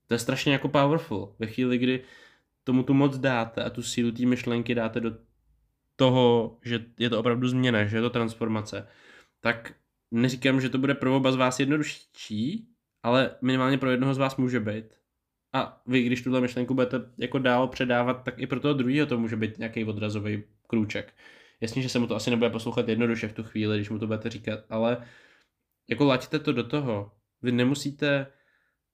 [0.06, 1.34] To je strašně jako powerful.
[1.38, 2.04] Ve chvíli, kdy
[2.64, 5.12] tomu tu moc dáte a tu sílu té myšlenky dáte do
[5.96, 8.88] toho, že je to opravdu změna, že je to transformace,
[9.40, 9.74] tak
[10.10, 12.68] neříkám, že to bude pro oba z vás jednodušší,
[13.02, 15.05] ale minimálně pro jednoho z vás může být.
[15.56, 19.18] A vy, když tuhle myšlenku budete jako dál předávat, tak i pro toho druhého to
[19.18, 21.14] může být nějaký odrazový krůček.
[21.60, 24.06] Jasně, že se mu to asi nebude poslouchat jednoduše v tu chvíli, když mu to
[24.06, 25.06] budete říkat, ale
[25.88, 27.12] jako laďte to do toho.
[27.42, 28.26] Vy nemusíte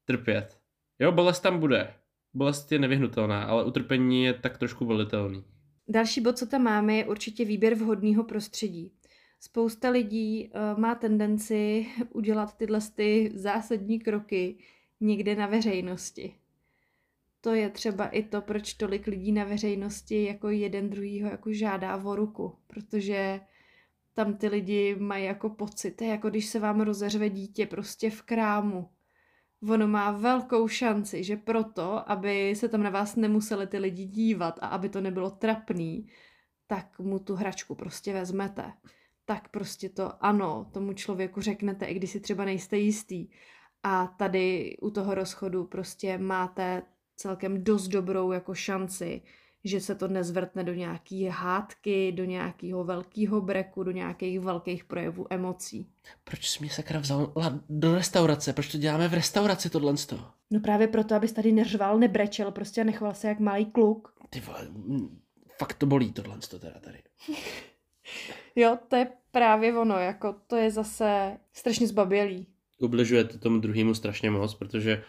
[0.05, 0.59] trpět.
[0.99, 1.95] Jo, bolest tam bude.
[2.35, 5.45] Bolest je nevyhnutelná, ale utrpení je tak trošku volitelný.
[5.89, 8.93] Další bod, co tam máme, je určitě výběr vhodného prostředí.
[9.41, 14.57] Spousta lidí uh, má tendenci udělat tyhle ty zásadní kroky
[15.01, 16.35] někde na veřejnosti
[17.45, 21.97] to je třeba i to, proč tolik lidí na veřejnosti jako jeden druhýho jako žádá
[21.97, 23.41] o ruku, protože
[24.15, 28.89] tam ty lidi mají jako pocit, jako když se vám rozeřve dítě prostě v krámu.
[29.71, 34.59] Ono má velkou šanci, že proto, aby se tam na vás nemuseli ty lidi dívat
[34.63, 36.09] a aby to nebylo trapný,
[36.67, 38.73] tak mu tu hračku prostě vezmete.
[39.25, 43.29] Tak prostě to ano, tomu člověku řeknete, i když si třeba nejste jistý.
[43.83, 46.83] A tady u toho rozchodu prostě máte
[47.17, 49.23] celkem dost dobrou jako šanci,
[49.65, 55.27] že se to nezvrtne do nějaký hádky, do nějakého velkého breku, do nějakých velkých projevů
[55.31, 55.89] emocí.
[56.25, 57.33] Proč jsi mě sakra vzal
[57.69, 58.53] do restaurace?
[58.53, 59.95] Proč to děláme v restauraci tohle?
[60.51, 64.15] No právě proto, abys tady neřval, nebrečel, prostě nechoval se jak malý kluk.
[64.31, 64.69] Ty vole,
[65.59, 66.99] fakt to bolí tohle teda tady.
[68.57, 72.47] jo, to je právě ono, jako to je zase strašně zbabělý.
[72.81, 75.05] Ubližuje to tomu druhému strašně moc, protože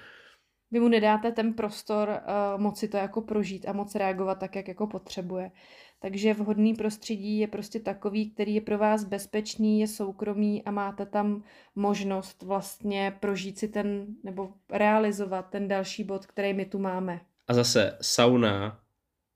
[0.74, 4.68] vy mu nedáte ten prostor uh, moci to jako prožít a moc reagovat tak, jak
[4.68, 5.52] jako potřebuje.
[6.00, 11.06] Takže vhodný prostředí je prostě takový, který je pro vás bezpečný, je soukromý a máte
[11.06, 11.44] tam
[11.76, 17.22] možnost vlastně prožít si ten, nebo realizovat ten další bod, který my tu máme.
[17.48, 18.80] A zase sauna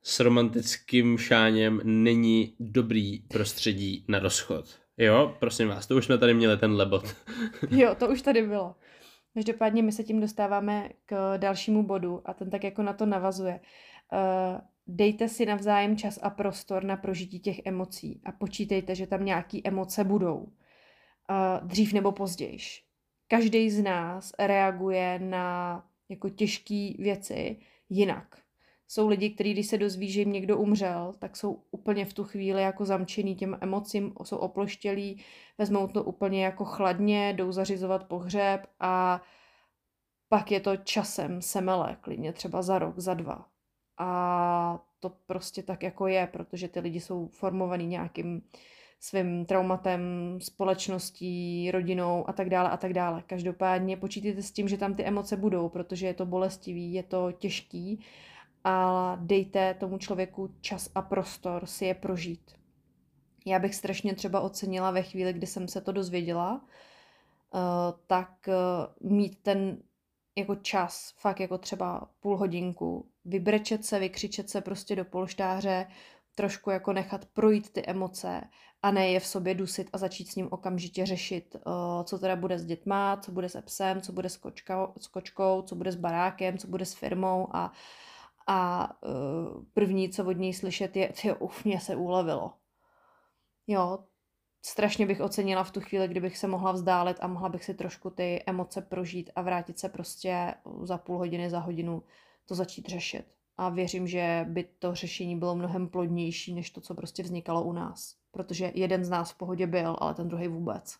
[0.03, 4.65] s romantickým šáněm není dobrý prostředí na rozchod.
[4.97, 7.15] Jo, prosím vás, to už jsme tady měli ten lebot.
[7.72, 8.76] jo, to už tady bylo.
[9.33, 13.59] Každopádně my se tím dostáváme k dalšímu bodu a ten tak jako na to navazuje.
[14.13, 19.25] Uh, dejte si navzájem čas a prostor na prožití těch emocí a počítejte, že tam
[19.25, 20.37] nějaké emoce budou.
[20.37, 22.57] Uh, dřív nebo později.
[23.27, 27.59] Každý z nás reaguje na jako těžké věci
[27.89, 28.46] jinak.
[28.88, 32.23] Jsou lidi, kteří, když se dozví, že jim někdo umřel, tak jsou úplně v tu
[32.23, 35.22] chvíli jako zamčený těm emocím, jsou oploštělí,
[35.57, 39.22] vezmou to úplně jako chladně, jdou zařizovat pohřeb a
[40.30, 43.45] pak je to časem semele, klidně třeba za rok, za dva.
[43.97, 48.41] A to prostě tak jako je, protože ty lidi jsou formovaný nějakým
[48.99, 50.01] svým traumatem,
[50.41, 53.23] společností, rodinou a tak dále a tak dále.
[53.27, 57.31] Každopádně počítejte s tím, že tam ty emoce budou, protože je to bolestivý, je to
[57.31, 58.03] těžký
[58.69, 62.52] a dejte tomu člověku čas a prostor si je prožít.
[63.45, 67.60] Já bych strašně třeba ocenila ve chvíli, kdy jsem se to dozvěděla, eh,
[68.07, 68.53] tak eh,
[69.02, 69.77] mít ten
[70.38, 75.88] jako čas, fakt jako třeba půl hodinku, vybrečet se, vykřičet se prostě do polštáře,
[76.35, 78.41] trošku jako nechat projít ty emoce
[78.81, 81.60] a ne je v sobě dusit a začít s ním okamžitě řešit, eh,
[82.03, 85.61] co teda bude s dětma, co bude se psem, co bude s, kočkou, s kočkou,
[85.61, 87.72] co bude s barákem, co bude s firmou a,
[88.47, 88.89] a
[89.73, 92.53] první, co od něj slyšet je, ty uf, mě se ulevilo
[93.67, 93.99] jo,
[94.65, 98.09] strašně bych ocenila v tu chvíli, kdybych se mohla vzdálit a mohla bych si trošku
[98.09, 100.53] ty emoce prožít a vrátit se prostě
[100.83, 102.03] za půl hodiny, za hodinu
[102.45, 103.25] to začít řešit.
[103.57, 107.73] A věřím, že by to řešení bylo mnohem plodnější, než to, co prostě vznikalo u
[107.73, 108.15] nás.
[108.31, 110.97] Protože jeden z nás v pohodě byl, ale ten druhý vůbec.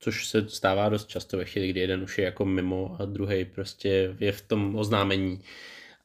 [0.00, 3.44] Což se stává dost často ve chvíli, kdy jeden už je jako mimo a druhý
[3.44, 5.40] prostě je v tom oznámení.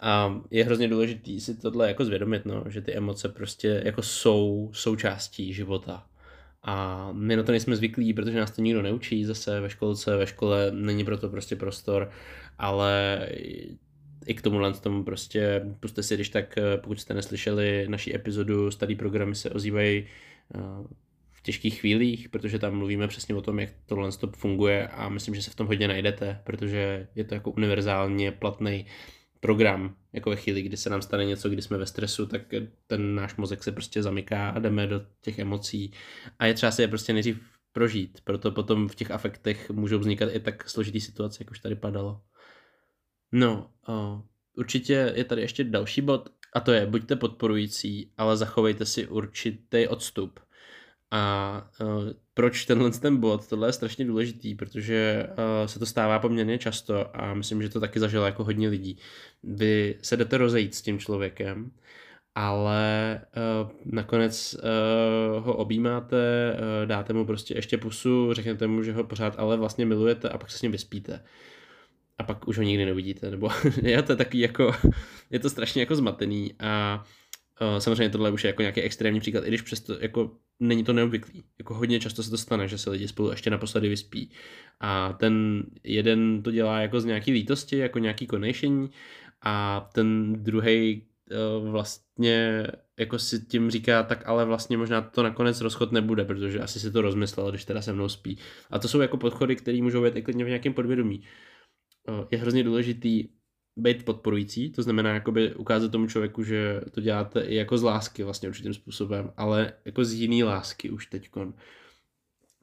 [0.04, 4.70] A je hrozně důležité si tohle jako zvědomit, no, že ty emoce prostě jako jsou
[4.74, 6.06] součástí života.
[6.64, 10.28] A my na to nejsme zvyklí, protože nás to nikdo neučí zase ve školce, ve
[10.28, 12.12] škole není proto prostě prostor,
[12.58, 13.20] ale
[14.26, 18.72] i k tomu tomu prostě, prostě si když tak, eh, pokud jste neslyšeli naší epizodu,
[18.72, 20.06] starý programy se ozývají
[20.56, 20.60] eh,
[21.32, 25.36] v těžkých chvílích, protože tam mluvíme přesně o tom, jak tohle stop funguje a myslím,
[25.36, 28.86] že se v tom hodně najdete, protože je to jako univerzálně platný
[29.44, 32.42] program, jako ve chvíli, kdy se nám stane něco, kdy jsme ve stresu, tak
[32.88, 35.94] ten náš mozek se prostě zamyká a jdeme do těch emocí
[36.40, 37.40] a je třeba si je prostě nejdřív
[37.72, 41.76] prožít, proto potom v těch afektech můžou vznikat i tak složitý situace, jak už tady
[41.76, 42.22] padalo.
[43.32, 44.24] No, o,
[44.58, 49.88] určitě je tady ještě další bod a to je, buďte podporující, ale zachovejte si určitý
[49.88, 50.40] odstup.
[51.16, 53.48] A uh, proč tenhle ten bod?
[53.48, 57.80] Tohle je strašně důležitý, protože uh, se to stává poměrně často a myslím, že to
[57.80, 58.98] taky zažilo jako hodně lidí.
[59.44, 61.72] Vy se jdete rozejít s tím člověkem,
[62.36, 63.22] ale
[63.64, 69.04] uh, nakonec uh, ho objímáte, uh, dáte mu prostě ještě pusu, řeknete mu, že ho
[69.04, 71.24] pořád ale vlastně milujete a pak se s ním vyspíte
[72.18, 73.50] a pak už ho nikdy neuvidíte, nebo
[73.82, 74.76] je to taky jako,
[75.30, 77.04] je to strašně jako zmatený a
[77.62, 80.94] uh, samozřejmě tohle už je jako nějaký extrémní příklad, i když přesto jako není to
[80.94, 81.44] neobvyklý.
[81.60, 84.32] Jako hodně často se to stane, že se lidi spolu ještě naposledy vyspí.
[84.80, 88.90] A ten jeden to dělá jako z nějaký lítosti, jako nějaký konejšení
[89.42, 91.08] a ten druhý
[91.62, 92.68] uh, vlastně
[92.98, 96.92] jako si tím říká, tak ale vlastně možná to nakonec rozchod nebude, protože asi si
[96.92, 98.38] to rozmyslel, když teda se mnou spí.
[98.72, 101.24] A to jsou jako podchody, které můžou být i klidně v nějakém podvědomí.
[102.10, 103.30] Eh, je hrozně důležitý
[103.76, 108.24] být podporující, to znamená jakoby ukázat tomu člověku, že to děláte i jako z lásky
[108.24, 111.54] vlastně určitým způsobem, ale jako z jiný lásky už teďkon.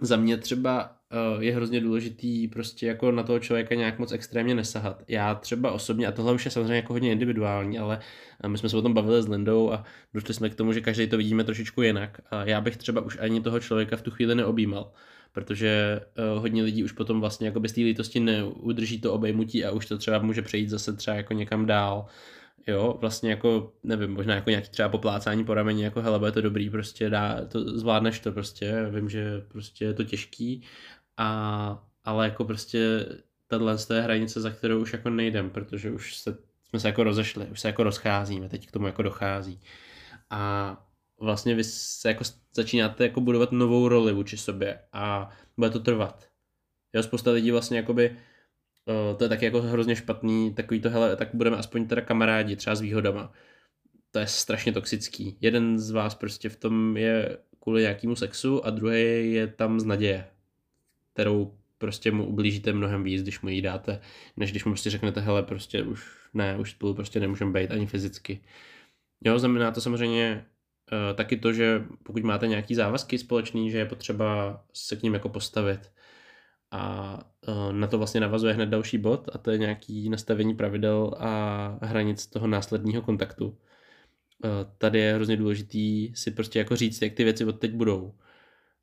[0.03, 0.97] Za mě třeba
[1.37, 5.03] uh, je hrozně důležitý prostě jako na toho člověka nějak moc extrémně nesahat.
[5.09, 8.01] Já třeba osobně, a tohle už je samozřejmě jako hodně individuální, ale
[8.45, 9.85] eh, my jsme se o tom bavili s Lindou a
[10.15, 12.21] došli jsme k tomu, že každý to vidíme trošičku jinak.
[12.31, 14.93] A já bych třeba už ani toho člověka v tu chvíli neobjímal
[15.33, 16.01] protože
[16.35, 19.87] uh, hodně lidí už potom vlastně jako bez té lítosti neudrží to obejmutí a už
[19.87, 22.07] to třeba může přejít zase třeba jako někam dál.
[22.67, 26.41] Jo, vlastně jako, nevím, možná jako nějaký třeba poplácání po rameni, jako hele, bude to
[26.41, 30.63] dobrý, prostě dá, to, zvládneš to prostě, vím, že prostě je to těžký,
[31.17, 33.07] a, ale jako prostě
[33.47, 36.37] tahle je hranice, za kterou už jako nejdem, protože už se,
[36.69, 39.61] jsme se jako rozešli, už se jako rozcházíme, teď k tomu jako dochází.
[40.31, 40.90] A
[41.21, 42.25] vlastně vy se jako
[42.55, 46.29] začínáte jako budovat novou roli vůči sobě a bude to trvat.
[46.93, 51.17] Jo, spousta lidí vlastně jakoby, uh, to je taky jako hrozně špatný, takový to, hele,
[51.17, 53.33] tak budeme aspoň teda kamarádi, třeba s výhodama.
[54.11, 55.37] To je strašně toxický.
[55.41, 59.85] Jeden z vás prostě v tom je kvůli nějakému sexu a druhý je tam z
[59.85, 60.27] naděje,
[61.13, 64.01] kterou prostě mu ublížíte mnohem víc, když mu ji dáte,
[64.37, 67.87] než když mu prostě řeknete, hele, prostě už ne, už spolu prostě nemůžeme být ani
[67.87, 68.41] fyzicky.
[69.25, 70.60] Jo, znamená to samozřejmě Eh,
[71.15, 75.29] taky to, že pokud máte nějaký závazky společný, že je potřeba se k ním jako
[75.29, 75.91] postavit.
[76.71, 77.19] A
[77.49, 81.79] eh, na to vlastně navazuje hned další bod a to je nějaký nastavení pravidel a
[81.83, 83.59] hranic toho následního kontaktu.
[84.45, 84.49] Eh,
[84.79, 88.15] tady je hrozně důležitý si prostě jako říct, jak ty věci od teď budou.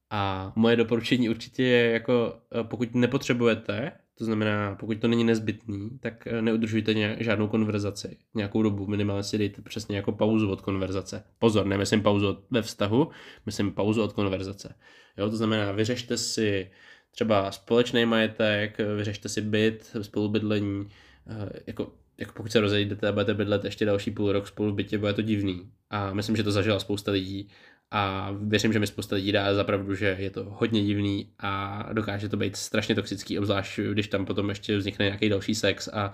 [0.10, 6.28] A moje doporučení určitě je jako, pokud nepotřebujete to znamená, pokud to není nezbytný, tak
[6.28, 8.88] eh, neudržujte nějak, žádnou konverzaci nějakou dobu.
[8.88, 11.24] Minimálně si dejte přesně jako pauzu od konverzace.
[11.40, 13.10] Pozor, nemyslím pauzu od, ve vztahu,
[13.46, 14.76] myslím pauzu od konverzace.
[15.18, 16.72] Jo, to znamená, vyřešte si
[17.12, 20.90] třeba společný majetek, vyřešte si byt, spolubydlení,
[21.28, 24.76] eh, jako, jako pokud se rozejdete a budete bydlet ještě další půl rok spolu v
[24.76, 25.72] bytě, bude to divný.
[25.90, 27.50] A myslím, že to zažila spousta lidí
[27.92, 32.30] a věřím, že mi spousta lidí dá zapravdu, že je to hodně divný a dokáže
[32.30, 36.14] to být strašně toxický, obzvlášť když tam potom ještě vznikne nějaký další sex a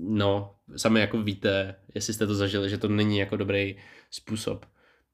[0.00, 3.76] no, sami jako víte, jestli jste to zažili, že to není jako dobrý
[4.10, 4.66] způsob.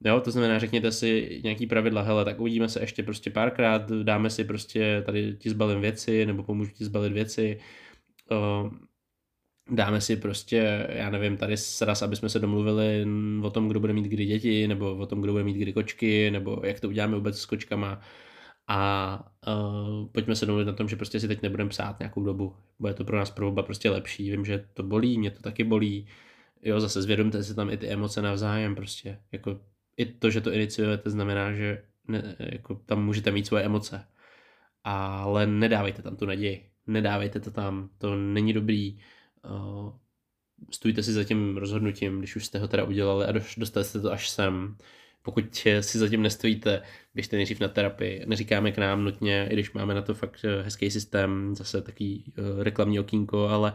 [0.05, 4.31] Jo, to znamená, řekněte si nějaký pravidla, hele, tak uvidíme se ještě prostě párkrát, dáme
[4.31, 7.61] si prostě tady ti zbalím věci, nebo pomůžu ti zbalit věci,
[9.71, 13.07] dáme si prostě, já nevím, tady sraz, aby jsme se domluvili
[13.43, 16.31] o tom, kdo bude mít kdy děti, nebo o tom, kdo bude mít kdy kočky,
[16.31, 18.01] nebo jak to uděláme vůbec s kočkama.
[18.69, 22.55] A uh, pojďme se domluvit na tom, že prostě si teď nebudeme psát nějakou dobu.
[22.79, 24.31] Bude to pro nás pro oba prostě lepší.
[24.31, 26.09] Vím, že to bolí, mě to taky bolí.
[26.63, 29.19] Jo, zase zvědomte si tam i ty emoce navzájem prostě.
[29.33, 29.61] Jako
[29.97, 34.05] i to, že to iniciujete, znamená, že ne, jako tam můžete mít svoje emoce.
[34.85, 36.71] Ale nedávejte tam tu naději.
[36.87, 38.99] Nedávejte to tam, to není dobrý
[40.71, 44.13] stůjte si za tím rozhodnutím, když už jste ho teda udělali a dostali jste to
[44.13, 44.77] až sem.
[45.23, 45.45] Pokud
[45.81, 46.83] si zatím nestojíte,
[47.15, 48.23] běžte nejdřív na terapii.
[48.27, 52.33] Neříkáme k nám nutně, i když máme na to fakt eh, hezký systém, zase taký
[52.39, 53.73] uh, reklamní okýnko, ale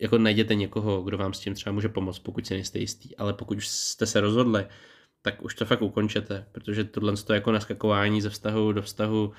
[0.00, 3.16] jako najděte někoho, kdo vám s tím třeba může pomoct, pokud si nejste jistý.
[3.16, 4.66] Ale pokud už jste se rozhodli,
[5.22, 9.32] tak už to fakt ukončete, protože tohle je jako naskakování ze vztahu do vztahu,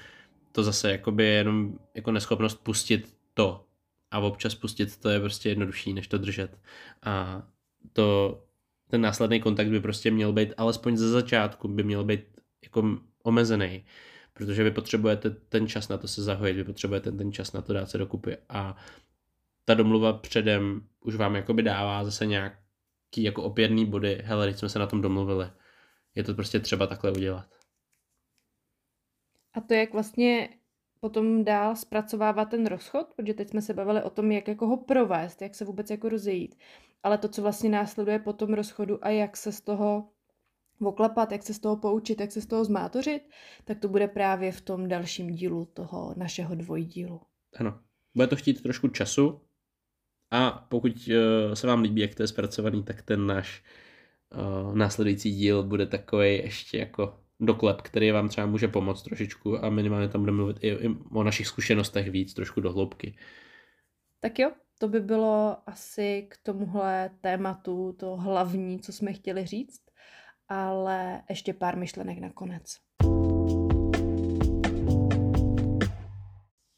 [0.51, 3.66] to zase jakoby je jenom jako neschopnost pustit to,
[4.11, 6.59] a občas pustit to je prostě jednodušší, než to držet.
[7.03, 7.43] A
[7.93, 8.39] to,
[8.87, 12.21] ten následný kontakt by prostě měl být, alespoň ze začátku by měl být
[12.63, 13.85] jako omezený,
[14.33, 17.73] protože vy potřebujete ten čas na to se zahojit, vy potřebujete ten čas na to
[17.73, 18.77] dát se dokupy a
[19.65, 24.69] ta domluva předem už vám jakoby dává zase nějaký jako opěrný body, hele, teď jsme
[24.69, 25.49] se na tom domluvili.
[26.15, 27.47] Je to prostě třeba takhle udělat.
[29.53, 30.49] A to, jak vlastně
[30.99, 34.77] potom dál zpracovává ten rozchod, protože teď jsme se bavili o tom, jak jako ho
[34.77, 36.55] provést, jak se vůbec jako rozejít.
[37.03, 40.09] Ale to, co vlastně následuje po tom rozchodu a jak se z toho
[40.85, 43.29] oklepat, jak se z toho poučit, jak se z toho zmátořit,
[43.65, 47.21] tak to bude právě v tom dalším dílu toho našeho dvojdílu.
[47.59, 47.79] Ano.
[48.15, 49.41] Bude to chtít trošku času
[50.31, 53.63] a pokud uh, se vám líbí, jak to je zpracovaný, tak ten náš
[54.67, 59.69] uh, následující díl bude takový ještě jako doklep, který vám třeba může pomoct trošičku a
[59.69, 63.17] minimálně tam budeme mluvit i, i o našich zkušenostech víc, trošku do hloubky.
[64.19, 69.81] Tak jo, to by bylo asi k tomuhle tématu to hlavní, co jsme chtěli říct,
[70.47, 72.77] ale ještě pár myšlenek nakonec.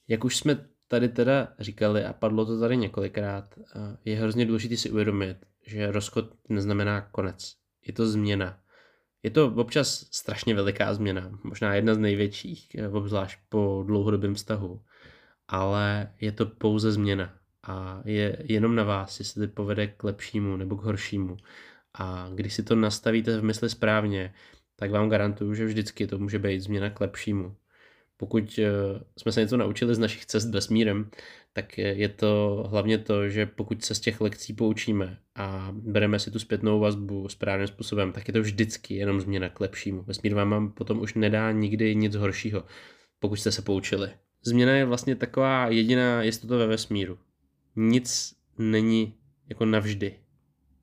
[0.07, 3.55] Jak už jsme tady teda říkali a padlo to tady několikrát,
[4.05, 7.55] je hrozně důležité si uvědomit, že rozchod neznamená konec.
[7.87, 8.59] Je to změna.
[9.23, 14.81] Je to občas strašně veliká změna, možná jedna z největších, eh, obzvlášť po dlouhodobém vztahu,
[15.47, 20.57] ale je to pouze změna a je jenom na vás, jestli to povede k lepšímu
[20.57, 21.37] nebo k horšímu.
[21.93, 24.33] A když si to nastavíte v mysli správně,
[24.75, 27.55] tak vám garantuju, že vždycky to může být změna k lepšímu.
[28.19, 28.71] Pokud eh,
[29.17, 31.09] jsme se něco naučili z našich cest vesmírem,
[31.53, 36.31] tak je to hlavně to, že pokud se z těch lekcí poučíme a bereme si
[36.31, 40.01] tu zpětnou vazbu správným způsobem, tak je to vždycky jenom změna k lepšímu.
[40.01, 42.63] Vesmír vám potom už nedá nikdy nic horšího,
[43.19, 44.09] pokud jste se poučili.
[44.43, 47.17] Změna je vlastně taková jediná jistota ve vesmíru.
[47.75, 49.13] Nic není
[49.49, 50.19] jako navždy.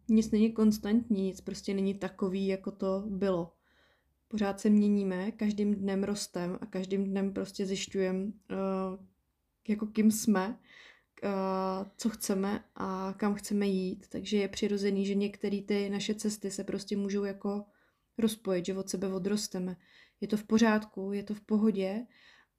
[0.08, 3.52] Nic není konstantní, nic prostě není takový, jako to bylo.
[4.28, 8.32] Pořád se měníme, každým dnem rostem a každým dnem prostě zjišťujeme, uh,
[9.68, 14.08] jako kým jsme, uh, co chceme a kam chceme jít.
[14.08, 17.64] Takže je přirozený, že některé ty naše cesty se prostě můžou jako
[18.18, 19.76] rozpojit, že od sebe odrosteme.
[20.20, 22.06] Je to v pořádku, je to v pohodě,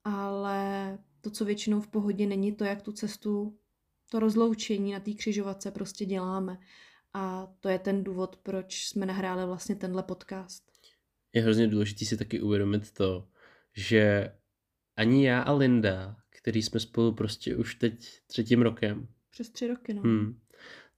[0.04, 3.58] ale to, co většinou v pohodě není, to, jak tu cestu,
[4.10, 6.58] to rozloučení na té křižovatce prostě děláme.
[7.14, 10.77] A to je ten důvod, proč jsme nahráli vlastně tenhle podcast.
[11.32, 13.28] Je hrozně důležité si taky uvědomit to,
[13.76, 14.32] že
[14.96, 19.08] ani já a Linda, který jsme spolu prostě už teď třetím rokem.
[19.30, 20.02] Přes tři roky, no.
[20.02, 20.38] Hmm,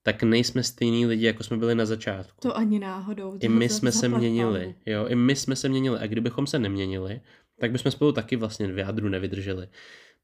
[0.02, 2.40] tak nejsme stejný lidi, jako jsme byli na začátku.
[2.40, 3.38] To ani náhodou.
[3.40, 7.20] I my jsme se měnili, jo, i my jsme se měnili a kdybychom se neměnili,
[7.60, 9.68] tak bychom spolu taky vlastně v jádru nevydrželi.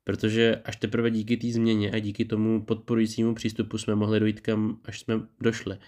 [0.04, 4.80] Protože až teprve díky té změně a díky tomu podporujícímu přístupu jsme mohli dojít kam,
[4.84, 5.78] až jsme došli.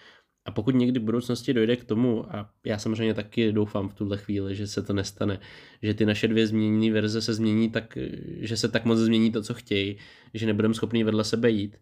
[0.48, 4.18] A pokud někdy v budoucnosti dojde k tomu, a já samozřejmě taky doufám v tuhle
[4.18, 5.40] chvíli, že se to nestane,
[5.82, 9.42] že ty naše dvě změněné verze se změní tak, že se tak moc změní to,
[9.42, 9.96] co chtějí,
[10.34, 11.76] že nebudeme schopni vedle sebe jít,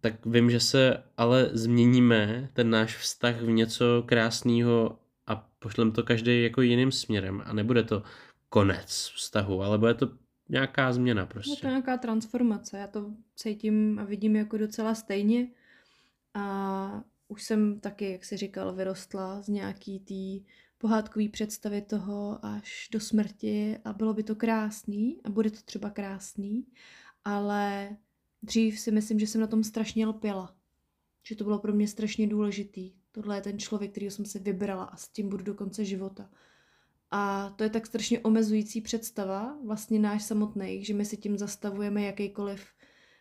[0.00, 6.02] tak vím, že se ale změníme ten náš vztah v něco krásného a pošlem to
[6.02, 8.02] každý jako jiným směrem a nebude to
[8.48, 10.10] konec vztahu, ale bude to
[10.48, 11.52] nějaká změna prostě.
[11.52, 15.48] Je to nějaká transformace, já to cítím a vidím jako docela stejně
[16.34, 20.44] a už jsem taky, jak si říkal, vyrostla z nějaký tý
[20.78, 25.90] pohádkový představy toho až do smrti a bylo by to krásný a bude to třeba
[25.90, 26.66] krásný,
[27.24, 27.96] ale
[28.42, 30.56] dřív si myslím, že jsem na tom strašně lpěla.
[31.22, 32.92] Že to bylo pro mě strašně důležitý.
[33.12, 36.30] Tohle je ten člověk, který jsem si vybrala a s tím budu do konce života.
[37.10, 42.02] A to je tak strašně omezující představa, vlastně náš samotný, že my si tím zastavujeme
[42.02, 42.66] jakýkoliv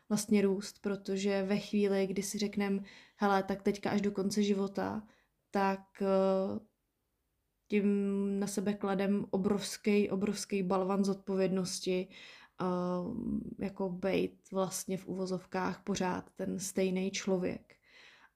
[0.10, 2.84] vlastně růst, protože ve chvíli, kdy si řekneme,
[3.16, 5.08] hele, tak teďka až do konce života,
[5.52, 6.60] tak eh,
[7.68, 12.08] tím na sebe kladem obrovský, obrovský balvan zodpovědnosti,
[12.62, 13.16] uh,
[13.60, 17.76] jako být vlastně v uvozovkách pořád ten stejný člověk.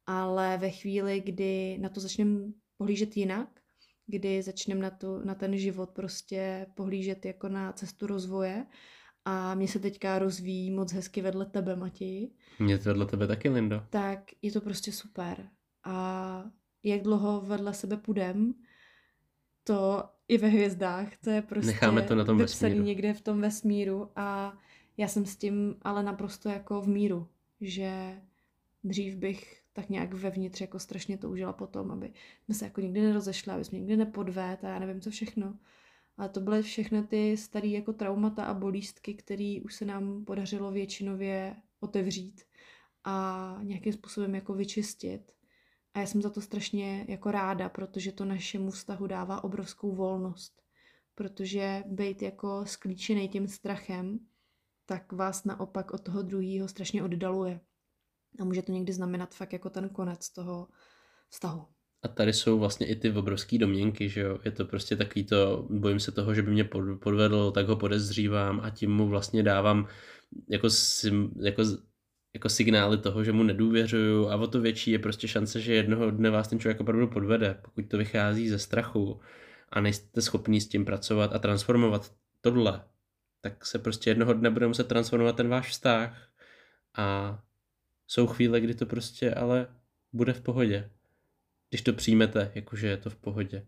[0.06, 2.40] Ale ve chvíli, kdy na to začneme
[2.78, 3.60] pohlížet jinak,
[4.08, 8.66] kdy začneme na, na ten život prostě pohlížet jako na cestu rozvoje
[9.26, 12.32] a mě se teďka rozvíjí moc hezky vedle tebe, Matěji.
[12.60, 13.84] Mě to vedle tebe taky, Lindo.
[13.90, 15.50] Tak je to prostě super.
[15.84, 16.44] A
[16.84, 18.54] jak dlouho vedle sebe půjdem,
[19.64, 22.84] to i ve hvězdách, to je prostě Necháme to na tom vesmíru.
[22.84, 24.58] někde v tom vesmíru a
[24.98, 27.28] já jsem s tím ale naprosto jako v míru,
[27.62, 28.22] že
[28.84, 32.14] dřív bych tak nějak vevnitř jako strašně toužila potom, aby
[32.46, 35.54] jsme se jako nikdy nerozešli, aby jsme nikdy nepodvést a já nevím co všechno.
[36.18, 40.72] Ale to byly všechny ty staré jako traumata a bolístky, které už se nám podařilo
[40.72, 42.42] většinově otevřít
[43.04, 45.32] a nějakým způsobem jako vyčistit.
[45.94, 50.62] A já jsem za to strašně jako ráda, protože to našemu vztahu dává obrovskou volnost.
[51.16, 54.20] Protože být jako sklíčený tím strachem,
[54.86, 57.60] tak vás naopak od toho druhého strašně oddaluje.
[58.40, 60.68] A může to někdy znamenat fakt jako ten konec toho
[61.30, 61.73] vztahu.
[62.04, 64.40] A tady jsou vlastně i ty obrovské domněnky, že jo.
[64.46, 66.64] Je to prostě takový to, bojím se toho, že by mě
[67.00, 69.88] podvedl, tak ho podezřívám a tím mu vlastně dávám
[70.50, 70.68] jako,
[71.42, 71.64] jako,
[72.34, 76.12] jako signály toho, že mu nedůvěřuju a o to větší je prostě šance, že jednoho
[76.12, 79.20] dne vás ten člověk opravdu podvede, pokud to vychází ze strachu
[79.70, 82.84] a nejste schopní s tím pracovat a transformovat tohle,
[83.42, 86.30] tak se prostě jednoho dne bude muset transformovat ten váš vztah
[86.98, 87.40] a
[88.08, 89.68] jsou chvíle, kdy to prostě ale
[90.14, 90.90] bude v pohodě
[91.74, 93.66] když to přijmete, jakože je to v pohodě.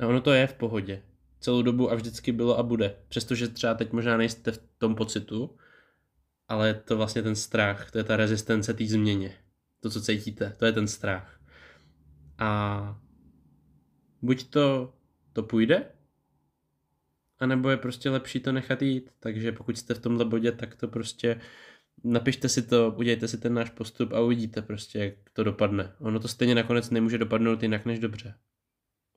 [0.00, 1.02] A ono to je v pohodě.
[1.40, 2.96] Celou dobu a vždycky bylo a bude.
[3.08, 5.56] Přestože třeba teď možná nejste v tom pocitu,
[6.48, 9.36] ale je to vlastně ten strach, to je ta rezistence té změně.
[9.80, 11.40] To, co cítíte, to je ten strach.
[12.38, 13.00] A
[14.22, 14.94] buď to,
[15.32, 15.84] to půjde,
[17.38, 19.10] anebo je prostě lepší to nechat jít.
[19.20, 21.40] Takže pokud jste v tomhle bodě, tak to prostě
[22.04, 25.92] napište si to, udějte si ten náš postup a uvidíte prostě, jak to dopadne.
[26.00, 28.34] Ono to stejně nakonec nemůže dopadnout jinak než dobře.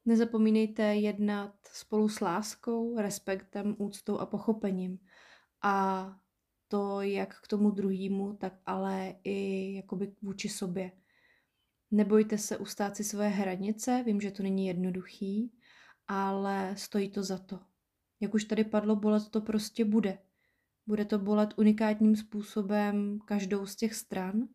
[0.05, 4.99] Nezapomínejte jednat spolu s láskou, respektem, úctou a pochopením.
[5.61, 6.15] A
[6.67, 10.91] to jak k tomu druhému, tak ale i jakoby vůči sobě.
[11.91, 15.51] Nebojte se ustát si svoje hranice, vím, že to není jednoduchý,
[16.07, 17.59] ale stojí to za to.
[18.19, 20.17] Jak už tady padlo, bolet to prostě bude.
[20.87, 24.47] Bude to bolet unikátním způsobem každou z těch stran.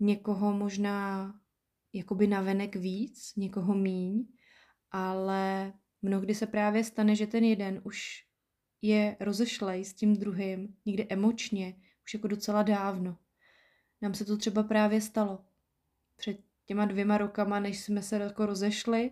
[0.00, 1.34] Někoho možná
[1.92, 4.26] jakoby navenek víc, někoho míň,
[4.90, 5.72] ale
[6.02, 8.26] mnohdy se právě stane, že ten jeden už
[8.82, 11.74] je rozešlej s tím druhým, někde emočně,
[12.04, 13.18] už jako docela dávno.
[14.02, 15.44] Nám se to třeba právě stalo.
[16.16, 19.10] Před těma dvěma rokama, než jsme se jako rozešli,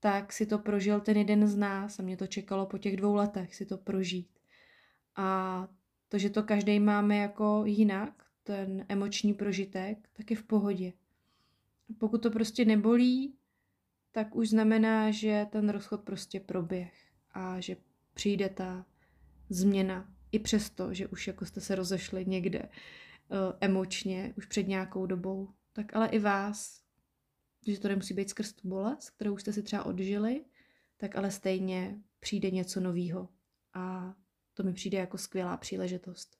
[0.00, 3.14] tak si to prožil ten jeden z nás a mě to čekalo po těch dvou
[3.14, 4.33] letech si to prožít.
[5.16, 5.68] A
[6.08, 10.92] to, že to každý máme jako jinak, ten emoční prožitek, tak je v pohodě.
[11.98, 13.34] Pokud to prostě nebolí,
[14.12, 16.94] tak už znamená, že ten rozchod prostě proběh
[17.30, 17.76] a že
[18.14, 18.86] přijde ta
[19.48, 25.06] změna i přesto, že už jako jste se rozešli někde uh, emočně už před nějakou
[25.06, 26.82] dobou, tak ale i vás,
[27.66, 30.44] že to nemusí být skrz tu bolest, kterou jste si třeba odžili,
[30.96, 33.28] tak ale stejně přijde něco nového
[33.74, 34.14] a
[34.54, 36.36] to mi přijde jako skvělá příležitost.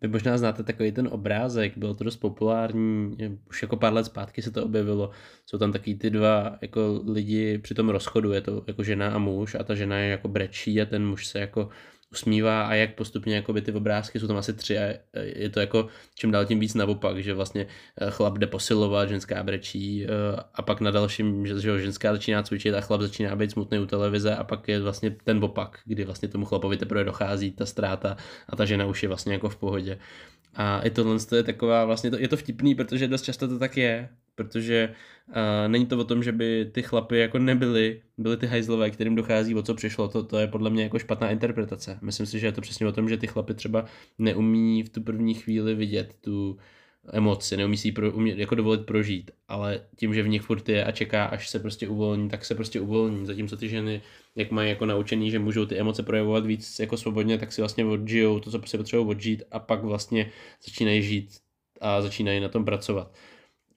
[0.00, 3.16] Vy možná znáte takový ten obrázek, bylo to dost populární,
[3.48, 5.10] už jako pár let zpátky se to objevilo.
[5.46, 9.18] Jsou tam taky ty dva jako lidi při tom rozchodu, je to jako žena a
[9.18, 11.68] muž a ta žena je jako brečí a ten muž se jako
[12.12, 15.88] usmívá a jak postupně jakoby ty obrázky, jsou tam asi tři a je to jako
[16.14, 17.66] čím dál tím víc naopak, že vlastně
[18.00, 20.08] eh, chlap jde posilovat, ženská brečí eh,
[20.54, 23.86] a pak na dalším, že, že ženská začíná cvičit a chlap začíná být smutný u
[23.86, 28.16] televize a pak je vlastně ten opak, kdy vlastně tomu chlapovi teprve dochází ta ztráta
[28.48, 29.98] a ta žena už je vlastně jako v pohodě.
[30.54, 33.76] A i tohle je taková, vlastně to, je to vtipný, protože dost často to tak
[33.76, 34.94] je, protože
[35.28, 35.34] uh,
[35.68, 39.54] není to o tom, že by ty chlapy jako nebyly, byly ty hajzlové, kterým dochází
[39.54, 41.98] o co přišlo, to, to je podle mě jako špatná interpretace.
[42.02, 43.84] Myslím si, že je to přesně o tom, že ty chlapy třeba
[44.18, 46.58] neumí v tu první chvíli vidět tu
[47.12, 50.68] emoci, neumí si ji pro, umě, jako dovolit prožít, ale tím, že v nich furt
[50.68, 54.02] je a čeká, až se prostě uvolní, tak se prostě uvolní, zatímco ty ženy,
[54.36, 57.84] jak mají jako naučený, že můžou ty emoce projevovat víc jako svobodně, tak si vlastně
[57.84, 60.30] odžijou to, co si potřebují odžít a pak vlastně
[60.64, 61.30] začínají žít
[61.80, 63.12] a začínají na tom pracovat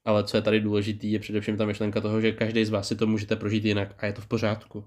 [0.05, 2.95] ale co je tady důležitý, je především ta myšlenka toho, že každý z vás si
[2.95, 4.85] to můžete prožít jinak a je to v pořádku.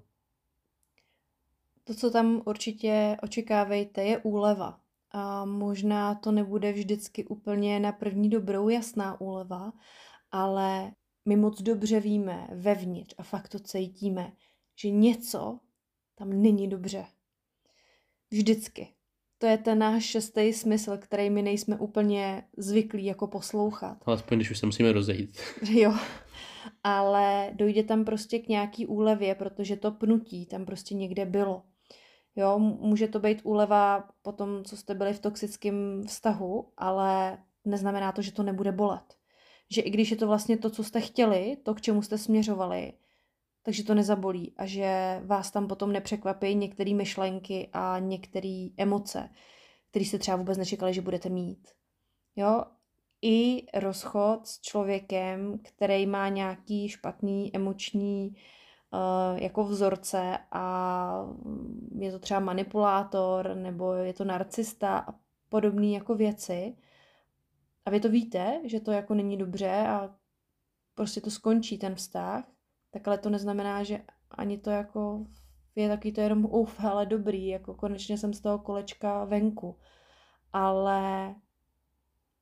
[1.85, 4.81] To, co tam určitě očekávejte, je úleva.
[5.11, 9.73] A možná to nebude vždycky úplně na první dobrou jasná úleva,
[10.31, 10.93] ale
[11.25, 14.33] my moc dobře víme vevnitř a fakt to cítíme,
[14.77, 15.59] že něco
[16.15, 17.07] tam není dobře.
[18.31, 18.95] Vždycky
[19.43, 23.99] to je ten náš šestý smysl, který my nejsme úplně zvyklí jako poslouchat.
[24.07, 25.41] Alespoň když už se musíme rozejít.
[25.71, 25.95] Jo,
[26.85, 31.63] ale dojde tam prostě k nějaký úlevě, protože to pnutí tam prostě někde bylo.
[32.37, 38.13] Jo, může to být úleva po tom, co jste byli v toxickém vztahu, ale neznamená
[38.13, 39.15] to, že to nebude bolet.
[39.71, 42.93] Že i když je to vlastně to, co jste chtěli, to, k čemu jste směřovali,
[43.63, 49.29] takže to nezabolí a že vás tam potom nepřekvapí některé myšlenky a některé emoce,
[49.91, 51.69] které jste třeba vůbec nečekali, že budete mít.
[52.37, 52.65] Jo,
[53.23, 58.37] i rozchod s člověkem, který má nějaký špatný emoční
[58.93, 61.27] uh, jako vzorce a
[61.99, 65.15] je to třeba manipulátor nebo je to narcista a
[65.49, 66.77] podobné jako věci,
[67.87, 70.15] a vy to víte, že to jako není dobře a
[70.95, 72.45] prostě to skončí ten vztah,
[72.93, 74.01] tak ale to neznamená, že
[74.31, 75.27] ani to jako
[75.77, 79.79] je taky to jenom uf, ale dobrý, jako konečně jsem z toho kolečka venku.
[80.53, 81.35] Ale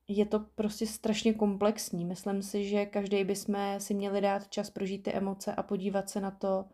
[0.07, 2.05] je to prostě strašně komplexní.
[2.05, 6.21] Myslím si, že každý bychom si měli dát čas prožít ty emoce a podívat se
[6.21, 6.65] na to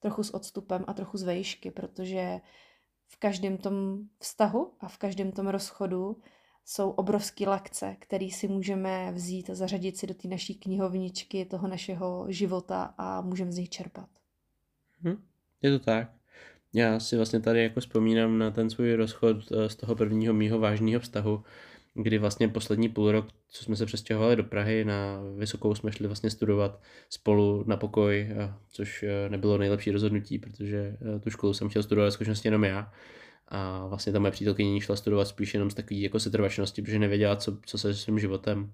[0.00, 2.40] trochu s odstupem a trochu z vejšky, protože
[3.06, 6.16] v každém tom vztahu a v každém tom rozchodu
[6.70, 11.68] jsou obrovský lakce, který si můžeme vzít a zařadit si do té naší knihovničky toho
[11.68, 14.08] našeho života a můžeme z nich čerpat.
[15.04, 15.22] Hm,
[15.62, 16.10] je to tak.
[16.72, 20.58] Já si vlastně tady jako vzpomínám na ten svůj rozchod eh, z toho prvního mýho
[20.58, 21.44] vážného vztahu,
[21.94, 26.06] kdy vlastně poslední půl rok, co jsme se přestěhovali do Prahy, na Vysokou jsme šli
[26.06, 28.28] vlastně studovat spolu na pokoj,
[28.68, 32.92] což eh, nebylo nejlepší rozhodnutí, protože eh, tu školu jsem chtěl studovat zkušenosti jenom já.
[33.50, 37.36] A vlastně ta moje přítelkyně šla studovat spíš jenom z takový jako setrvačnosti, protože nevěděla,
[37.36, 38.72] co, co se svým životem.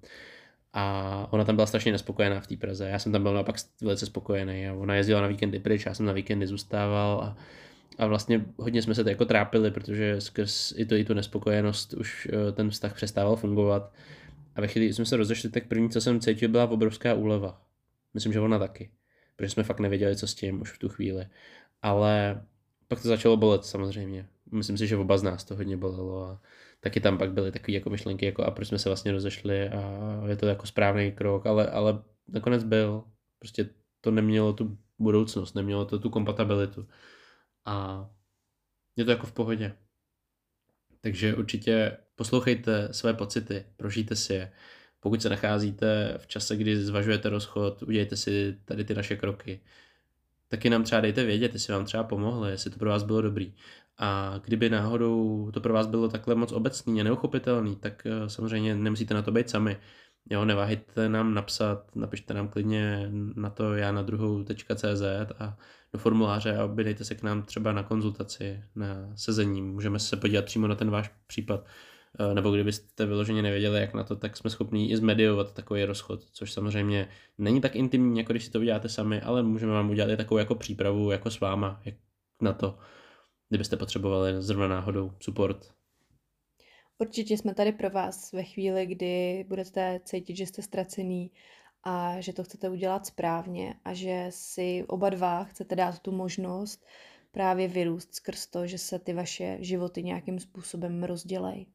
[0.73, 2.89] A ona tam byla strašně nespokojená v té Praze.
[2.89, 6.07] Já jsem tam byl naopak velice spokojený a ona jezdila na víkendy pryč, já jsem
[6.07, 7.37] na víkendy zůstával a
[7.99, 11.93] a vlastně hodně jsme se to jako trápili, protože skrz i, to, i tu nespokojenost
[11.93, 13.93] už eh, ten vztah přestával fungovat.
[14.55, 17.63] A ve chvíli, jsme se rozešli, tak první, co jsem cítil, byla obrovská úleva.
[18.15, 18.91] Myslím, že ona taky.
[19.37, 21.27] Protože jsme fakt nevěděli, co s tím už v tu chvíli.
[21.83, 22.43] Ale
[22.89, 24.27] pak to začalo bolet samozřejmě.
[24.53, 26.41] Myslím si, že oba z nás to hodně bolelo a
[26.81, 30.23] taky tam pak byly takové jako myšlenky, jako a proč jsme se vlastně rozešli a
[30.29, 33.05] je to jako správný krok, ale, ale nakonec byl.
[33.39, 33.69] Prostě
[34.01, 36.89] to nemělo tu budoucnost, nemělo to tu kompatibilitu
[37.65, 38.07] a
[38.97, 39.77] je to jako v pohodě.
[41.01, 44.53] Takže určitě poslouchejte své pocity, prožijte si je.
[45.01, 49.61] Pokud se nacházíte v čase, kdy zvažujete rozchod, udějte si tady ty naše kroky.
[50.49, 53.55] Taky nám třeba dejte vědět, jestli vám třeba pomohlo, jestli to pro vás bylo dobrý.
[53.99, 58.75] A kdyby náhodou to pro vás bylo takhle moc obecný a neuchopitelný, tak eh, samozřejmě
[58.75, 59.77] nemusíte na to být sami.
[60.31, 65.03] Jo, neváhejte nám napsat, napište nám klidně na to já na druhou.cz
[65.39, 65.59] a
[65.93, 69.63] do formuláře a objednejte se k nám třeba na konzultaci, na sezení.
[69.63, 71.65] Můžeme se podívat přímo na ten váš případ.
[72.19, 76.23] Eh, nebo kdybyste vyloženě nevěděli, jak na to, tak jsme schopni i zmediovat takový rozchod,
[76.33, 77.09] což samozřejmě
[77.39, 80.39] není tak intimní, jako když si to uděláte sami, ale můžeme vám udělat i takovou
[80.39, 81.95] jako přípravu, jako s váma, jak
[82.43, 82.79] na to,
[83.49, 85.75] kdybyste potřebovali zrovna náhodou support.
[86.99, 91.31] Určitě jsme tady pro vás ve chvíli, kdy budete cítit, že jste ztracený
[91.85, 96.87] a že to chcete udělat správně a že si oba dva chcete dát tu možnost
[97.33, 101.67] právě vyrůst skrz to, že se ty vaše životy nějakým způsobem rozdělejí.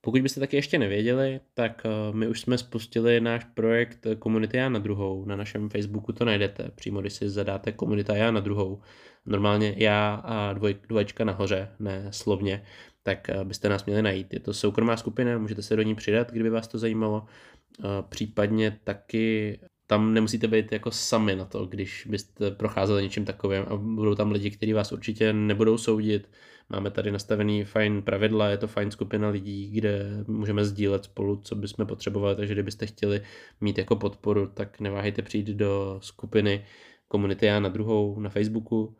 [0.00, 4.68] Pokud byste taky ještě nevěděli, tak eh, my už jsme spustili náš projekt Komunita já
[4.68, 5.24] na druhou.
[5.24, 8.82] Na našem Facebooku to najdete, přímo když si zadáte Komunita já na druhou.
[9.26, 12.64] Normálně já a dvoj, dvoječka nahoře, ne slovně,
[13.02, 14.32] tak eh, byste nás měli najít.
[14.32, 17.24] Je to soukromá skupina, můžete se do ní přidat, kdyby vás to zajímalo.
[17.80, 23.62] Eh, případně taky tam nemusíte být jako sami na to, když byste procházeli něčím takovým
[23.62, 26.30] a budou tam lidi, kteří vás určitě nebudou soudit.
[26.68, 31.54] Máme tady nastavený fajn pravidla, je to fajn skupina lidí, kde můžeme sdílet spolu, co
[31.54, 33.22] bychom potřebovali, takže kdybyste chtěli
[33.60, 36.64] mít jako podporu, tak neváhejte přijít do skupiny
[37.08, 38.96] komunity já na druhou na Facebooku.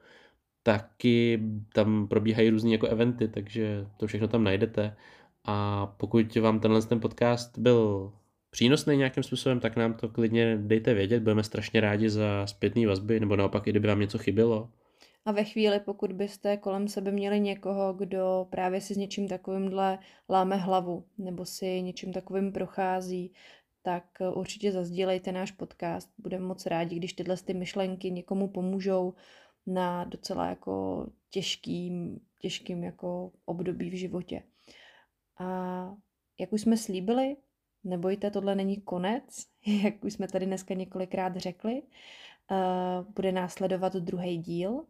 [0.63, 1.41] Taky
[1.75, 4.97] tam probíhají různé jako eventy, takže to všechno tam najdete.
[5.45, 8.13] A pokud vám tenhle ten podcast byl
[8.51, 13.21] přínosný nějakým způsobem, tak nám to klidně dejte vědět, budeme strašně rádi za zpětné vazby,
[13.21, 14.71] nebo naopak, i kdyby vám něco chybělo.
[15.25, 19.99] A ve chvíli, pokud byste kolem sebe měli někoho, kdo právě si s něčím takovýmhle
[20.31, 23.33] láme hlavu, nebo si něčím takovým prochází,
[23.83, 26.11] tak určitě zazdílejte náš podcast.
[26.19, 29.15] Budeme moc rádi, když tyhle ty myšlenky někomu pomůžou
[29.67, 34.43] na docela jako těžkým, těžkým jako období v životě.
[35.39, 35.97] A
[36.41, 37.37] jak už jsme slíbili,
[37.85, 39.47] nebojte, tohle není konec,
[39.83, 41.83] jak už jsme tady dneska několikrát řekli.
[42.51, 44.85] Uh, bude následovat druhý díl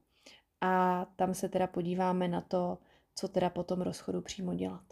[0.60, 2.78] a tam se teda podíváme na to,
[3.14, 4.84] co teda po tom rozchodu přímo dělat.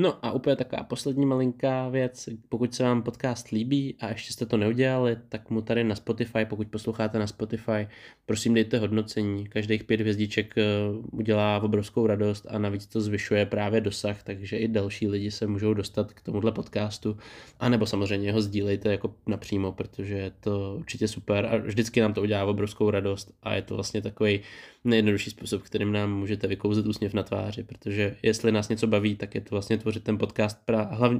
[0.00, 4.46] No a úplně taková poslední malinká věc, pokud se vám podcast líbí a ještě jste
[4.46, 7.88] to neudělali, tak mu tady na Spotify, pokud posloucháte na Spotify,
[8.26, 9.46] prosím dejte hodnocení.
[9.46, 10.64] Každých pět hvězdiček eh,
[11.12, 15.74] udělá obrovskou radost a navíc to zvyšuje právě dosah, takže i další lidi se můžou
[15.74, 17.16] dostat k tomuhle podcastu.
[17.58, 22.14] A nebo samozřejmě ho sdílejte jako napřímo, protože je to určitě super a vždycky nám
[22.14, 24.40] to udělá obrovskou radost a je to vlastně takový
[24.84, 29.34] nejjednodušší způsob, kterým nám můžete vykouzet úsměv na tváři, protože jestli nás něco baví, tak
[29.34, 30.58] je to vlastně tvořit ten podcast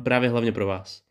[0.03, 1.03] právě hlavně pro vás.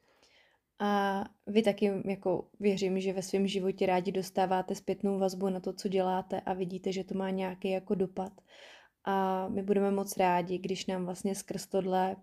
[0.82, 5.74] A vy taky jako věřím, že ve svém životě rádi dostáváte zpětnou vazbu na to,
[5.74, 8.32] co děláte a vidíte, že to má nějaký jako dopad.
[9.06, 12.16] A my budeme moc rádi, když nám vlastně skrz tohle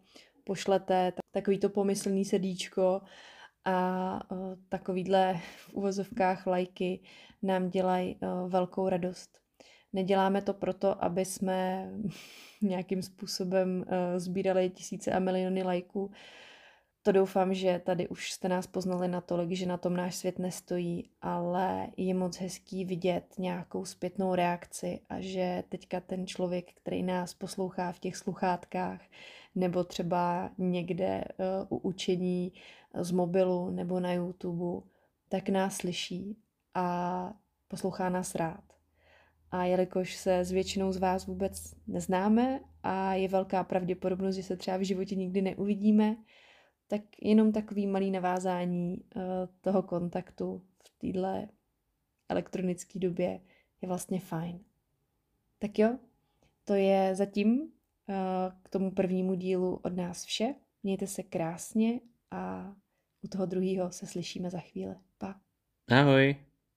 [0.45, 3.01] pošlete takový to pomyslný sedíčko
[3.65, 4.21] a
[4.69, 7.01] takovýhle v uvozovkách lajky
[7.43, 9.39] nám dělají velkou radost.
[9.97, 11.91] Neděláme to proto, aby jsme
[12.63, 13.85] nějakým způsobem
[14.17, 16.11] sbírali tisíce a miliony lajků,
[17.07, 21.11] to doufám, že tady už jste nás poznali natolik, že na tom náš svět nestojí,
[21.23, 27.35] ale je moc hezký vidět nějakou zpětnou reakci a že teďka ten člověk, který nás
[27.35, 29.01] poslouchá v těch sluchátkách
[29.55, 31.25] nebo třeba někde
[31.69, 32.53] uh, u učení
[32.95, 34.87] z mobilu nebo na YouTube,
[35.29, 36.37] tak nás slyší
[36.75, 37.33] a
[37.69, 38.66] poslouchá nás rád.
[39.57, 44.57] A jelikož se s většinou z vás vůbec neznáme a je velká pravděpodobnost, že se
[44.57, 46.17] třeba v životě nikdy neuvidíme,
[46.87, 49.23] tak jenom takový malý navázání uh,
[49.61, 51.49] toho kontaktu v téhle
[52.29, 53.41] elektronické době
[53.83, 54.61] je vlastně fajn.
[55.59, 55.99] Tak jo,
[56.65, 57.69] to je zatím uh,
[58.63, 60.55] k tomu prvnímu dílu od nás vše.
[60.83, 62.01] Mějte se krásně
[62.31, 62.75] a
[63.23, 64.95] u toho druhého se slyšíme za chvíli.
[65.19, 65.41] Pa.
[65.89, 66.37] Ahoj.